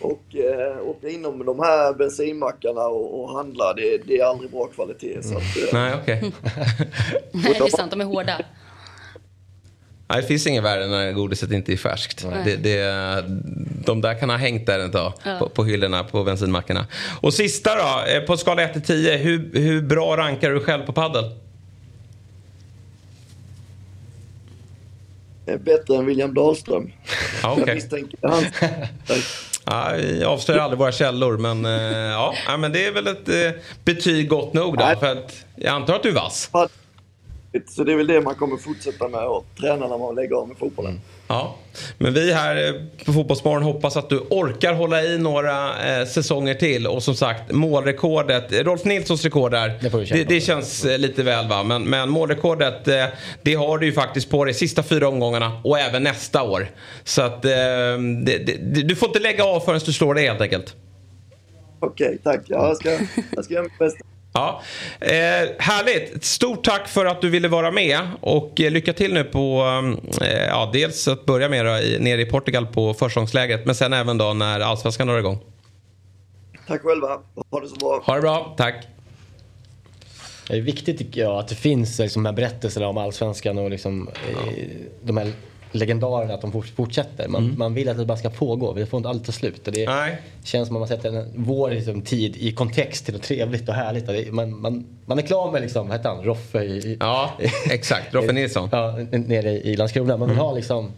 [0.00, 4.66] Och eh, åka inom de här bensinmackarna och, och handla, det, det är aldrig bra
[4.66, 5.22] kvalitet.
[5.22, 6.20] Så att, eh, Nej, okej.
[7.32, 7.90] Nej, det är sant.
[7.90, 8.40] De är hårda.
[10.08, 12.26] Nej, det finns ingen värre när godiset inte är färskt.
[12.44, 13.24] Det, det,
[13.84, 15.38] de där kan ha hängt där ett tag Ja.
[15.38, 16.86] på, på hyllorna på bensinmackarna.
[17.20, 20.86] Och sista då, eh, på skala 1 till 10, hur, hur bra rankar du själv
[20.86, 21.24] på paddel?
[25.46, 26.90] eh, bättre än William Dahlström.
[27.42, 27.64] Ja, okej.
[27.66, 28.44] Jag misstänker han.
[29.70, 33.28] Ja, vi avslöjar aldrig våra källor men, eh, ja, ja, men det är väl ett
[33.28, 34.94] eh, betyg gott nog då.
[35.00, 36.50] För att jag antar att du är vass.
[37.66, 40.48] Så det är väl det man kommer fortsätta med och träna när man lägger av
[40.48, 41.00] med fotbollen.
[41.28, 41.56] Ja,
[41.98, 42.74] men vi här eh,
[43.04, 45.68] på Fotbollsmorgon hoppas att du orkar hålla i några
[46.00, 46.86] eh, säsonger till.
[46.86, 49.78] Och som sagt, målrekordet, Rolf Nilssons rekord där,
[50.12, 51.62] det, det, känns eh, lite väl va.
[51.62, 53.04] Men, men målrekordet, eh,
[53.42, 56.70] det har du ju faktiskt på dig sista fyra omgångarna och även nästa år.
[57.04, 57.50] Så att eh,
[58.24, 60.74] det, det, du får inte lägga av förrän du slår det helt enkelt.
[61.80, 62.40] Okej, tack.
[62.46, 62.90] Ja, jag, ska,
[63.34, 64.15] jag ska göra mitt bästa.
[64.36, 64.62] Ja,
[65.00, 66.24] eh, härligt.
[66.24, 69.64] Stort tack för att du ville vara med och eh, lycka till nu på,
[70.20, 73.92] eh, ja dels att börja med då, i, nere i Portugal på försäsongslägret men sen
[73.92, 75.38] även då när allsvenskan drar igång.
[76.66, 77.20] Tack själva.
[77.50, 78.02] Ha det så bra.
[78.06, 78.86] Ha det bra, tack.
[80.48, 83.70] Det är viktigt tycker jag att det finns liksom, de här berättelserna om allsvenskan och
[83.70, 84.64] liksom, eh,
[85.02, 85.32] de här
[85.72, 87.28] legendarerna att de fort- fortsätter.
[87.28, 87.58] Man, Mm.
[87.58, 89.66] man vill att det bara ska pågå, det får inte aldrig ta slut.
[89.66, 93.22] Och det känns som att man sätter en, vår liksom, tid i kontext till något
[93.22, 94.08] trevligt och härligt.
[94.08, 97.30] Och det, man, man, man är klar med, liksom, vad heter han, Roffe i, Ja,
[97.70, 98.14] exakt.
[98.14, 98.68] Roffe Nilsson.
[98.72, 100.16] ja, nere i Landskrona.
[100.16, 100.46] Man vill Mm.
[100.46, 100.90] ha liksom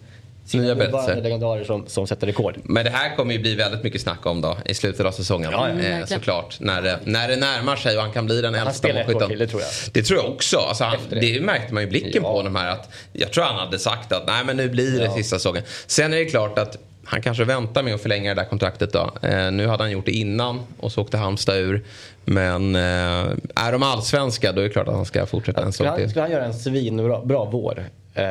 [0.54, 1.22] Nya berättelser.
[1.22, 2.58] legendarer som, som sätter rekord.
[2.62, 5.50] Men det här kommer ju bli väldigt mycket snack om då i slutet av säsongen.
[5.52, 5.88] Ja, ja.
[5.88, 6.56] eh, såklart.
[6.60, 9.38] När det, när det närmar sig och han kan bli den äldsta målskytten.
[9.38, 9.70] det tror jag.
[9.92, 10.56] Det tror jag också.
[10.56, 11.20] Alltså han, det.
[11.20, 11.40] det.
[11.40, 12.70] märkte man ju i blicken på honom här.
[12.72, 15.14] Att jag tror han hade sagt att nej men nu blir det Ja.
[15.14, 15.62] sista säsongen.
[15.86, 19.10] Sen är det klart att han kanske väntar med att förlänga det där kontraktet då.
[19.22, 21.84] Eh, nu hade han gjort det innan och så åkte Halmstad ur.
[22.24, 22.80] Men eh,
[23.54, 26.08] är de allsvenska då är det klart att han ska fortsätta en säsong till.
[26.10, 27.84] skulle han göra en svinbra bra vår
[28.14, 28.24] eh,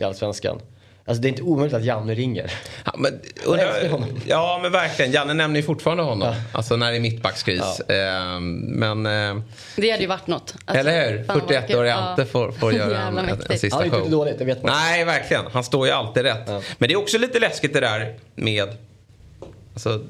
[0.00, 0.58] i Allsvenskan?
[1.08, 2.52] Alltså det är inte omöjligt att Janne ringer.
[2.84, 3.20] Ja men,
[4.26, 5.12] ja men verkligen.
[5.12, 6.34] Janne nämner ju fortfarande honom.
[6.52, 7.80] Alltså när det är mittbackskris.
[7.80, 9.06] Eh, men...
[9.06, 9.42] Eh,
[9.76, 10.54] Det hade ju varit något.
[10.64, 11.24] Alltså, Eller hur?
[11.24, 11.88] fan vad 41-årig kul.
[12.02, 13.98] Ante får, får göra en, en, en sista har show.
[13.98, 14.72] inte dåligt, det vet man.
[14.72, 15.44] Nej, verkligen.
[15.52, 16.46] Han står ju alltid rätt.
[16.78, 18.68] Men det är också lite läskigt det där med...
[19.76, 20.00] Alltså,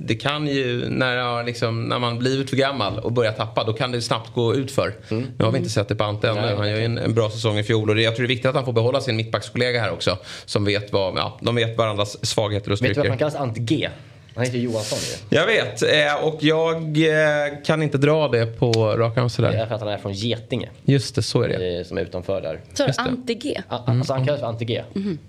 [0.00, 3.72] det kan ju, när, jag liksom, när man blivit för gammal och börjar tappa, då
[3.72, 4.94] kan det snabbt gå ut för.
[5.10, 5.26] Mm.
[5.38, 6.40] Nu har vi inte sett det på Ante ännu.
[6.56, 7.90] Han gör ju en, en bra säsong i fjol.
[7.90, 10.18] Och det, jag tror det är viktigt att han får behålla sin mittbackskollega här också.
[10.44, 13.08] Som vet vad, ja, de vet varandras svagheter och Vet du varför styrkor.
[13.08, 13.88] han kallas Ante G?
[14.34, 14.98] Han heter Johansson
[15.30, 15.36] ju.
[15.36, 15.82] Jag vet.
[15.82, 16.76] Eh, och jag
[17.08, 19.52] eh, kan inte dra det på rak arm sådär.
[19.52, 20.68] Det är för att han är från Getinge.
[20.84, 21.78] Just det, så är det.
[21.78, 22.60] Eh, Som är utanför där.
[22.74, 23.60] Så är det Ante-G.
[23.68, 24.82] A- Alltså han kallas för Ante G.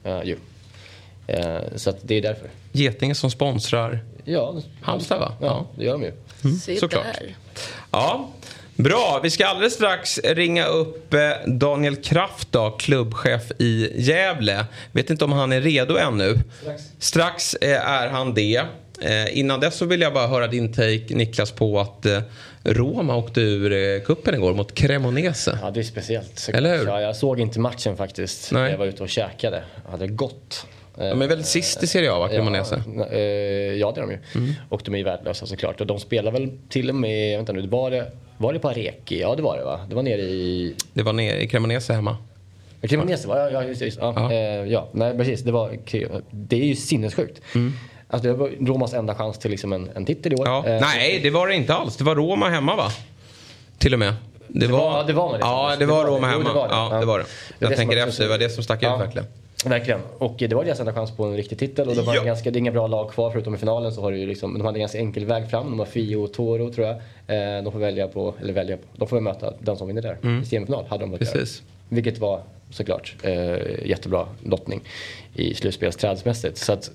[0.04, 0.38] Eh, ju.
[1.34, 2.50] Eh, så att det är därför.
[2.72, 4.56] Getinge som sponsrar Ja.
[4.82, 5.34] Halmstad va?
[5.42, 6.12] Ja, det gör de ju.
[6.60, 7.04] Se såklart.
[7.20, 7.36] där.
[7.92, 8.30] Ja,
[8.76, 9.20] bra.
[9.24, 14.66] Vi ska alldeles strax ringa upp eh, Daniel Kraft, då, klubbchef i Gävle.
[14.92, 16.40] Vet inte om han är redo ännu.
[16.62, 16.84] Strax.
[17.00, 18.62] Strax eh, är han det.
[19.02, 22.22] Eh, Innan dess så vill jag bara höra din take Niklas på att eh,
[22.64, 25.58] Roma åkte ur eh, kuppen igår mot Cremonese.
[25.62, 26.40] Ja, det är speciellt.
[26.40, 26.58] såklart.
[26.58, 26.86] Eller hur?
[26.88, 28.52] Ja, jag såg inte matchen faktiskt.
[28.52, 28.72] Nej.
[28.72, 29.64] Jag var ute och käkade.
[29.86, 30.66] Jag hade gått.
[30.96, 32.84] De är väl sist i Serie A, va, Cremonese?
[32.98, 33.20] Ja, eh,
[33.74, 34.18] ja, det är de ju.
[34.36, 34.54] Mm.
[34.70, 35.82] Och de är ju värdelösa såklart.
[35.82, 39.22] Och de spelar väl till och med, vänta nu, var det, var det på Areki?
[39.22, 39.80] Ja, det var det va?
[39.90, 40.76] Det var nere i...
[40.94, 42.18] Det var nere i Cremonese hemma.
[42.82, 43.38] Cremonese va?
[43.40, 44.14] Ja, ja, just, just, ja.
[44.16, 44.34] Ja.
[44.34, 44.38] Ja.
[44.38, 45.42] Eh, ja, nej precis.
[45.42, 45.78] Det, var,
[46.32, 47.42] det är ju sinnessjukt.
[47.56, 47.74] Mm.
[48.08, 50.48] Alltså det var Romas enda chans till liksom en, en titel i år.
[50.48, 50.68] Ja.
[50.68, 51.98] Eh, Nej, det var det inte alls.
[51.98, 52.92] Det var Roma hemma va?
[53.78, 54.14] Till och med.
[54.48, 55.40] Det, var- det var det.
[55.42, 56.34] Ja, det Det var var Roma det.
[56.34, 56.50] Jo, hemma.
[56.50, 56.74] det var det.
[56.96, 57.24] Ja, det var det.
[57.26, 59.28] Det Jag det som tänker efter, det var det som stack ut verkligen.
[59.66, 60.00] Verkligen.
[60.18, 61.90] Och det var deras enda chans på en riktig titel.
[61.90, 63.92] Och det, var en ganska, det är inga bra lag kvar förutom i finalen.
[63.92, 65.70] Så har det ju liksom, de hade en ganska enkel väg fram.
[65.70, 66.96] De har Fio och Toro tror jag.
[66.96, 70.18] Eh, de får välja på, eller välja på, de får möta den som vinner där.
[70.24, 70.42] Mm.
[70.42, 71.32] I semifinal hade de fått göra.
[71.32, 71.64] Precis.
[71.90, 74.82] Vilket var såklart eh, jättebra lottning
[75.34, 76.58] i slutspelsträdsmässigt.
[76.58, 76.92] Så att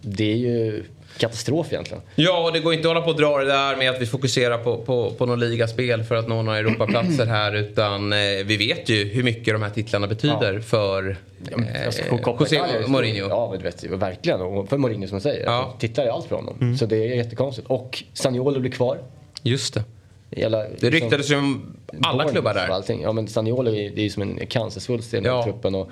[0.00, 0.84] det är ju
[1.20, 2.02] katastrof egentligen.
[2.14, 4.06] Ja, och det går inte att hålla på och dra det där med att vi
[4.06, 7.54] fokuserar på, på, på någon ligaspel för att nå några Europaplatser här.
[7.54, 11.16] Utan eh, vi vet ju hur mycket de här titlarna betyder för
[11.50, 12.02] eh, Alltså,
[12.40, 12.88] José stor.
[12.88, 13.28] Mourinho.
[13.28, 14.40] Ja, du vet, verkligen.
[14.40, 15.44] Och för Mourinho som säger.
[15.44, 15.74] Ja.
[15.78, 16.56] Tittar ju allt för honom.
[16.60, 16.76] Mm.
[16.76, 17.68] Så det är jättekonstigt.
[17.68, 18.98] Och Saniolo blir kvar.
[19.42, 19.84] Just det.
[20.30, 22.68] Hela, Det ryktades ju om alla klubbar där.
[22.68, 23.02] Allting.
[23.02, 25.44] Ja men Saniolo är, det är ju som en cancersvulst i den här Ja.
[25.44, 25.74] truppen.
[25.74, 25.90] Och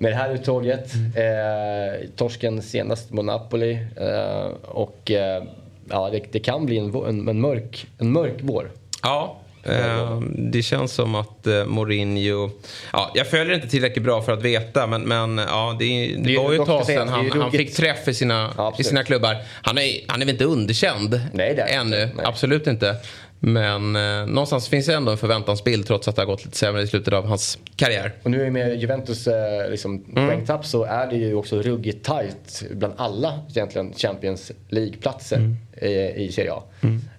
[0.00, 5.42] med det här uttåget, eh, torsken senast mot Napoli eh, och eh,
[5.90, 8.70] ja, det, det kan bli en, en, en, mörk, en mörk vår.
[9.02, 12.50] Ja, eh, det känns som att eh, Mourinho...
[12.92, 16.38] Ja, jag följer inte tillräckligt bra för att veta men, men ja, det, det, Det
[16.38, 19.36] var ju ett tag sedan han, han fick träff i sina, i sina klubbar.
[19.62, 22.96] Han är, han är väl inte underkänd Nej, det är ännu, absolut inte.
[23.42, 26.82] Men eh, någonstans finns det ändå en förväntansbild trots att det har gått lite sämre
[26.82, 28.12] i slutet av hans karriär.
[28.22, 30.28] Och nu med Juventus eh, liksom, Mm.
[30.28, 35.56] poängtapp så är det ju också ruggigt tajt bland alla egentligen Champions League-platser Mm.
[35.82, 36.62] i, i Serie A.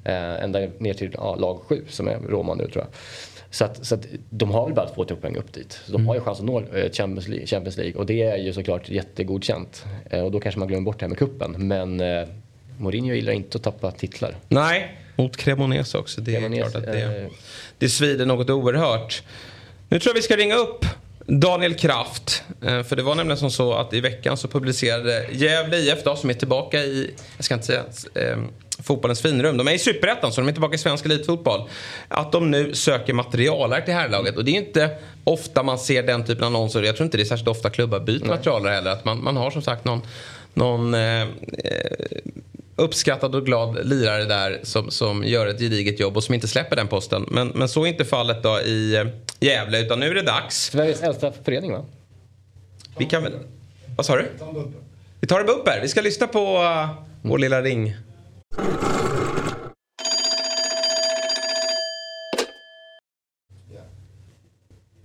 [0.04, 2.88] Eh, ända ner till ja, lag 7 som är Roma nu tror jag.
[3.54, 5.80] Så att, så att de har väl bara två poäng upp dit.
[5.86, 8.38] Så de har ju chans att nå eh, Champions League, Champions League och det är
[8.38, 9.86] ju såklart jättegodkänt.
[10.10, 11.56] Eh, och då kanske man glömmer bort det här med kuppen.
[11.68, 12.28] Men eh,
[12.78, 14.36] Mourinho gillar inte att tappa titlar.
[14.48, 16.22] Nej, mot Cremonese också.
[16.22, 17.28] Det är klart att det, eh,
[17.78, 19.24] det svider något oerhört.
[19.90, 20.86] Nu tror jag vi ska ringa upp
[21.28, 22.44] Daniel Kraft.
[22.66, 26.16] Eh, För det var nämligen som så att i veckan så publicerade Gävle IF då,
[26.16, 27.84] som är tillbaka i, jag ska inte säga
[28.16, 28.38] eh,
[28.84, 29.58] fotbollens finrum.
[29.58, 31.70] De är i Superettan så de är tillbaka i svensk elitfotboll.
[32.08, 34.38] Att de nu söker materialare till herrlaget.
[34.38, 34.90] Och det är inte
[35.24, 36.84] ofta man ser den typen av annonser.
[36.84, 38.92] Jag tror inte det är särskilt ofta klubbar byter materialare heller.
[38.92, 40.02] Att man, man har som sagt någon,
[40.54, 41.28] någon eh,
[42.76, 46.76] uppskattad och glad lirare där som, som gör ett gediget jobb och som inte släpper
[46.76, 47.26] den posten.
[47.32, 49.08] Men, men så är inte fallet då i eh,
[49.40, 50.64] Gävle utan nu är det dags.
[50.64, 51.86] Sveriges äldsta förening va?
[52.98, 53.34] Vi kan väl...
[53.98, 54.32] Vad sa du?
[55.20, 55.80] Vi tar en bumper.
[55.82, 56.90] Vi ska lyssna på uh,
[57.22, 57.96] vår lilla ring.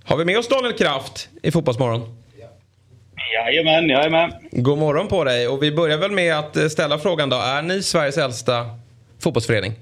[0.05, 2.17] Har vi med oss Daniel Kraft i Fotbollsmorgon?
[3.37, 4.33] Jajamän, med.
[4.51, 5.49] God morgon på dig.
[5.49, 7.37] Och vi börjar väl med att eh, ställa frågan då.
[7.37, 8.67] Är ni Sveriges äldsta
[9.23, 9.73] fotbollsförening?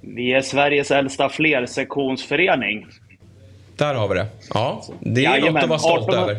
[0.00, 2.86] Vi är Sveriges äldsta flersektionsförening.
[3.76, 4.26] Där har vi det.
[4.54, 6.36] Ja, det är Jajamän, något att vara stolt 18 över.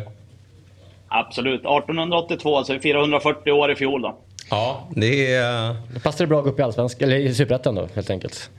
[1.08, 1.60] Absolut.
[1.60, 4.18] 1882, så är det 440 år i fjol då.
[4.50, 5.76] Ja, det är...
[5.94, 8.50] Då passar det bra att gå upp i Allsvenskan, eller i Superettan då helt enkelt.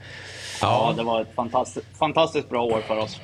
[0.62, 3.20] Ja, det var ett fantastiskt, fantastiskt bra år för oss.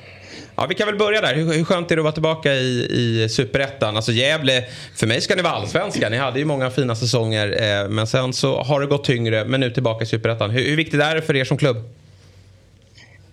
[0.56, 1.34] Ja, vi kan väl börja där.
[1.34, 3.96] Hur, hur skönt är det att vara tillbaka i, i Superettan?
[3.96, 4.64] Alltså Gävle,
[4.96, 6.08] för mig ska ni vara allsvenska.
[6.08, 7.48] Ni hade ju många fina säsonger.
[7.82, 10.50] Eh, men sen så har det gått tyngre, men nu tillbaka i Superettan.
[10.50, 11.76] Hur, hur viktigt är det för er som klubb?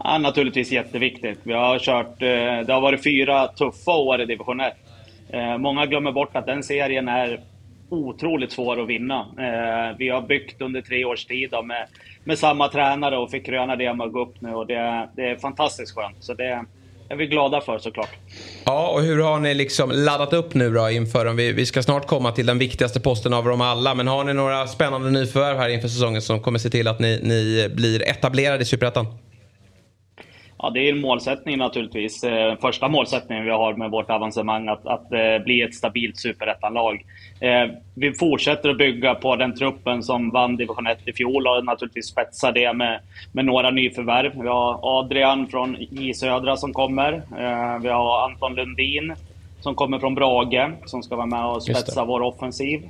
[0.04, 1.40] Ja, naturligtvis jätteviktigt.
[1.44, 4.74] Vi har kört, eh, det har varit fyra tuffa år i division 1.
[5.30, 7.40] Eh, Många glömmer bort att den serien är
[7.90, 9.20] otroligt svår att vinna.
[9.20, 11.88] Eh, Vi har byggt under tre års tid med,
[12.26, 15.30] med samma tränare och fick kröna det med att gå upp nu och det, det
[15.30, 16.18] är fantastiskt skönt.
[16.20, 16.66] Så det
[17.10, 18.10] är vi glada för såklart.
[18.66, 21.36] Ja, och hur har ni liksom laddat upp nu då inför dem?
[21.36, 23.96] Vi, vi ska snart komma till den viktigaste posten av dem alla.
[23.96, 27.20] Men har ni några spännande nyförvärv här inför säsongen som kommer se till att ni,
[27.24, 29.08] ni blir etablerade i Superettan?
[30.66, 32.24] Ja, det är en målsättning naturligtvis.
[32.24, 37.06] Eh, Första målsättningen vi har med vårt avancemang att, att eh, bli ett stabilt superettanlag.
[37.40, 41.66] Eh, vi fortsätter att bygga på den truppen som vann division 1 i fjol och
[41.66, 43.00] naturligtvis spetsa det med,
[43.32, 44.42] med några nyförvärv.
[44.42, 47.14] Vi har Adrian från J Södra som kommer.
[47.14, 49.16] Eh, vi har Anton Lundin
[49.60, 52.90] som kommer från Brage som ska vara med och spetsa vår offensiv.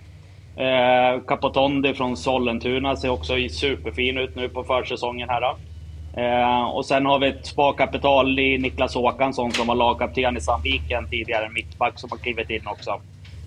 [1.27, 5.41] Capotondi från Sollentuna ser också superfin ut nu på försäsongen här.
[5.41, 5.55] Då.
[6.17, 11.09] Eh, och sen har vi ett sparkapital i Niklas Håkansson som var lagkapten i Sandviken
[11.09, 13.01] tidigare, mittback som har klivit in också.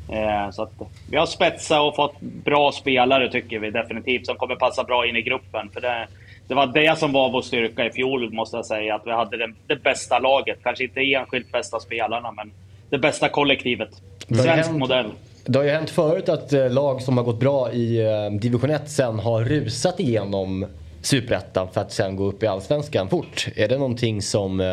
[0.09, 0.73] Eh, så att
[1.11, 5.17] vi har spetsat och fått bra spelare tycker vi definitivt, som kommer passa bra in
[5.17, 5.71] i gruppen.
[5.73, 6.07] För det,
[6.49, 9.37] det var det som var vår styrka i fjol måste jag säga, att vi hade
[9.37, 10.59] det, det bästa laget.
[10.63, 12.53] Kanske inte enskilt bästa spelarna, men
[12.91, 13.91] det bästa kollektivet.
[14.29, 15.07] Svensk hänt- modell.
[15.45, 18.01] Det har ju hänt förut att eh, lag som har gått bra i
[18.41, 20.67] division 1 sen har rusat igenom
[21.01, 23.47] Superettan för att sen gå upp i Allsvenskan fort.
[23.57, 24.67] Är det någonting som eh,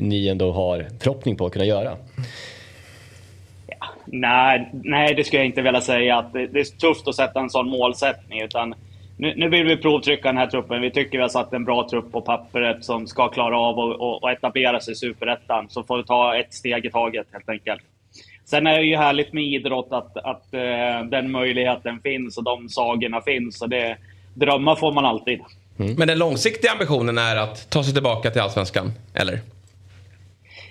[0.00, 1.96] ni ändå har förhoppning på att kunna göra?
[4.04, 6.16] Nej, nej, det skulle jag inte vilja säga.
[6.16, 8.42] Att det, det är tufft att sätta en sån målsättning.
[8.42, 8.74] Utan
[9.16, 10.82] nu, nu vill vi provtrycka den här truppen.
[10.82, 14.00] Vi tycker vi har satt en bra trupp på pappret som ska klara av att
[14.00, 15.66] och, och etablera sig i Superettan.
[15.68, 17.82] Så får vi ta ett steg i taget helt enkelt.
[18.44, 22.68] Sen är det ju härligt med idrott att, att uh, den möjligheten finns och de
[22.68, 23.62] sagorna finns.
[23.62, 23.96] Och det,
[24.36, 25.40] drömmar får man alltid.
[25.76, 29.40] Men den långsiktiga ambitionen är att ta sig tillbaka till Allsvenskan, eller?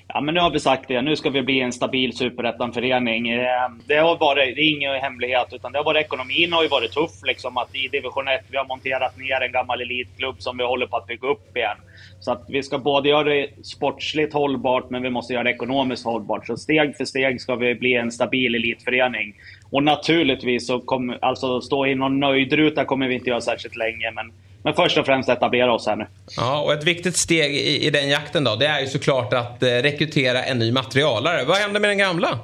[0.07, 1.01] Ja, men nu har vi sagt det.
[1.01, 3.29] Nu ska vi bli en stabil superettan-förening.
[3.29, 3.45] Eh,
[3.87, 6.91] Det har varit, det är ingen hemlighet, utan det har varit, ekonomin har ju varit
[6.91, 7.11] tuff.
[7.23, 10.87] Liksom, att I division 1 vi har monterat ner en gammal elitklubb som vi håller
[10.87, 11.77] på att bygga upp igen.
[12.19, 16.05] Så att vi ska både göra det sportsligt hållbart, men vi måste göra det ekonomiskt
[16.05, 16.47] hållbart.
[16.47, 19.35] Så steg för steg ska vi bli en stabil elitförening.
[19.75, 24.11] Och naturligtvis så kommer, alltså stå i någon nöjdruta kommer vi inte göra särskilt länge,
[24.11, 24.31] men,
[24.63, 26.05] men först och främst etablera oss här nu.
[26.37, 29.63] Ja, och ett viktigt steg i, i den jakten då, det är ju såklart att
[29.63, 31.45] eh, rekrytera en ny materialare.
[31.45, 32.39] Vad hände med den gamla?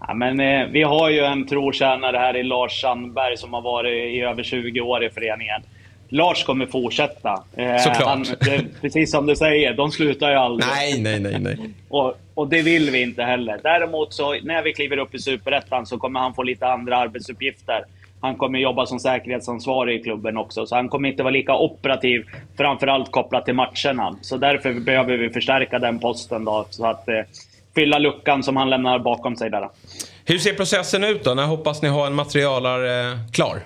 [0.00, 4.14] Ja, men, eh, vi har ju en trotjänare här i Lars Sandberg som har varit
[4.14, 5.62] i över 20 år i föreningen.
[6.08, 7.44] Lars kommer fortsätta.
[7.56, 8.08] Eh, Såklart.
[8.08, 10.68] Han, det, precis som du säger, de slutar ju aldrig.
[10.68, 11.58] Nej, nej, nej, nej.
[11.88, 13.60] Och, och det vill vi inte heller.
[13.62, 17.84] Däremot så när vi kliver upp i Superettan så kommer han få lite andra arbetsuppgifter.
[18.20, 22.24] Han kommer jobba som säkerhetsansvarig i klubben också, så han kommer inte vara lika operativ,
[22.56, 24.16] framförallt kopplat till matcherna.
[24.20, 27.14] Så därför behöver vi förstärka den posten då, så att eh,
[27.74, 29.68] fylla luckan som han lämnar bakom sig där.
[30.24, 31.34] Hur ser processen ut då?
[31.34, 33.58] När hoppas ni ha en materialare eh, klar?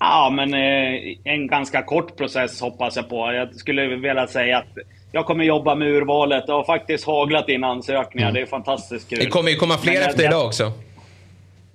[0.00, 3.32] Ja, men eh, en ganska kort process hoppas jag på.
[3.32, 4.78] Jag skulle vilja säga att
[5.12, 6.46] jag kommer jobba med urvalet.
[6.46, 8.32] Det har faktiskt haglat in ansökningar.
[8.32, 9.18] Det är fantastiskt kul.
[9.18, 10.72] Det kommer ju komma fler Men, eh, efter jag- idag också.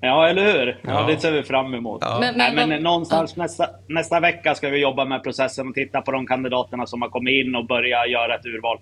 [0.02, 0.68] Ja, eller hur?
[0.82, 1.08] Ja, Ja.
[1.08, 2.02] det ser vi fram emot.
[2.02, 2.18] Ja.
[2.20, 6.02] Men, Men- men, men- någonstans nästa, nästa vecka ska vi jobba med processen och titta
[6.02, 8.80] på de kandidaterna som har kommit in och börja göra ett urval.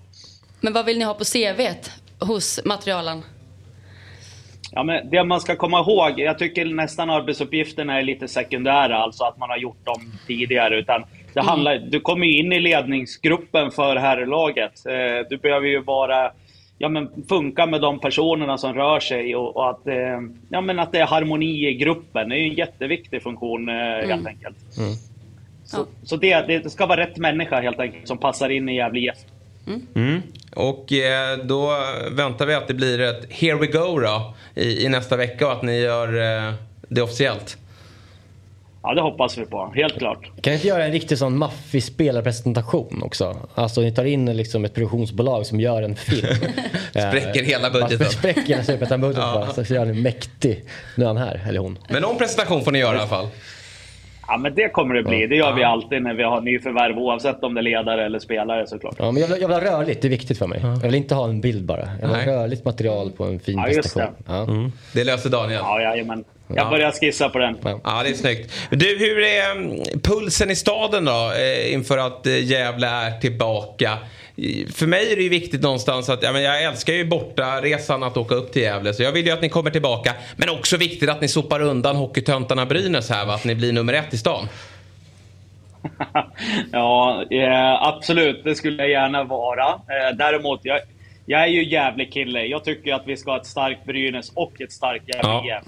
[0.61, 3.21] Men vad vill ni ha på CVt hos materialen?
[4.75, 9.23] Ja, men det man ska komma ihåg, jag tycker nästan arbetsuppgifterna är lite sekundära, alltså
[9.23, 10.79] att man har gjort dem tidigare.
[10.79, 11.01] Utan
[11.33, 11.47] det Mm.
[11.49, 14.85] handlar, du kommer ju in i ledningsgruppen för herrlaget.
[14.85, 16.31] Eh, Du behöver ju vara,
[16.77, 20.19] ja, men funka med de personerna som rör sig och, och att, eh,
[20.49, 22.29] ja, men att det är harmoni i gruppen.
[22.29, 24.27] Det är ju en jätteviktig funktion eh, helt Mm.
[24.27, 24.57] enkelt.
[25.65, 28.99] Så, så det, det ska vara rätt människa helt enkelt som passar in i Gävle
[28.99, 29.15] IF.
[29.95, 30.21] Mm.
[30.55, 31.77] Och eh, då
[32.11, 35.53] väntar vi att det blir ett here we go då i, i nästa vecka och
[35.53, 36.53] att ni gör eh,
[36.87, 37.57] det officiellt.
[38.85, 39.73] Ja, det hoppas vi på.
[39.75, 40.23] Helt klart.
[40.41, 43.37] Kan ni inte göra en riktig sån maffig spelarpresentation också?
[43.55, 46.27] Alltså ni tar in liksom ett produktionsbolag som gör en film.
[46.89, 48.09] Spräcker hela budgeten.
[48.09, 49.53] Spräcker hela superettan-budgeten bara.
[49.65, 50.65] Så gör ni mäktig.
[50.95, 51.77] Nu är han här, eller hon.
[51.87, 53.27] Men någon presentation får ni göra i alla fall.
[54.27, 55.27] Ja, men det kommer det bli.
[55.27, 58.67] Det gör vi alltid när vi har nyförvärv, oavsett om det är ledare eller spelare
[58.67, 58.95] såklart.
[58.99, 60.59] Ja, men jag, jag vill ha rörligt, det är viktigt för mig.
[60.63, 61.89] Jag vill inte ha en bild bara.
[62.01, 62.25] Jag vill Nej.
[62.25, 64.15] ha rörligt material på en fin Ja, just presentation.
[64.27, 64.43] Ja.
[64.43, 64.71] Mm.
[64.93, 65.59] Det löser Daniel.
[65.63, 66.23] Ja, jajamän.
[66.47, 66.55] Ja.
[66.55, 67.57] Jag börjar skissa på den.
[67.63, 68.53] Ja, det är snyggt.
[68.69, 73.97] Du, hur är mm, pulsen i staden då eh, inför att eh, Gävle är tillbaka?
[74.73, 78.03] För mig är det ju viktigt någonstans att ja, men jag älskar ju borta resan
[78.03, 80.13] att åka upp till Gävle så jag vill ju att ni kommer tillbaka.
[80.37, 83.33] Men också viktigt att ni sopar undan hockeytöntarna Brynäs här va?
[83.33, 84.47] Att ni blir nummer ett i stan.
[86.71, 88.43] Ja, eh, absolut.
[88.43, 89.67] Det skulle jag gärna vara.
[89.67, 90.79] Eh, däremot, jag,
[91.25, 92.45] jag är ju jävlig kille.
[92.45, 95.45] Jag tycker att vi ska ha ett starkt Brynäs och ett starkt Gävle Ja.
[95.45, 95.67] IF.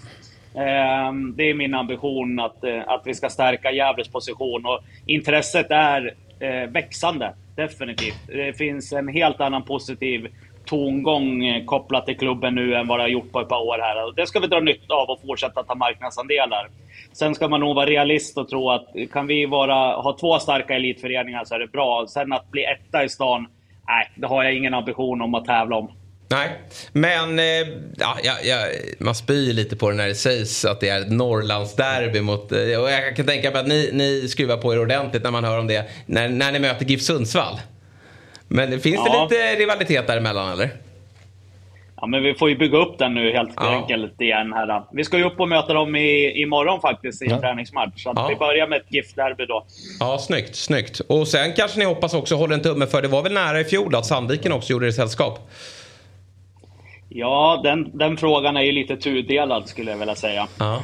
[0.55, 4.65] Eh, Det är min ambition att, eh, att vi ska stärka Gävles position.
[4.65, 8.27] Och intresset är eh, växande, definitivt.
[8.27, 10.27] Det finns en helt annan positiv
[10.65, 13.77] tongång eh, kopplat till klubben nu än vad det har gjort på ett par år
[13.81, 14.15] här.
[14.15, 16.69] Det ska vi dra nytta av och fortsätta ta marknadsandelar.
[17.13, 20.75] Sen ska man nog vara realist och tro att kan vi vara, ha två starka
[20.75, 22.05] elitföreningar så är det bra.
[22.07, 23.47] Sen att bli etta i stan,
[23.87, 25.91] nej, det har jag ingen ambition om att tävla om.
[26.27, 26.49] Nej,
[26.91, 27.45] men eh,
[27.97, 28.57] ja, ja,
[28.99, 32.51] man spyr lite på det när det sägs att det är ett Norrlandsderby mot...
[32.51, 35.43] eh, Och jag kan tänka mig att ni, ni skruvar på er ordentligt när man
[35.43, 37.59] hör om det när, när ni möter GIF Sundsvall.
[38.47, 39.27] Men finns Ja.
[39.29, 40.69] det lite rivalitet däremellan eller?
[42.01, 43.69] Ja, men vi får ju bygga upp den nu helt Ja.
[43.75, 44.53] enkelt igen.
[44.53, 44.83] Här.
[44.93, 47.39] Vi ska ju upp och möta dem i, imorgon faktiskt i en Ja.
[47.39, 48.03] träningsmatch.
[48.03, 48.27] Så att Ja.
[48.27, 49.65] vi börjar med ett GIF-derby då.
[49.99, 50.99] Ja, snyggt, snyggt.
[50.99, 53.63] Och sen kanske ni hoppas också, håller en tumme för, det var väl nära i
[53.63, 55.49] fjol att Sandviken också gjorde det sällskap?
[57.17, 60.47] Ja, den, den frågan är ju lite tudelad skulle jag vilja säga.
[60.59, 60.81] Ja.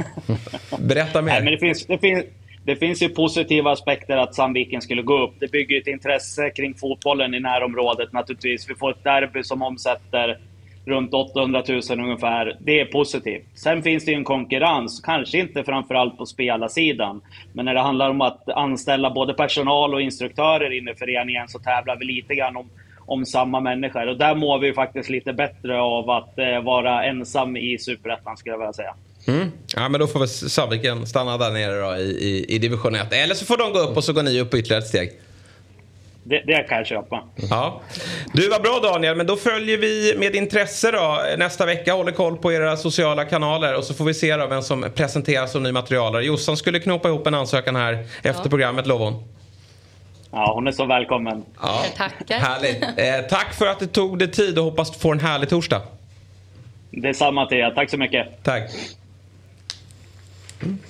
[0.80, 1.32] Berätta mer.
[1.32, 2.26] Nej, men det, finns, det, finns,
[2.66, 5.34] det finns ju positiva aspekter att Sandviken skulle gå upp.
[5.40, 8.70] Det bygger ett intresse kring fotbollen i närområdet naturligtvis.
[8.70, 10.38] Vi får ett derby som omsätter
[10.86, 12.58] runt 800 000 ungefär.
[12.60, 13.46] Det är positivt.
[13.54, 17.22] Sen finns det ju en konkurrens, kanske inte framförallt på spelarsidan.
[17.54, 21.60] Men när det handlar om att anställa både personal och instruktörer in i föreningen så
[21.60, 22.70] tävlar vi lite grann om,
[23.12, 24.08] om samma människor.
[24.08, 28.54] Och där mår vi faktiskt lite bättre av att eh, vara ensam i Superettan skulle
[28.54, 28.94] jag vilja säga.
[29.28, 29.52] Mm.
[29.76, 33.14] Ja men då får väl Sandviken stanna där nere då i, i, i division 1.
[33.14, 35.12] Eller så får de gå upp och så går ni upp ytterligare ett steg.
[36.24, 37.24] Det, det kan jag köpa.
[37.50, 37.82] Ja.
[38.34, 41.94] Du var bra Daniel, men då följer vi med intresse då nästa vecka.
[41.94, 45.52] Håller koll på era sociala kanaler och så får vi se då vem som presenteras
[45.52, 46.24] som ny materialare.
[46.24, 49.24] Jossan skulle knopa ihop en ansökan här efter programmet lovar hon.
[50.32, 51.46] Ja, hon är så välkommen.
[51.62, 51.84] Ja.
[51.98, 52.40] Tackar.
[52.40, 52.84] Härligt.
[52.84, 55.82] Eh, tack för att du tog dig tid och hoppas få en härlig torsdag.
[56.92, 57.72] Detsamma till er.
[57.76, 58.44] Tack så mycket.
[58.44, 58.72] Tack.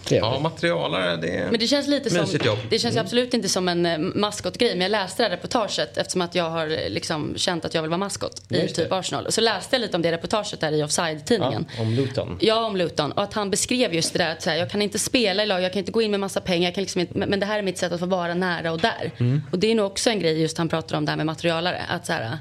[0.09, 2.59] Ja, materialare, det är Men det känns lite som, jobb.
[2.69, 4.69] det känns ju absolut inte som en eh, maskotgrej.
[4.71, 7.81] Men jag läste det här reportaget eftersom att jag har eh, liksom känt att jag
[7.81, 8.83] vill vara maskot i Just det.
[8.83, 9.25] typ Arsenal.
[9.25, 11.65] Och så läste jag lite om det reportaget där i Offside-tidningen.
[11.77, 12.37] Ja, om Luton.
[12.41, 13.11] Ja, om Luton.
[13.11, 15.45] Och att han beskrev just det där att så här, jag kan inte spela i
[15.45, 17.39] lag, jag kan inte gå in med massa pengar, jag kan liksom inte, men men
[17.39, 19.11] det här är mitt sätt att få vara nära och där.
[19.17, 19.41] Mm.
[19.51, 21.81] Och det är nog också en grej just han pratar om det här med materialare.
[21.89, 22.37] Att så här,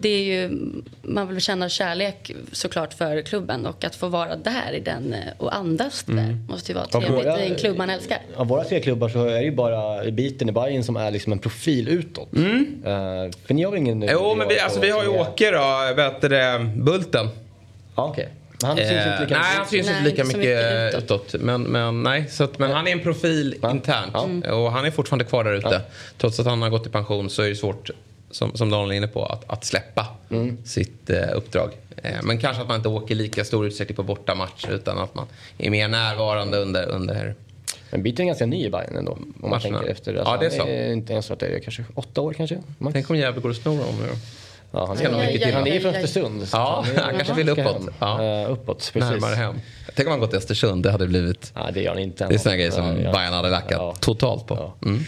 [0.00, 0.50] det är ju,
[1.02, 5.18] man vill känna kärlek såklart för klubben och att få vara där i den eh,
[5.38, 6.24] och andas Mm.
[6.26, 8.18] där måste ju vara Ja, trevligt våra- i en klubb man älskar.
[8.36, 11.32] Av våra tre klubbar så är det ju bara biten i Bayern som är liksom
[11.32, 12.28] en profil utåt.
[12.36, 12.40] Eh,
[13.46, 14.02] för ni har väl ingen...
[14.12, 17.28] Jo, men vi, alltså, vi har ju Åke då, vet du det, Bulten.
[17.96, 18.28] Ja, okej.
[18.60, 20.94] Men han syns Eh, inte lika Nej, mycket han syns Nej, inte lika mycket mycket
[21.04, 21.34] utåt.
[21.40, 24.14] Men, men, nej, så att, men han är en profil internt.
[24.46, 25.80] Och han är fortfarande kvar där ute.
[26.18, 27.90] Trots att han har gått i pension så är det svårt,
[28.32, 30.06] som, som Daniel är inne på, att, att släppa
[30.64, 31.70] sitt eh, uppdrag.
[31.96, 35.26] Eh, men kanske att man inte åker lika stor utsträckning på bortamatcher utan att man
[35.58, 37.34] är mer närvarande under, under
[37.90, 39.12] Men Biten är ganska ny i Bayern ändå.
[39.12, 40.14] Om man tänker efter.
[40.14, 40.66] Ja, det är så.
[40.66, 42.58] Är inte ens varit där kanske åtta år kanske.
[42.78, 42.92] Max.
[42.92, 44.08] Tänk om Gävle går och snor om nu.
[44.74, 45.54] Ja, han, är, mycket till.
[45.54, 46.48] han är från Östersund.
[46.52, 47.88] Ja, han han kanske vill uppåt.
[47.98, 48.24] Ja.
[48.24, 49.10] Eh, uppåt, precis.
[49.10, 49.60] Närmare hem.
[49.94, 50.82] Tänk om han gått till Östersund.
[50.82, 51.52] Det hade blivit...
[51.54, 52.26] Ja, det gör han inte.
[52.26, 53.12] Det är såna grejer som Ja, ja.
[53.12, 54.72] Bayern hade lackat totalt på.
[54.84, 55.04] Mm.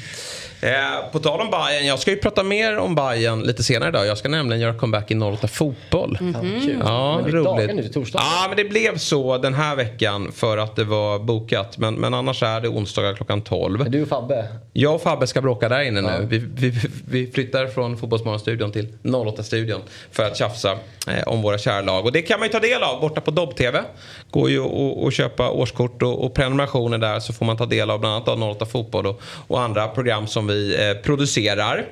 [0.65, 4.07] Eh, på tal om Bayern, jag ska ju prata mer om Bayern lite senare idag.
[4.07, 6.19] Jag ska nämligen göra comeback i 08 Fotboll.
[6.20, 6.61] Mhm.
[6.65, 6.82] Kul.
[6.85, 7.93] Ja, Men det nu roligt.
[7.93, 8.19] torsdag.
[8.23, 11.78] Ja, men det blev så den här veckan för att det var bokat.
[11.78, 13.91] Men, men annars är det onsdagar klockan 12.
[13.91, 14.49] Du och Fabbe?
[14.73, 16.27] Jag och Fabbe ska bråka där inne nu.
[16.28, 16.73] Vi, vi,
[17.09, 19.81] vi flyttar från Fotbollsmorgonstudion till 08-studion
[20.12, 20.73] för att tjafsa
[21.09, 22.05] eh, om våra kära lag.
[22.05, 23.82] Och det kan man ju ta del av borta på Dobb-TV.
[24.31, 27.91] Går ju att- att köpa årskort och, och prenumerationer där så får man ta del
[27.91, 31.86] av bland annat av 08 Fotboll och, och andra program som vi vi eh, producerar.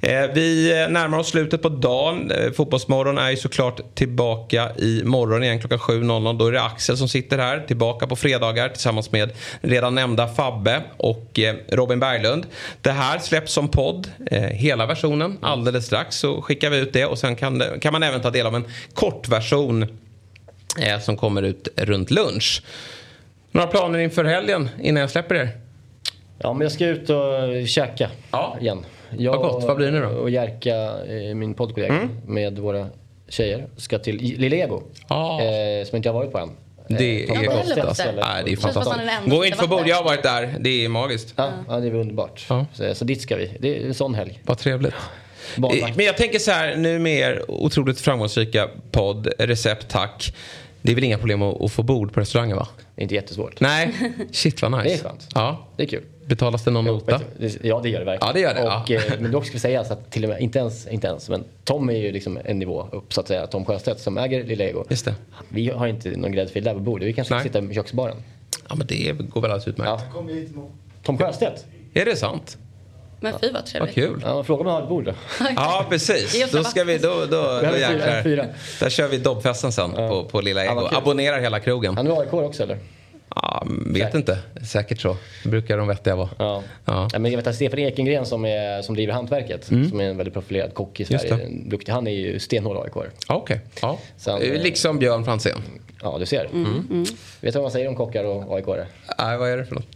[0.00, 2.32] Eh, vi eh, närmar oss slutet på dagen.
[2.56, 6.38] Fotbollsmorgon är ju såklart tillbaka i morgon igen klockan 7.00.
[6.38, 9.30] Då är det Axel som sitter här tillbaka på fredagar tillsammans med
[9.60, 12.46] redan nämnda Fabbe och Robin Berglund.
[12.82, 14.10] Det här släpps som podd,
[14.50, 15.38] hela versionen.
[15.42, 18.30] Alldeles strax så skickar vi ut det och sen kan, det, kan man även ta
[18.30, 18.64] del av en
[18.94, 19.86] kortversion
[21.00, 22.62] som kommer ut runt lunch.
[23.52, 25.65] Några planer inför helgen innan jag släpper er?
[26.38, 28.10] Ja, men jag ska ut och käka
[28.60, 28.84] igen.
[29.18, 29.64] Jag Vad gott.
[29.64, 30.08] Vad blir det nu då?
[30.08, 32.08] och Jerka, eh, min poddkollega, Mm.
[32.26, 32.86] med våra
[33.28, 34.76] tjejer ska till Lillego.
[34.76, 36.50] Eh, som inte jag har varit på än.
[36.88, 38.02] Det Eh, är gott Sjöstedts alltså.
[38.02, 38.20] ställe.
[38.26, 39.00] Nej, det är fantastiskt.
[39.26, 40.54] Gå inte för bord, jag har varit där.
[40.60, 41.34] Det är magiskt.
[41.36, 42.46] Ja, ja, det är underbart.
[42.72, 43.50] Så, så dit ska vi.
[43.60, 44.40] Det är en sån helg.
[44.44, 44.94] Vad trevligt.
[45.56, 45.96] Barnvakt.
[45.96, 50.34] Men jag tänker så här, nu med er otroligt framgångsrika podd, recept tack.
[50.82, 52.68] Det är väl inga problem att, att få bord på restaurangen va?
[52.94, 53.60] Det är inte jättesvårt.
[53.60, 53.92] Nej,
[54.32, 54.84] shit vad nice.
[54.84, 55.28] Det är skönt.
[55.34, 55.66] Ja.
[55.76, 56.02] Det är kul.
[56.26, 57.20] Betalas det någon nota?
[57.38, 58.26] Det- Ja, det gör det verkligen.
[58.28, 59.14] Ja, det gör det, Och, ja.
[59.14, 61.28] eh, men dock ska vi säga så att till och med, inte ens, inte ens,
[61.28, 63.46] men Tom är ju liksom en nivå upp så att säga.
[63.46, 64.84] Tom Sjöstedt som äger Lillego.
[64.88, 65.14] Just det.
[65.48, 67.08] Vi har inte någon gräddfil där på bordet.
[67.08, 67.44] Vi kanske ska Nej.
[67.64, 68.16] sitta i köksbaren.
[68.68, 70.02] Ja men det går väl alldeles utmärkt.
[71.02, 71.64] Tom Sjöstedt?
[71.94, 72.58] Är det sant?
[73.20, 73.94] Men fy vad Vad trevligt.
[73.94, 74.20] kul.
[74.24, 75.12] Ja, fråga om jag har ett bord då.
[75.56, 76.50] Ja precis.
[76.52, 78.22] Då ska vi, då, då, då jäklar.
[78.22, 78.46] fyra.
[78.80, 80.80] Där kör vi dobbfesten sen på, på Lilla Ja, Ego.
[80.80, 80.94] vad.
[80.94, 81.96] Abonnerar hela krogen.
[81.96, 82.78] Han är AIK också eller?
[83.42, 84.38] Ja, vet inte.
[84.66, 85.16] Säkert så.
[85.44, 86.28] Brukar de vettiga vara.
[86.38, 86.62] Ja.
[86.84, 87.08] Ja.
[87.12, 89.90] Ja, men jag vet att Stefan Ekengren som, är, som driver Hantverket, Mm.
[89.90, 91.36] som är en väldigt profilerad kock i Sverige.
[91.36, 91.70] det.
[91.70, 93.06] Duktig, han är ju stenhård AIK.
[93.28, 93.60] Ja, Okej.
[93.82, 93.98] Ja.
[94.16, 95.58] Sen, eh, Liksom Björn Franzén.
[96.02, 96.44] Ja, du ser.
[96.44, 97.02] Mm.
[97.02, 97.08] Vet
[97.40, 98.66] du vad man säger om kockar och AIK?
[99.18, 99.86] Nej, vad är det för något?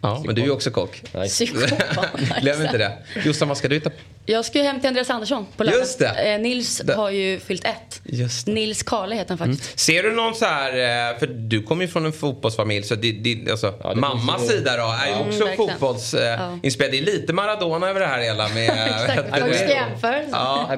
[0.00, 1.02] Ja, men du är ju också kock.
[1.26, 2.06] Psykopat.
[2.42, 2.92] Glöm inte det.
[3.24, 3.96] Jossan, vad ska du hitta på?
[4.26, 5.80] Jag ska ju hem till Andreas Andersson på lördag.
[5.80, 6.32] Just det.
[6.34, 8.00] Eh, Nils har ju fyllt ett.
[8.04, 9.78] Just Nils Kale heter han faktiskt.
[9.78, 10.70] Ser du någon så här,
[11.12, 14.56] eh, för du kommer ju från en fotbollsfamilj så det, det, alltså, mammas finns ju-
[14.56, 15.20] sida då är ju Ja.
[15.28, 16.92] också Mm, fotbollsinspelad.
[16.92, 18.66] Det är lite Maradona över det här hela med...
[19.68, 20.28] Jämförelse.
[20.32, 20.66] Ja.
[20.68, 20.76] Har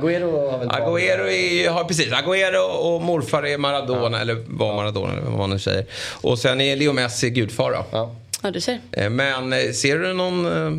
[0.59, 5.51] väl är, har precis, Agüero och morfar är Maradona, eller var Maradona eller vad man
[5.51, 5.87] nu säger.
[6.21, 8.15] Och sen är Leo Messi gudfar då.
[8.45, 8.49] Ja.
[8.49, 8.79] Ja, du ser.
[8.93, 10.71] Eh, Men eh, ser du någon eh,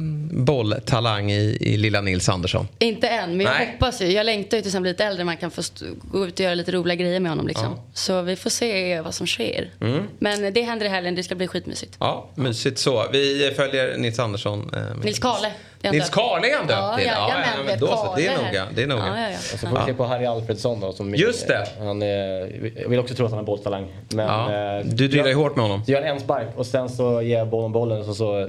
[0.46, 2.68] bolltalang i, i lilla Nils Andersson?
[2.80, 3.72] Inte än, men jag Nej.
[3.72, 4.12] hoppas ju.
[4.12, 5.24] Jag längtar ju tills han blir lite äldre.
[5.24, 5.62] Man kan få
[6.12, 7.48] gå ut och göra lite roliga grejer med honom.
[7.48, 7.80] Liksom.
[7.94, 9.70] Så vi får se vad som sker.
[9.82, 10.04] Mm.
[10.20, 11.16] Men det händer i helgen.
[11.16, 11.96] Det ska bli skitmysigt.
[12.00, 13.06] Ja, mysigt så.
[13.12, 14.72] Vi följer Nils Andersson.
[14.74, 15.52] eh, Nils Kale.
[15.92, 17.06] Nils är han döpt Ja, till.
[17.06, 18.14] ja, ja, men men då så.
[18.16, 18.66] Det är noga.
[18.76, 19.04] Det är noga.
[19.08, 19.38] Ja, ja, ja.
[19.54, 20.92] Och så får vi se på Harry Alfredsson då.
[20.92, 21.68] Som Just det.
[21.80, 23.88] Han är, jag vill också tro att han har bolltalang.
[24.10, 24.78] Men, Ja.
[24.80, 25.86] eh, Du drillar ju hårt med honom.
[25.86, 28.48] Så gör en spark och sen så ger jag bollen bollen och så, så eh,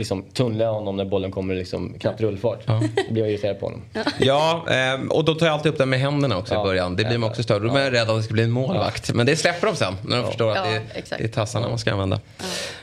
[0.00, 2.66] liksom tunnlar jag honom när bollen kommer liksom knappt rullfart.
[2.66, 3.82] Då blir jag irriterad på honom.
[4.18, 6.96] Ja, ehm, och då tar jag alltid upp den med händerna också i början.
[6.96, 7.62] Det blir man också störd.
[7.62, 9.14] Då är man rädd att det ska bli en målvakt.
[9.14, 11.78] Men det släpper de sen när de förstår att Ja, det, det är tassarna man
[11.78, 12.20] ska använda.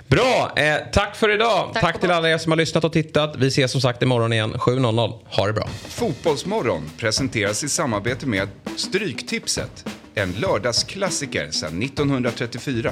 [0.07, 1.69] Bra, eh, tack för idag.
[1.73, 3.35] Tack, till alla er som har lyssnat och tittat.
[3.35, 5.13] Vi ses som sagt imorgon igen 7.00.
[5.25, 5.67] Ha det bra.
[5.87, 9.85] Fotbollsmorgon presenteras i samarbete med Stryktipset.
[10.15, 12.91] En lördagsklassiker sedan 1934.